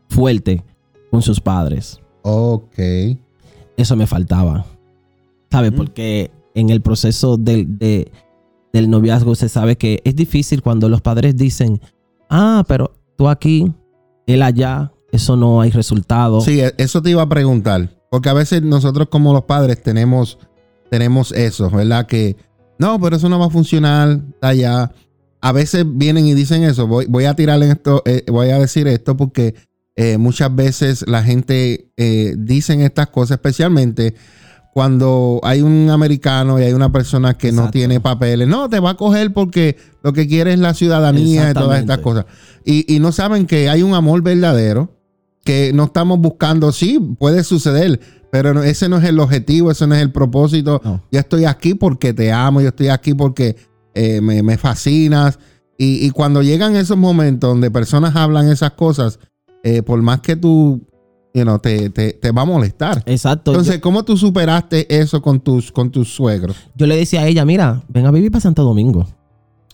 [0.09, 0.63] fuerte
[1.11, 1.99] con sus padres.
[2.23, 2.77] Ok.
[3.77, 4.65] Eso me faltaba.
[5.51, 5.71] ¿Sabe?
[5.71, 5.75] Mm.
[5.75, 8.11] Porque en el proceso del, de-
[8.73, 11.79] del noviazgo se sabe que es difícil cuando los padres dicen,
[12.29, 13.71] ah, pero tú aquí,
[14.25, 16.41] él allá, eso no hay resultado.
[16.41, 17.89] Sí, e- eso te iba a preguntar.
[18.09, 20.37] Porque a veces nosotros como los padres tenemos,
[20.89, 22.07] tenemos eso, ¿verdad?
[22.07, 22.35] Que
[22.79, 24.91] no, pero eso no va a funcionar está allá.
[25.41, 26.87] A veces vienen y dicen eso.
[26.87, 29.55] Voy, voy a tirar en esto, eh, voy a decir esto porque
[29.99, 34.13] eh, muchas veces la gente eh, dicen estas cosas, especialmente
[34.71, 38.47] cuando hay un americano y hay una persona que no tiene papeles.
[38.47, 41.97] No, te va a coger porque lo que quiere es la ciudadanía y todas estas
[41.97, 42.25] cosas.
[42.63, 44.95] Y, y no saben que hay un amor verdadero
[45.43, 46.71] que no estamos buscando.
[46.71, 47.99] Sí, puede suceder,
[48.31, 50.79] pero ese no es el objetivo, ese no es el propósito.
[50.83, 51.03] No.
[51.11, 53.55] Yo estoy aquí porque te amo, yo estoy aquí porque
[53.95, 55.39] eh, me, me fascinas.
[55.75, 59.17] Y, y cuando llegan esos momentos donde personas hablan esas cosas,
[59.67, 60.81] eh, por más que tú,
[61.33, 63.03] you know, te, te, te va a molestar.
[63.05, 63.51] Exacto.
[63.51, 66.55] Entonces, ¿cómo tú superaste eso con tus, con tus suegros?
[66.75, 69.05] yo, le decía a ella, mira, ven a vivir para Santo Domingo.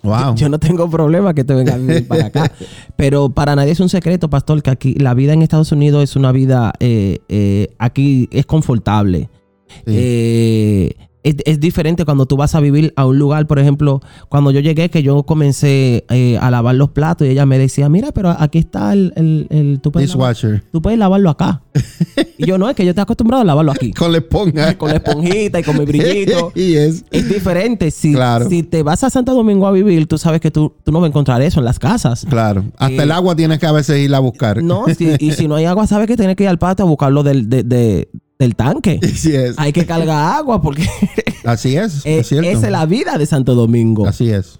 [0.01, 0.33] Wow.
[0.35, 2.51] Yo no tengo problema que te venga a vivir para acá.
[2.95, 6.15] Pero para nadie es un secreto, pastor, que aquí la vida en Estados Unidos es
[6.15, 9.29] una vida, eh, eh, aquí es confortable.
[9.67, 9.83] Sí.
[9.85, 14.51] Eh, es, es diferente cuando tú vas a vivir a un lugar, por ejemplo, cuando
[14.51, 18.11] yo llegué, que yo comencé eh, a lavar los platos y ella me decía, mira,
[18.11, 19.13] pero aquí está el...
[19.15, 21.61] el, el- tú, puedes lavar- tú puedes lavarlo acá.
[22.37, 23.91] y yo, no, es que yo estoy acostumbrado a lavarlo aquí.
[23.93, 24.77] Con la esponja.
[24.77, 26.51] con la esponjita y con mi brillito.
[26.55, 27.05] y es.
[27.11, 27.89] Es diferente.
[27.91, 28.49] Si, Claro.
[28.49, 31.07] si te vas a Santo Domingo a vivir, tú sabes que tú, tú no vas
[31.07, 32.25] a encontrar eso en las casas.
[32.29, 32.65] Claro.
[32.77, 34.61] Hasta Eh, el agua tienes que a veces ir a buscar.
[34.61, 36.87] No, si- y si no hay agua, sabes que tienes que ir al patio a
[36.87, 38.09] buscarlo del, de- de-
[38.43, 38.99] del tanque.
[39.23, 39.55] Es.
[39.57, 40.87] Hay que cargar agua porque
[41.43, 42.05] Así es.
[42.05, 44.07] eh, es esa es la vida de Santo Domingo.
[44.07, 44.59] Así es.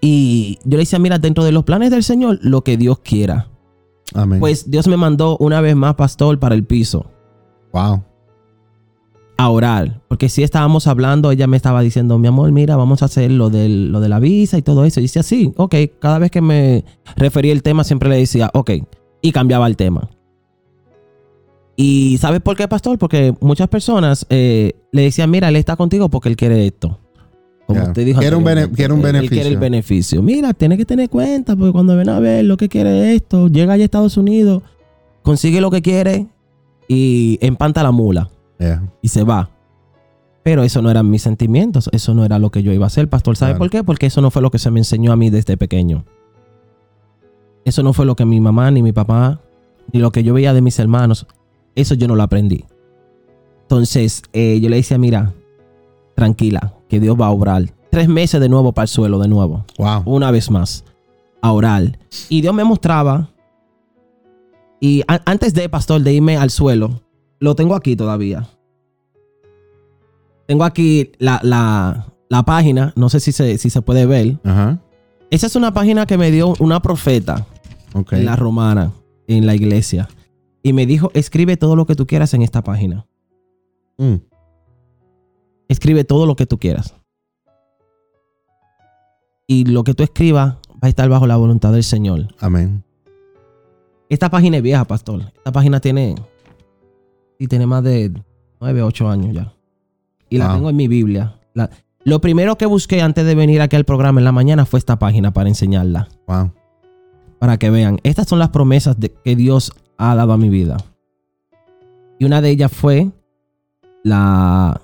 [0.00, 3.48] Y yo le decía, mira, dentro de los planes del Señor, lo que Dios quiera.
[4.14, 4.40] Amén.
[4.40, 7.06] Pues Dios me mandó una vez más, pastor, para el piso
[7.72, 8.02] wow.
[9.36, 10.02] a orar.
[10.08, 13.48] Porque si estábamos hablando, ella me estaba diciendo, mi amor, mira, vamos a hacer lo,
[13.48, 14.98] del, lo de la visa y todo eso.
[14.98, 15.74] Y decía, sí, ok.
[16.00, 16.84] Cada vez que me
[17.16, 18.70] refería el tema, siempre le decía, ok.
[19.22, 20.10] Y cambiaba el tema.
[21.76, 22.98] Y ¿sabes por qué, pastor?
[22.98, 26.98] Porque muchas personas eh, le decían, mira, él está contigo porque él quiere esto.
[27.66, 27.86] Como Ya.
[27.86, 29.34] usted dijo Quiere un bene- quiere un él- él beneficio.
[29.36, 30.22] quiere el beneficio.
[30.22, 33.72] Mira, tiene que tener cuenta porque cuando ven a ver lo que quiere esto, llega
[33.74, 34.62] allá a Estados Unidos,
[35.22, 36.26] consigue lo que quiere
[36.88, 38.28] y empanta la mula
[38.58, 38.82] Yeah.
[39.00, 39.48] y se va.
[40.42, 43.08] Pero eso no eran mis sentimientos, eso no era lo que yo iba a hacer,
[43.08, 43.36] pastor.
[43.36, 43.58] ¿Sabe Claro.
[43.60, 43.84] por qué?
[43.84, 46.04] Porque eso no fue lo que se me enseñó a mí desde pequeño.
[47.64, 49.40] Eso no fue lo que mi mamá ni mi papá,
[49.92, 51.26] ni lo que yo veía de mis hermanos,
[51.74, 52.64] eso yo no lo aprendí.
[53.62, 55.32] Entonces, eh, yo le decía, mira,
[56.14, 57.64] tranquila, que Dios va a obrar.
[57.90, 60.02] Tres meses de nuevo para el suelo, de nuevo Wow.
[60.06, 60.84] una vez más
[61.40, 61.98] a orar.
[62.28, 63.30] Y Dios me mostraba.
[64.80, 67.00] Y antes de, pastor, de irme al suelo,
[67.38, 68.46] lo tengo aquí todavía.
[70.46, 74.38] Tengo aquí la, la- la página, no sé si se, si se puede ver.
[74.44, 74.78] Ajá.
[75.30, 77.46] Esa es una página que me dio una profeta
[78.10, 78.90] en la romana,
[79.26, 80.08] en la iglesia.
[80.62, 83.06] Y me dijo, escribe todo lo que tú quieras en esta página.
[83.98, 84.16] Mm.
[85.68, 86.94] Escribe todo lo que tú quieras.
[89.46, 92.28] Y lo que tú escribas va a estar bajo la voluntad del Señor.
[92.40, 92.84] Amén.
[94.08, 95.32] Esta página es vieja, pastor.
[95.36, 96.14] Esta página tiene.
[97.38, 98.12] Sí, tiene más de
[98.60, 99.52] 9, 8 años ya.
[100.28, 101.38] Y la tengo en mi Biblia.
[101.54, 101.70] La-
[102.04, 104.98] lo primero que busqué antes de venir aquí al programa en la mañana fue esta
[104.98, 106.08] página para enseñarla.
[106.26, 106.52] Wow.
[107.38, 107.98] Para que vean.
[108.02, 109.72] Estas son las promesas de, que Dios
[110.10, 110.76] ha dado a mi vida.
[112.18, 113.10] Y una de ellas fue
[114.04, 114.80] la,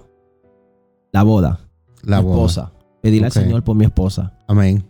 [1.12, 1.61] la boda.
[2.03, 2.36] La mi boda.
[2.36, 2.73] esposa.
[3.03, 4.32] Pedirle al Señor por mi esposa.
[4.47, 4.85] Amén.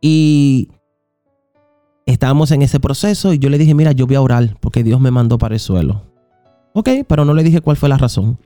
[0.00, 0.68] Y
[2.06, 5.00] estábamos en ese proceso y yo le dije, mira, yo voy a orar porque Dios
[5.00, 6.02] me mandó para el suelo.
[6.72, 8.38] Ok, pero no le dije cuál fue la razón.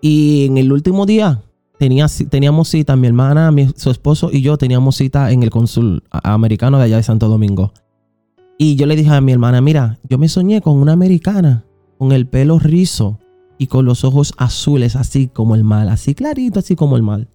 [0.00, 1.42] Y en el último día
[1.78, 6.02] tenía, teníamos cita, mi hermana, mi, su esposo y yo teníamos cita en el cónsul
[6.10, 7.72] a- americano de allá de Santo Domingo.
[8.58, 11.64] Y yo le dije a mi hermana, mira, yo me soñé con una americana,
[11.98, 13.18] con el pelo rizo
[13.58, 17.28] y con los ojos azules, así como el mal, así clarito, así como el mal.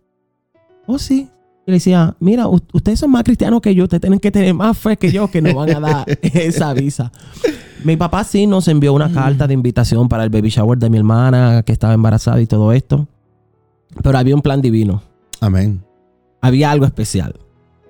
[0.88, 1.30] Oh, sí.
[1.68, 4.78] Y le decía, mira, ustedes son más cristianos que yo, ustedes tienen que tener más
[4.78, 7.12] fe que yo que nos van a dar esa visa.
[7.84, 10.98] Mi papá sí nos envió una carta de invitación para el baby shower de mi
[10.98, 13.08] hermana que estaba embarazada y todo esto.
[14.02, 15.04] Pero había un plan divino.
[15.40, 15.84] Amén.
[16.42, 17.36] Había algo especial.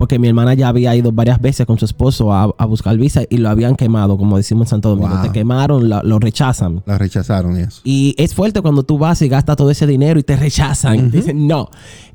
[0.02, 3.22] Porque mi hermana ya había ido varias veces con su esposo a, a buscar visa
[3.30, 5.14] y lo habían quemado, como decimos en Santo Domingo.
[5.14, 5.22] Wow.
[5.22, 6.82] Te quemaron, la- lo rechazan.
[6.88, 7.82] La rechazaron eso.
[7.84, 11.12] Y es fuerte cuando tú vas y gastas todo ese dinero y te rechazan.
[11.12, 11.70] Dicen no.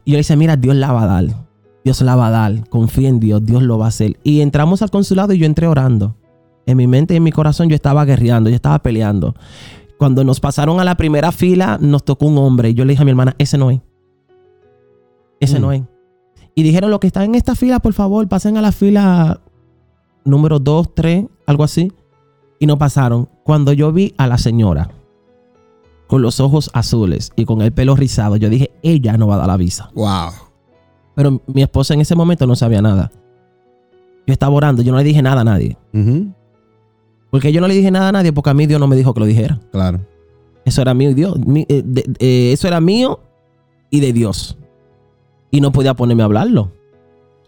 [0.04, 1.26] Y yo le decía, mira, Dios la va a dar.
[1.84, 2.68] Dios la va a dar.
[2.70, 3.46] Confía en Dios.
[3.46, 4.18] Dios lo va a hacer.
[4.24, 6.16] Y entramos al consulado y yo entré orando.
[6.66, 9.36] En mi mente y en mi corazón yo estaba guerreando, yo estaba peleando.
[9.96, 12.70] Cuando nos pasaron a la primera fila, nos tocó un hombre.
[12.70, 13.80] Y yo le dije a mi hermana, ese no es.
[15.38, 15.62] Ese Mm.
[15.62, 15.82] no es.
[16.56, 19.40] Y dijeron, los que están en esta fila, por favor, pasen a la fila
[20.24, 21.92] número 2, 3, algo así.
[22.58, 23.28] Y no pasaron.
[23.44, 24.90] Cuando yo vi a la señora
[26.06, 29.38] con los ojos azules y con el pelo rizado, yo dije, ella no va a
[29.38, 29.90] dar la visa.
[29.94, 30.30] Wow.
[31.14, 33.12] Pero mi esposa en ese momento no sabía nada.
[34.26, 35.76] Yo estaba orando, yo no le dije nada a nadie.
[37.30, 39.12] Porque yo no le dije nada a nadie porque a mí Dios no me dijo
[39.12, 39.60] que lo dijera.
[39.72, 40.00] Claro.
[40.64, 41.38] Eso era mío y Dios.
[41.44, 43.20] mi- eh, de- eh, eso era mío
[43.90, 44.56] y de Dios.
[45.50, 46.72] Y no podía ponerme a hablarlo.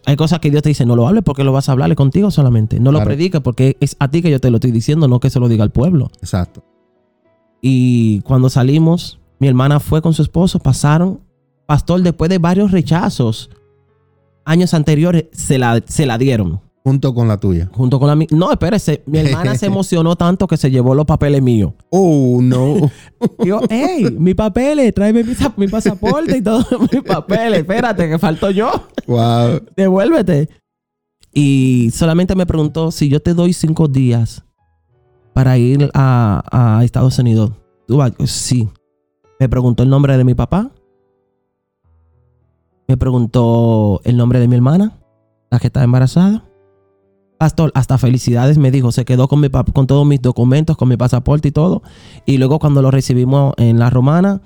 [0.05, 2.31] Hay cosas que Dios te dice, no lo hables porque lo vas a hablarle contigo
[2.31, 2.79] solamente.
[2.79, 5.29] No lo prediques porque es a ti que yo te lo estoy diciendo, no que
[5.29, 6.09] se lo diga al pueblo.
[6.21, 6.63] Exacto.
[7.61, 11.19] Y cuando salimos, mi hermana fue con su esposo, pasaron.
[11.65, 13.49] Pastor, después de varios rechazos,
[14.45, 16.61] años anteriores, se la, se la dieron.
[16.89, 17.69] Junto con la tuya.
[17.73, 19.03] Junto con la mi- No, espérese.
[19.05, 21.73] Mi hermana se emocionó tanto que se llevó los papeles míos.
[21.91, 22.89] Oh, no.
[23.45, 27.59] Yo, hey, mis papeles, tráeme mi, sa- mi pasaporte y todos mis papeles.
[27.59, 28.71] Espérate, que falto yo.
[29.07, 29.61] wow.
[29.75, 30.49] Devuélvete.
[31.31, 34.43] Y solamente me preguntó si yo te doy cinco días
[35.33, 36.43] para ir a,
[36.79, 37.51] a Estados Unidos.
[38.25, 38.67] Sí.
[39.39, 40.71] Me preguntó el nombre de mi papá.
[42.87, 44.97] Me preguntó el nombre de mi hermana,
[45.51, 46.43] la que está embarazada.
[47.39, 50.97] Pastor, hasta felicidades me dijo, se quedó con, mi con todos mis documentos, con mi
[50.97, 51.81] pasaporte y todo.
[52.25, 54.41] Y luego cuando lo recibimos en la romana,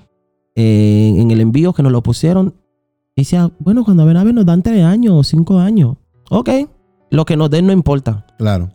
[0.54, 2.54] eh, en el envío que nos lo pusieron,
[3.16, 5.96] decía, bueno, cuando ven a ver nos dan tres años o cinco años.
[6.30, 6.50] Ok,
[7.10, 8.24] lo que nos den no importa.
[8.38, 8.70] Claro.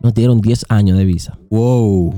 [0.00, 1.38] Nos dieron 10 años de visa.
[1.48, 2.12] Wow.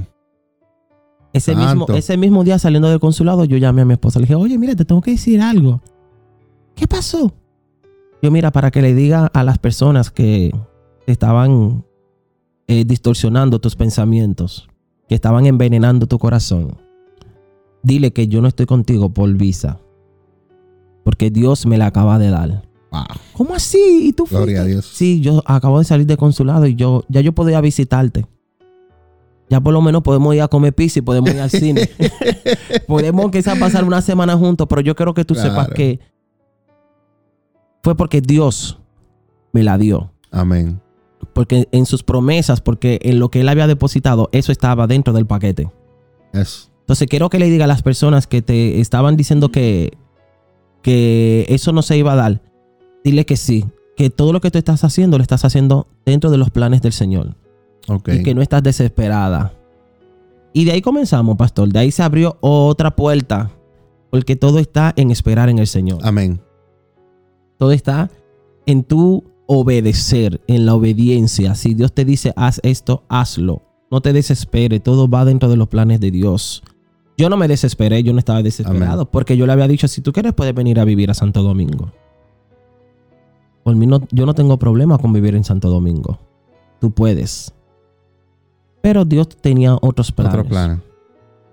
[1.34, 4.18] Ese mismo, ese mismo día saliendo del consulado, yo llamé a mi esposa.
[4.18, 5.82] Le dije, oye, mira, te tengo que decir algo.
[6.74, 7.30] ¿Qué pasó?
[8.22, 10.50] Yo, mira, para que le diga a las personas que
[11.06, 11.84] estaban
[12.68, 14.68] eh, distorsionando tus pensamientos,
[15.08, 16.76] que estaban envenenando tu corazón,
[17.82, 19.78] dile que yo no estoy contigo por visa.
[21.04, 22.62] Porque Dios me la acaba de dar.
[22.90, 23.02] Wow.
[23.34, 24.08] ¿Cómo así?
[24.08, 24.36] ¿Y tú fuiste?
[24.36, 24.86] Gloria a Dios.
[24.86, 28.26] Sí, yo acabo de salir del consulado y yo ya yo podía visitarte.
[29.48, 31.88] Ya por lo menos podemos ir a comer pizza y podemos ir al cine.
[32.88, 35.50] podemos quizás pasar una semana juntos, pero yo quiero que tú Claro.
[35.50, 36.00] sepas que
[37.84, 38.80] fue porque Dios
[39.52, 40.10] me la dio.
[40.32, 40.80] Amén.
[41.32, 45.26] Porque en sus promesas, porque en lo que él había depositado, eso estaba dentro del
[45.26, 45.70] paquete.
[46.32, 49.96] Entonces quiero que le diga a las personas que te estaban diciendo que,
[50.82, 52.42] que eso no se iba a dar,
[53.02, 53.64] dile que sí,
[53.96, 56.92] que todo lo que tú estás haciendo lo estás haciendo dentro de los planes del
[56.92, 57.34] Señor
[58.06, 59.52] y que no estás desesperada.
[60.52, 61.68] Y de ahí comenzamos, pastor.
[61.68, 63.50] De ahí se abrió otra puerta,
[64.10, 65.98] porque todo está en esperar en el Señor.
[66.02, 66.40] Amén.
[67.58, 68.10] Todo está
[68.64, 71.54] en tu obedecer, en la obediencia.
[71.54, 73.62] Si Dios te dice, haz esto, hazlo.
[73.90, 76.62] No te desesperes, todo va dentro de los planes de Dios.
[77.16, 79.08] Yo no me desesperé, yo no estaba desesperado, Amén.
[79.10, 81.90] porque yo le había dicho, si tú quieres, puedes venir a vivir a Santo Domingo.
[83.62, 86.18] Por mí no, yo no tengo problema con vivir en Santo Domingo.
[86.80, 87.52] Tú puedes.
[88.82, 90.34] Pero Dios tenía otros planes.
[90.34, 90.82] Otro plan.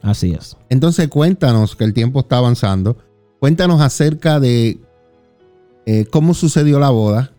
[0.02, 0.57] Así es.
[0.70, 2.98] Entonces cuéntanos que el tiempo está avanzando.
[3.40, 4.80] Cuéntanos acerca de
[5.86, 7.32] eh, cómo sucedió la boda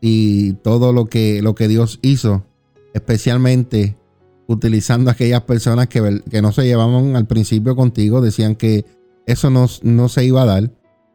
[0.00, 2.44] y todo lo que, lo que Dios hizo,
[2.94, 3.96] especialmente
[4.46, 8.84] utilizando a aquellas personas que, que no se llevaban al principio contigo, decían que
[9.26, 10.70] eso no, no se iba a dar,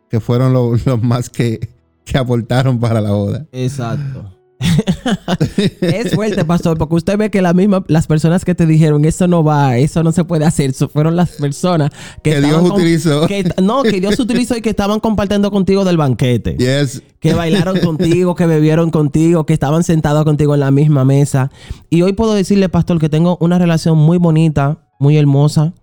[0.10, 1.69] que fueron lo- los más que,
[2.05, 3.47] que aportaron para la boda.
[3.51, 4.38] Exacto.
[5.81, 9.27] es fuerte, pastor, porque usted ve que la misma, las personas que te dijeron eso
[9.27, 11.91] no va, eso no se puede hacer, eso fueron las personas
[12.23, 13.27] que, Que Dios con- utilizó.
[13.27, 16.56] que- no, que Dios utilizó y que estaban compartiendo contigo del banquete.
[16.57, 17.02] Yes.
[17.19, 21.52] Que bailaron contigo, que bebieron contigo, que estaban sentados contigo en la misma mesa.
[21.90, 25.73] Y hoy puedo decirle, pastor, que tengo una relación muy bonita, muy hermosa,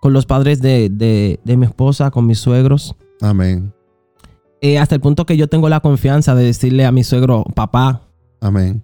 [0.00, 2.94] con los padres de, de- de mi esposa, con mis suegros.
[3.20, 3.72] Amén.
[4.62, 8.02] Eh, hasta el punto que yo tengo la confianza de decirle a mi suegro, papá,
[8.40, 8.82] Amén.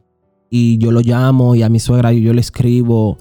[0.50, 3.16] y yo lo llamo y a mi suegra yo le escribo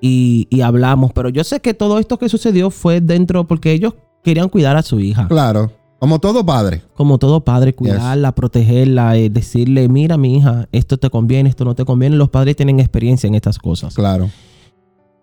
[0.00, 1.12] y, y hablamos.
[1.12, 3.94] Pero yo sé que todo esto que sucedió fue dentro porque ellos
[4.24, 5.28] querían cuidar a su hija.
[5.28, 5.70] Claro.
[6.00, 6.82] Como todo padre.
[6.96, 11.76] Como todo padre, cuidarla, protegerla, eh, decirle, mira mi hija, esto te conviene, esto no
[11.76, 12.16] te conviene.
[12.16, 13.94] Los padres tienen experiencia en estas cosas.
[13.94, 14.28] Claro.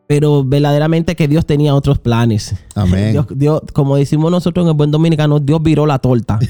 [0.09, 2.55] Pero verdaderamente que Dios tenía otros planes.
[2.73, 3.11] Amén.
[3.11, 6.39] Dios, Dios- como decimos nosotros en el buen dominicano, Dios viró la torta.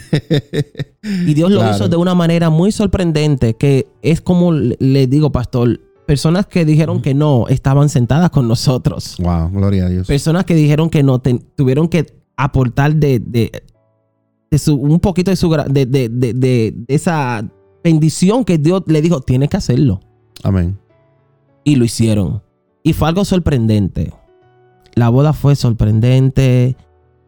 [1.03, 1.75] Y Dios lo Claro.
[1.75, 7.01] hizo de una manera muy sorprendente, que es como le digo, pastor, personas que dijeron
[7.01, 9.15] que no estaban sentadas con nosotros.
[9.19, 10.07] Wow, gloria a Dios.
[10.07, 11.19] Personas que dijeron que no,
[11.55, 12.05] tuvieron que
[12.37, 13.63] aportar de, de-
[14.51, 17.45] de su, un poquito de, su, de- de esa
[17.83, 19.99] bendición que Dios le dijo, tienes que hacerlo.
[20.43, 20.77] Amén.
[21.65, 22.41] Y lo hicieron.
[22.83, 24.13] Y fue algo sorprendente.
[24.95, 26.75] La boda fue sorprendente.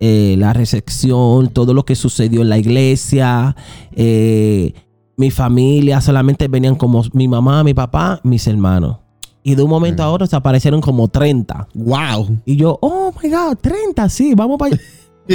[0.04, 3.56] eh, la recepción, todo lo que sucedió en la iglesia.
[3.94, 4.74] eh,
[5.18, 8.98] mi familia solamente venían como mi mamá, mi papá, mis hermanos.
[9.44, 11.68] Y de un momento a otro se aparecieron como 30.
[11.76, 12.40] Wow.
[12.46, 14.84] Y yo, oh my God, 30, sí, vamos para allá.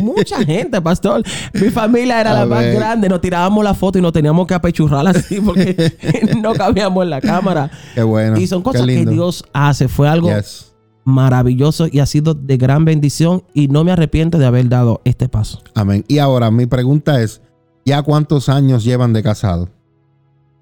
[0.02, 1.22] Mucha gente, pastor.
[1.54, 3.08] Mi familia era A la más grande.
[3.08, 5.92] Nos tirábamos la foto y nos teníamos que apechurrar así porque
[6.42, 7.70] no cabíamos en la cámara.
[7.94, 8.38] Qué bueno.
[8.38, 9.06] Y son cosas que.
[9.06, 9.88] Dios hace.
[9.88, 10.74] Fue algo Yes.
[11.04, 15.28] maravilloso y ha sido de gran bendición y no me arrepiento de haber dado este
[15.28, 15.62] paso.
[15.74, 16.04] Amén.
[16.08, 17.40] Y ahora mi pregunta es,
[17.84, 19.68] ¿ya cuántos años llevan de casado?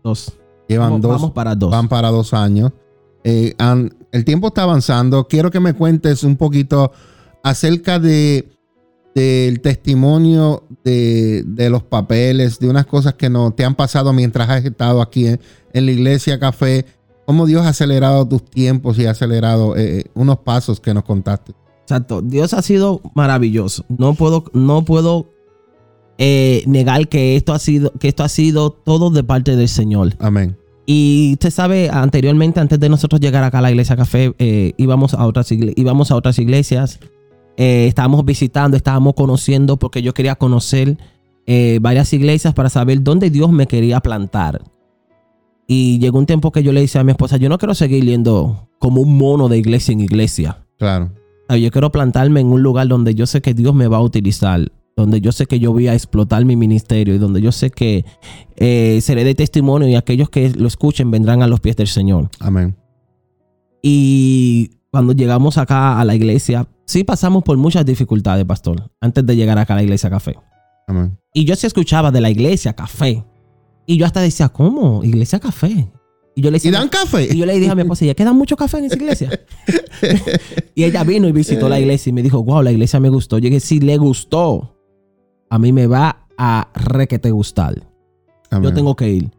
[0.02, 0.32] Dos.
[0.68, 1.10] Llevan Vamos, dos.
[1.12, 1.70] vamos para dos.
[1.70, 2.72] Van para dos años.
[3.24, 3.54] Eh,
[4.12, 5.26] el tiempo está avanzando.
[5.26, 6.92] Quiero que me cuentes un poquito
[7.42, 8.50] acerca de
[9.14, 14.48] del testimonio de, de los papeles, de unas cosas que no te han pasado mientras
[14.48, 15.40] has estado aquí en,
[15.72, 16.84] en la iglesia café.
[17.26, 21.52] Cómo Dios ha acelerado tus tiempos y ha acelerado eh, unos pasos que nos contaste.
[21.82, 22.22] Exacto.
[22.22, 23.84] Dios ha sido maravilloso.
[23.88, 25.30] No puedo, no puedo
[26.18, 30.14] eh, negar que esto ha sido, que esto ha sido todo de parte del Señor.
[30.18, 30.56] Amén.
[30.86, 35.14] Y usted sabe, anteriormente, antes de nosotros llegar acá a la iglesia café, eh, íbamos,
[35.14, 37.00] a otras íbamos a otras iglesias
[37.56, 40.98] eh, estábamos visitando, estábamos conociendo, porque yo quería conocer
[41.46, 44.62] eh, varias iglesias para saber dónde Dios me quería plantar.
[45.66, 48.04] Y llegó un tiempo que yo le dije a mi esposa, yo no quiero seguir
[48.04, 50.58] yendo como un mono de iglesia en iglesia.
[50.78, 51.10] Claro.
[51.48, 54.02] Ah, Yo quiero plantarme en un lugar donde yo sé que Dios me va a
[54.02, 57.70] utilizar, donde yo sé que yo voy a explotar mi ministerio y donde yo sé
[57.70, 58.04] que
[58.56, 62.30] eh, seré de testimonio y aquellos que lo escuchen vendrán a los pies del Señor.
[62.40, 62.76] Amén.
[63.82, 69.36] Y cuando llegamos acá a la iglesia, sí pasamos por muchas dificultades, pastor, antes de
[69.36, 70.36] llegar acá a la iglesia café.
[70.86, 71.18] Amén.
[71.32, 73.24] Y yo sí escuchaba de la iglesia café.
[73.86, 75.02] Y yo hasta decía, ¿cómo?
[75.04, 75.90] Iglesia café.
[76.36, 77.28] Y yo le decía, ¿Y dan café?
[77.30, 79.30] y yo le dije a mi esposa, ¿ya queda mucho café en esa iglesia?
[80.74, 83.38] y ella vino y visitó la iglesia y me dijo, wow, la iglesia me gustó.
[83.38, 84.76] Yo dije, si le gustó,
[85.48, 87.74] a mí me va a re que te gustar.
[88.50, 88.70] Amén.
[88.70, 89.30] Yo tengo que ir.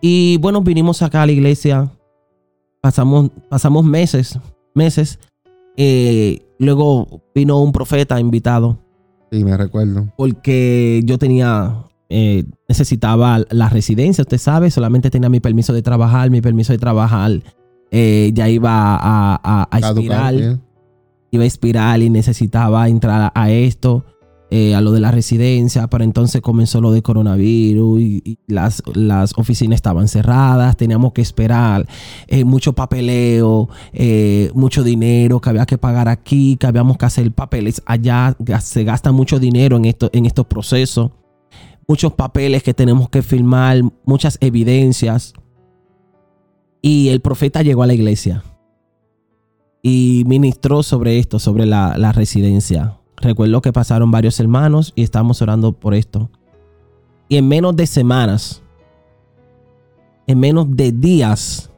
[0.00, 1.90] Y bueno, vinimos acá a la iglesia.
[2.80, 4.38] Pasamos, pasamos meses,
[4.74, 5.18] meses.
[5.76, 8.78] Eh, luego vino un profeta invitado.
[9.30, 10.12] Sí, me recuerdo.
[10.16, 16.30] porque yo tenía, eh, necesitaba la residencia, usted sabe, solamente tenía mi permiso de trabajar,
[16.30, 17.42] mi permiso de trabajar
[17.90, 20.34] eh, ya iba a, a, a expirar,
[21.30, 24.04] iba a expirar y necesitaba entrar a esto,
[24.56, 29.36] eh, a lo de la residencia, pero entonces comenzó lo de coronavirus y, las, las
[29.36, 31.88] oficinas estaban cerradas, teníamos que esperar,
[32.28, 37.32] eh, mucho papeleo, eh, mucho dinero que había que pagar aquí, que habíamos que hacer
[37.32, 41.10] papeles allá, se gasta mucho dinero en, esto, en estos procesos,
[41.88, 45.34] muchos papeles que tenemos que firmar, muchas evidencias.
[46.80, 48.44] Y el profeta llegó a la iglesia
[49.82, 53.00] y ministró sobre esto, sobre la, la residencia.
[53.24, 56.30] Recuerdo que pasaron varios hermanos y estábamos orando por esto.
[57.28, 58.62] Y en menos de semanas,
[60.26, 61.70] en menos de días,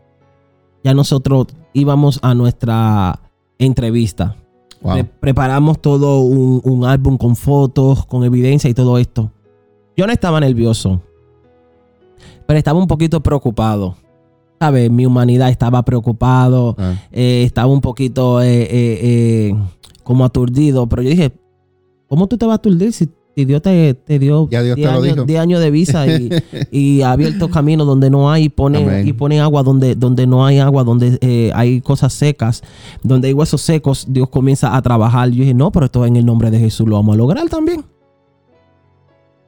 [0.82, 3.20] ya nosotros íbamos a nuestra
[3.59, 4.36] entrevista.
[4.82, 4.93] Wow.
[4.93, 9.31] Pre- preparamos todo un, un álbum con fotos, con evidencia y todo esto.
[9.97, 11.01] Yo no estaba nervioso,
[12.47, 13.97] pero estaba un poquito preocupado.
[14.59, 14.90] ¿Sabes?
[14.90, 18.68] Mi humanidad estaba preocupado, Ah, eh, estaba un poquito eh, eh,
[19.02, 19.55] eh,
[20.06, 21.32] como aturdido, pero yo dije,
[22.06, 24.92] ¿cómo tú te vas a aturdir si, Dios te, te dio Ya Dios te 10
[24.92, 25.26] lo años, dijo.
[25.26, 26.30] 10 años de visa y,
[26.70, 29.08] y ha abierto caminos donde no hay y pone, Amén.
[29.08, 32.62] y pone agua donde, donde no hay agua, donde eh, hay cosas secas,
[33.02, 35.28] donde hay huesos secos, Dios comienza a trabajar.
[35.30, 37.84] Yo dije, no, pero esto en el nombre de Jesús lo vamos a lograr también.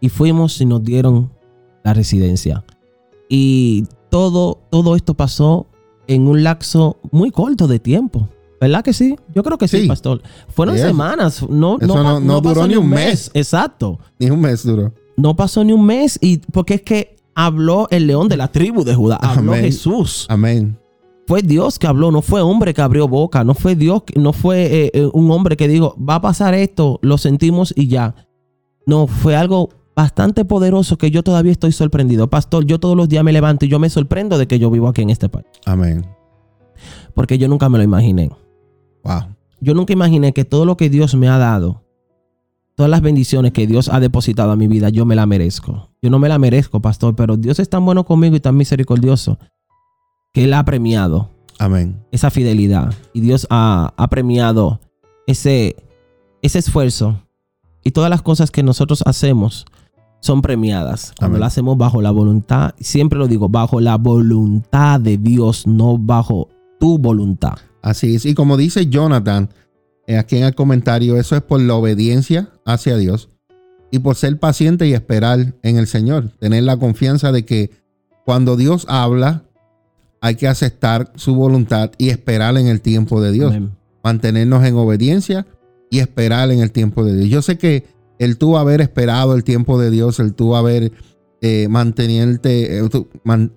[0.01, 1.31] Y fuimos y nos dieron
[1.85, 2.65] la residencia.
[3.29, 5.69] Y todo, todo esto pasó
[6.09, 8.29] en un lapso muy corto de tiempo.
[8.61, 9.17] ¿Verdad que sí?
[9.35, 9.89] Yo creo que sí, Sí.
[9.89, 10.21] pastor.
[10.49, 11.43] Fueron semanas.
[11.49, 13.31] No, Eso no- no duró ni un mes.
[13.35, 13.99] Exacto.
[14.19, 14.93] Ni un mes duró.
[15.17, 16.19] No pasó ni un mes.
[16.21, 19.17] Y porque es que habló el león de la tribu de Judá.
[19.17, 19.65] Habló Amén.
[19.65, 20.27] Jesús.
[20.29, 20.77] Amén.
[21.29, 24.65] Fue Dios que habló, no fue hombre que abrió boca, no fue Dios, no fue
[24.87, 28.15] eh, eh, un hombre que dijo, va a pasar esto, lo sentimos y ya.
[28.87, 32.31] No, fue algo bastante poderoso que yo todavía estoy sorprendido.
[32.31, 34.89] Pastor, yo todos los días me levanto y yo me sorprendo de que yo vivo
[34.89, 36.07] aquí en este país, Amén.
[37.15, 38.31] porque yo nunca me lo imaginé.
[39.09, 39.35] Wow.
[39.61, 41.83] Yo nunca imaginé que todo lo que Dios me ha dado,
[42.77, 45.91] todas las bendiciones que Dios ha depositado a mi vida, yo me la merezco.
[46.01, 49.39] Yo no me la merezco, pastor, pero Dios es tan bueno conmigo y tan misericordioso
[50.33, 52.05] que Él ha premiado Amén.
[52.13, 52.95] esa fidelidad.
[53.13, 54.81] Y Dios ha, ha premiado
[55.27, 55.75] ese,
[56.41, 57.21] ese esfuerzo.
[57.83, 59.67] Y todas las cosas que nosotros hacemos
[60.21, 61.15] son premiadas.
[61.19, 61.41] Cuando Amén.
[61.41, 66.49] las hacemos bajo la voluntad, siempre lo digo, bajo la voluntad de Dios, no bajo
[66.79, 67.55] tu voluntad.
[67.83, 68.25] Así es.
[68.27, 69.49] Y como dice Jonathan
[70.07, 73.29] eh, aquí en el comentario, eso es por la obediencia hacia Dios
[73.91, 76.31] y por ser paciente y esperar en el Señor.
[76.39, 77.71] Tener la confianza de que
[78.25, 79.45] cuando Dios habla,
[80.21, 83.55] hay que aceptar su voluntad y esperar en el tiempo de Dios.
[83.55, 83.73] Amén.
[84.03, 85.47] Mantenernos en obediencia
[85.91, 87.29] y esperar en el tiempo de Dios.
[87.29, 87.85] Yo sé que
[88.19, 90.93] el tú haber esperado el tiempo de Dios, el tú haber
[91.41, 93.53] eh, mantenerte, eh, tú man-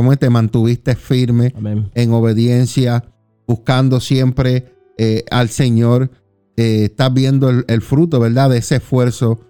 [0.00, 1.90] ¿cómo te mantuviste firme Amén.
[1.94, 3.04] en obediencia,
[3.46, 6.10] buscando siempre eh, al Señor.
[6.56, 8.48] Eh, estás viendo el, el fruto, ¿verdad?
[8.48, 9.40] De ese esfuerzo.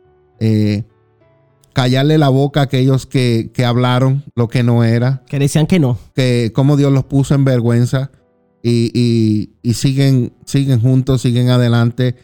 [0.40, 0.82] Eh,
[1.72, 5.78] callarle la boca a aquellos que, que hablaron lo que no era, Que decían que
[5.78, 5.98] no.
[6.16, 8.10] que cómo Dios los puso en vergüenza
[8.60, 12.16] y, y- y siguen, siguen juntos, siguen adelante.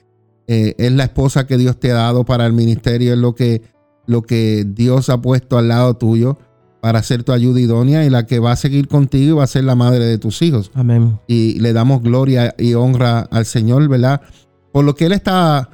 [0.48, 3.62] Es la esposa que Dios te ha dado para el ministerio, es lo que,
[4.06, 6.38] lo que Dios ha puesto al lado tuyo
[6.86, 9.48] para ser tu ayuda idónea y la que va a seguir contigo y va a
[9.48, 10.70] ser la madre de tus hijos.
[10.72, 11.18] Amén.
[11.26, 14.20] Y le damos gloria y honra al Señor, ¿verdad?
[14.70, 15.68] Por lo que Él está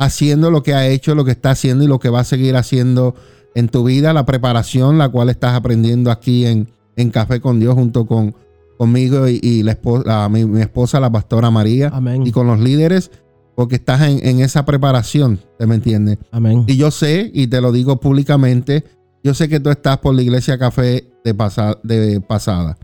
[0.00, 2.56] haciendo, lo que ha hecho, lo que está haciendo y lo que va a seguir
[2.56, 3.14] haciendo
[3.54, 7.74] en tu vida, la preparación, la cual estás aprendiendo aquí en, en Café con Dios
[7.76, 8.34] junto con
[8.76, 12.26] conmigo y, y la esposa, mi, mi esposa, la pastora María Amén.
[12.26, 13.12] y con los líderes,
[13.54, 16.18] porque estás en, en esa preparación, ¿te me entiendes?
[16.32, 16.64] Amén.
[16.66, 18.84] Y yo sé, y te lo digo públicamente,
[19.22, 22.78] yo sé que tú estás por la iglesia café de, pasa- de pasada.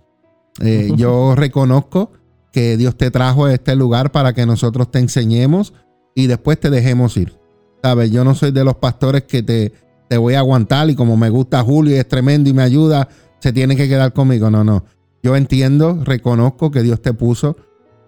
[0.61, 2.13] Eh, yo reconozco
[2.53, 5.75] que Dios te trajo a este lugar para que nosotros te enseñemos
[6.15, 7.39] y después te dejemos ir.
[7.83, 8.11] ¿Sabes?
[8.11, 9.73] Yo no soy de los pastores que te,
[10.09, 13.09] te voy a aguantar y como me gusta Julio y es tremendo y me ayuda,
[13.39, 14.51] se tiene que quedar conmigo.
[14.51, 14.85] No, no.
[15.23, 17.57] Yo entiendo, reconozco que Dios te puso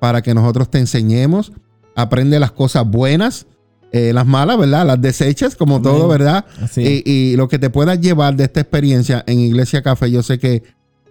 [0.01, 1.53] para que nosotros te enseñemos.
[1.95, 3.47] Aprende las cosas buenas,
[3.93, 4.87] eh, las malas, ¿verdad?
[4.87, 5.83] Las desechas, como Amén.
[5.85, 6.45] todo, ¿verdad?
[6.61, 7.03] Así.
[7.05, 10.39] Y, y lo que te puedas llevar de esta experiencia en Iglesia Café, yo sé
[10.39, 10.63] que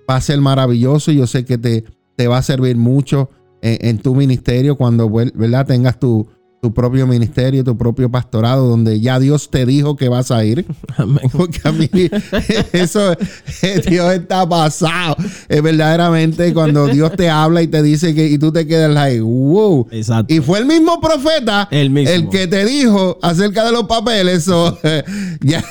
[0.09, 1.11] va a ser maravilloso.
[1.11, 1.85] Yo sé que te,
[2.15, 3.29] te va a servir mucho
[3.61, 5.65] en, en tu ministerio cuando ¿verdad?
[5.65, 6.27] tengas tu,
[6.61, 10.65] tu propio ministerio, tu propio pastorado, donde ya Dios te dijo que vas a ir.
[10.97, 11.29] Amén.
[11.31, 11.89] Porque a mí
[12.73, 13.13] eso,
[13.61, 15.15] eh, Dios está pasado.
[15.47, 19.21] Es verdaderamente cuando Dios te habla y te dice que, y tú te quedas like,
[19.21, 19.87] wow.
[19.91, 20.33] Exacto.
[20.33, 22.29] Y fue el mismo profeta El mismo.
[22.31, 24.43] que te dijo acerca de los papeles.
[24.43, 24.77] so,
[25.41, 25.63] ya,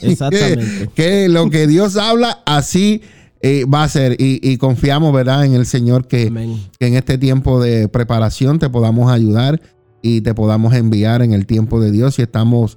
[0.00, 0.90] Exactamente.
[0.94, 3.02] que lo que Dios habla, así
[3.42, 4.16] eh, va a ser.
[4.20, 6.60] Y, y confiamos, ¿verdad?, en el Señor que, Amén.
[6.78, 9.60] que en este tiempo de preparación te podamos ayudar
[10.02, 12.18] y te podamos enviar en el tiempo de Dios.
[12.18, 12.76] Y estamos,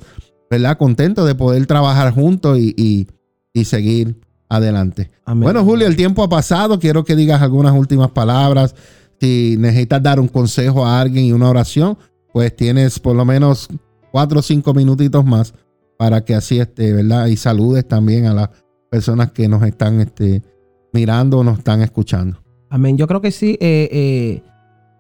[0.50, 3.08] ¿verdad?, contentos de poder trabajar juntos y, y-
[3.54, 4.20] y seguir
[4.50, 5.10] adelante.
[5.26, 5.44] Amén.
[5.44, 6.80] Bueno, Julio, el tiempo ha pasado.
[6.80, 8.76] Quiero que digas algunas últimas palabras.
[9.20, 11.98] Si necesitas dar un consejo a alguien y una oración,
[12.34, 13.70] pues tienes por lo menos
[14.12, 15.54] cuatro o cinco minutitos más
[15.98, 17.28] para que así esté, ¿verdad?
[17.28, 18.50] Y saludes también a las
[18.92, 20.44] personas que nos están este,
[20.92, 22.38] mirando o nos están escuchando.
[22.70, 22.98] Amén.
[22.98, 23.58] Yo creo que sí.
[23.62, 24.44] eh, eh,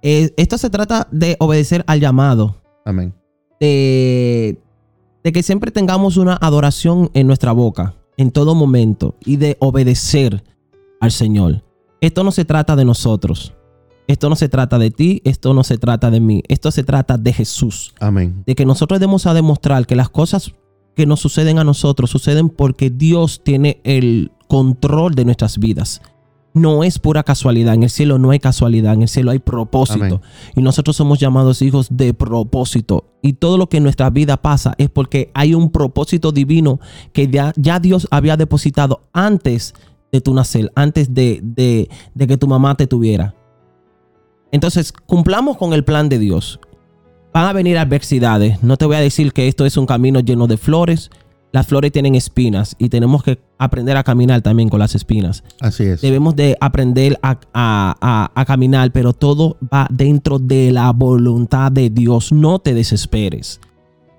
[0.07, 2.61] eh, esto se trata de obedecer al llamado.
[2.85, 3.13] Amén.
[3.59, 4.59] de,
[5.23, 10.43] de que siempre tengamos una adoración en nuestra boca, en todo momento, y de obedecer
[11.01, 11.63] al Señor.
[12.01, 13.55] Esto no se trata de nosotros.
[14.07, 16.43] Esto no se trata de ti, esto no se trata de mí.
[16.47, 17.95] Esto se trata de Jesús.
[17.99, 18.43] Amén.
[18.45, 20.53] De que nosotros debemos a demostrar que las cosas
[20.95, 26.03] que nos suceden a nosotros suceden porque Dios tiene el control de nuestras vidas.
[26.55, 27.73] No es pura casualidad.
[27.75, 28.93] En el cielo no hay casualidad.
[28.93, 30.05] En el cielo hay propósito.
[30.05, 30.21] Amén.
[30.55, 33.05] Y nosotros somos llamados hijos de propósito.
[33.21, 36.79] Y todo lo que en nuestra vida pasa es porque hay un propósito divino
[37.13, 39.75] que ya, ya Dios había depositado antes
[40.11, 43.35] de tu nacer, antes de, de- de que tu mamá te tuviera.
[44.51, 46.59] Entonces, cumplamos con el plan de Dios.
[47.33, 48.63] Van a venir adversidades.
[48.63, 51.09] No te voy a decir que esto es un camino lleno de flores.
[51.55, 55.41] Las flores tienen espinas y tenemos que aprender a caminar también con las espinas.
[55.61, 56.01] Así es.
[56.01, 61.71] Debemos de aprender a, a- a- a caminar, pero todo va dentro de la voluntad
[61.71, 62.33] de Dios.
[62.33, 63.61] No te desesperes.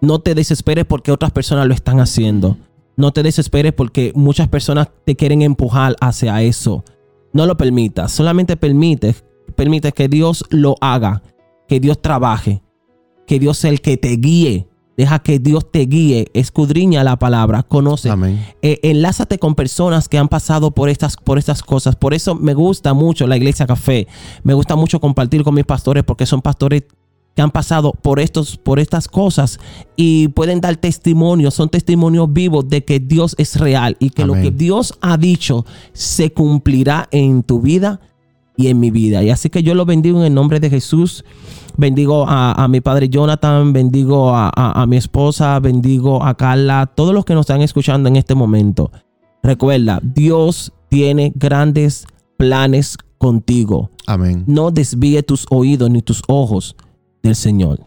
[0.00, 2.56] No te desesperes porque otras personas lo están haciendo.
[2.96, 6.84] No te desesperes porque muchas personas te quieren empujar hacia eso.
[7.34, 8.12] No lo permitas.
[8.12, 9.14] Solamente permite,
[9.56, 11.22] permite que Dios lo haga.
[11.68, 12.62] Que Dios trabaje.
[13.26, 14.68] Que Dios sea el que te guíe.
[14.96, 16.28] Deja que Dios te guíe.
[16.32, 17.62] Escudriña la palabra.
[17.62, 18.44] Conoce Amén.
[18.62, 21.96] eh, enlázate con personas que han pasado por estas, por estas cosas.
[21.96, 24.06] Por eso me gusta mucho la iglesia café.
[24.42, 26.84] Me gusta mucho compartir con mis pastores porque son pastores
[27.36, 29.60] que han pasado por, estos, por estas cosas
[29.94, 34.32] y pueden dar testimonio, son testimonios vivos de que Dios es real y que lo
[34.32, 38.00] que Dios ha dicho se cumplirá en tu vida
[38.56, 39.22] y en mi vida.
[39.22, 41.24] Y así que yo lo bendigo en el nombre de Jesús.
[41.76, 46.86] Bendigo a, a mi padre Jonathan, bendigo a, a- a mi esposa, bendigo a Carla,
[46.86, 48.90] todos los que nos están escuchando en este momento.
[49.42, 52.06] Recuerda, Dios tiene grandes
[52.38, 53.90] planes contigo.
[54.06, 54.44] Amén.
[54.46, 56.76] No desvíe tus oídos ni tus ojos
[57.22, 57.80] del Señor.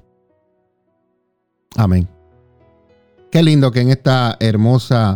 [1.76, 2.08] Amén.
[3.32, 5.16] Qué lindo que en esta hermosa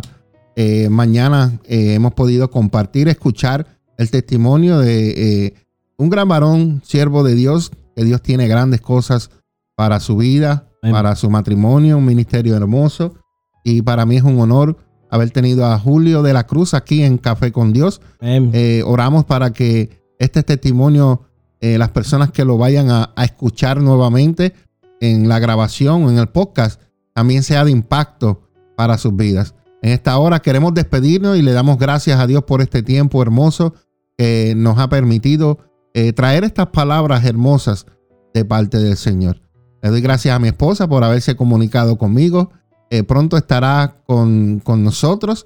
[0.56, 5.54] eh, mañana eh, hemos podido compartir, escuchar el testimonio de eh,
[5.96, 9.30] un gran varón, siervo de Dios, que Dios tiene grandes cosas
[9.76, 10.94] para su vida, Amén.
[10.94, 13.14] para su matrimonio, un ministerio hermoso.
[13.62, 14.76] Y para mí es un honor
[15.10, 18.00] haber tenido a Julio de la Cruz aquí en Café con Dios.
[18.20, 21.22] Eh, oramos para que este testimonio,
[21.60, 24.54] eh, las personas que lo vayan a, a escuchar nuevamente
[25.00, 26.80] en la grabación o en el podcast,
[27.14, 28.42] también sea de impacto
[28.76, 29.54] para sus vidas.
[29.84, 33.74] En esta hora queremos despedirnos y le damos gracias a Dios por este tiempo hermoso
[34.16, 35.58] que nos ha permitido
[35.92, 37.84] eh, traer estas palabras hermosas
[38.32, 39.42] de parte del Señor.
[39.82, 42.50] Le doy gracias a mi esposa por haberse comunicado conmigo.
[42.88, 45.44] Eh, pronto estará con, con nosotros.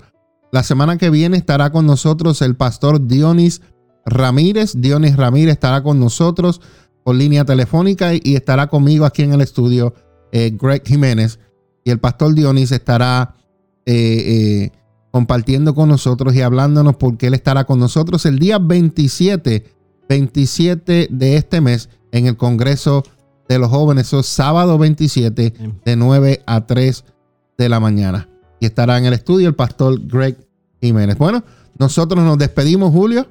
[0.53, 3.61] La semana que viene estará con nosotros el pastor Dionis
[4.07, 4.75] Ramírez.
[4.77, 6.61] Dionis Ramírez estará con nosotros
[7.03, 9.95] por línea telefónica y, estará conmigo aquí en el estudio
[10.31, 11.41] eh, Greg Jiménez.
[11.83, 13.35] Y el pastor Dionis estará
[13.91, 14.73] eh, eh,
[15.11, 19.65] compartiendo con nosotros y hablándonos porque él estará con nosotros el día 27,
[20.11, 23.03] 27 de este mes en el Congreso
[23.49, 24.09] de los jóvenes.
[24.09, 25.55] Eso es sábado 27
[25.87, 27.05] de 9 a 3
[27.57, 28.29] de la mañana.
[28.61, 30.37] Y estará en el estudio el pastor Greg
[30.83, 31.17] Jiménez.
[31.17, 31.43] Bueno,
[31.79, 33.27] nosotros nos despedimos, Julio.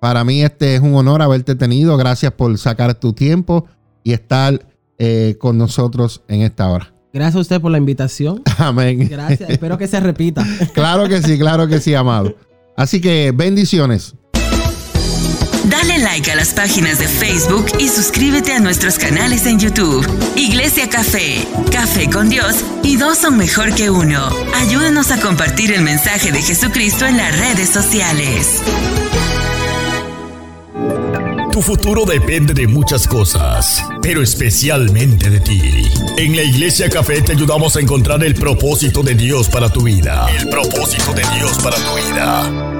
[0.00, 1.96] Para mí este es un honor haberte tenido.
[1.96, 3.66] Gracias por sacar tu tiempo
[4.04, 4.64] y estar
[4.98, 6.94] eh, con nosotros en esta hora.
[7.12, 8.42] Gracias a usted por la invitación.
[8.58, 9.08] Amén.
[9.08, 9.50] Gracias.
[9.50, 10.44] Espero que se repita.
[10.74, 12.34] Claro que sí, claro que sí, amado.
[12.76, 14.14] Así que bendiciones.
[15.64, 20.06] Dale like a las páginas de Facebook y suscríbete a nuestros canales en YouTube.
[20.36, 24.28] Iglesia Café, Café con Dios y dos son mejor que uno.
[24.54, 28.62] Ayúdanos a compartir el mensaje de Jesucristo en las redes sociales.
[31.52, 35.60] Tu futuro depende de muchas cosas, pero especialmente de ti.
[36.16, 40.28] En la Iglesia Café te ayudamos a encontrar el propósito de Dios para tu vida.
[40.38, 42.79] El propósito de Dios para tu vida.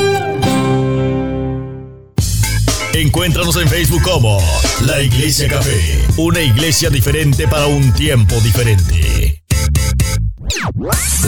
[2.93, 4.37] Encuéntranos en Facebook como
[4.85, 9.41] La Iglesia Café, una iglesia diferente para un tiempo diferente.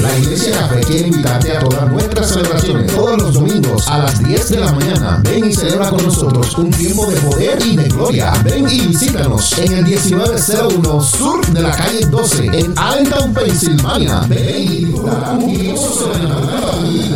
[0.01, 4.49] La Iglesia Café quiere invitarte a todas nuestras celebraciones todos los domingos a las 10
[4.49, 5.21] de la mañana.
[5.23, 8.33] Ven y celebra con nosotros un tiempo de poder y de gloria.
[8.43, 14.21] Ven y visítanos en el 1901 Sur de la calle 12 en Allentown, Pensilvania.
[14.27, 15.03] Ven y un.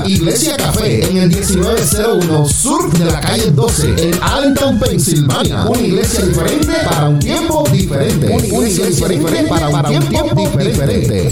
[0.08, 5.66] Iglesia Café en el 1901 Sur de la calle 12 en Allentown, Pensilvania.
[5.66, 8.28] Una iglesia diferente para un tiempo diferente.
[8.28, 11.32] Una iglesia diferente para un tiempo diferente.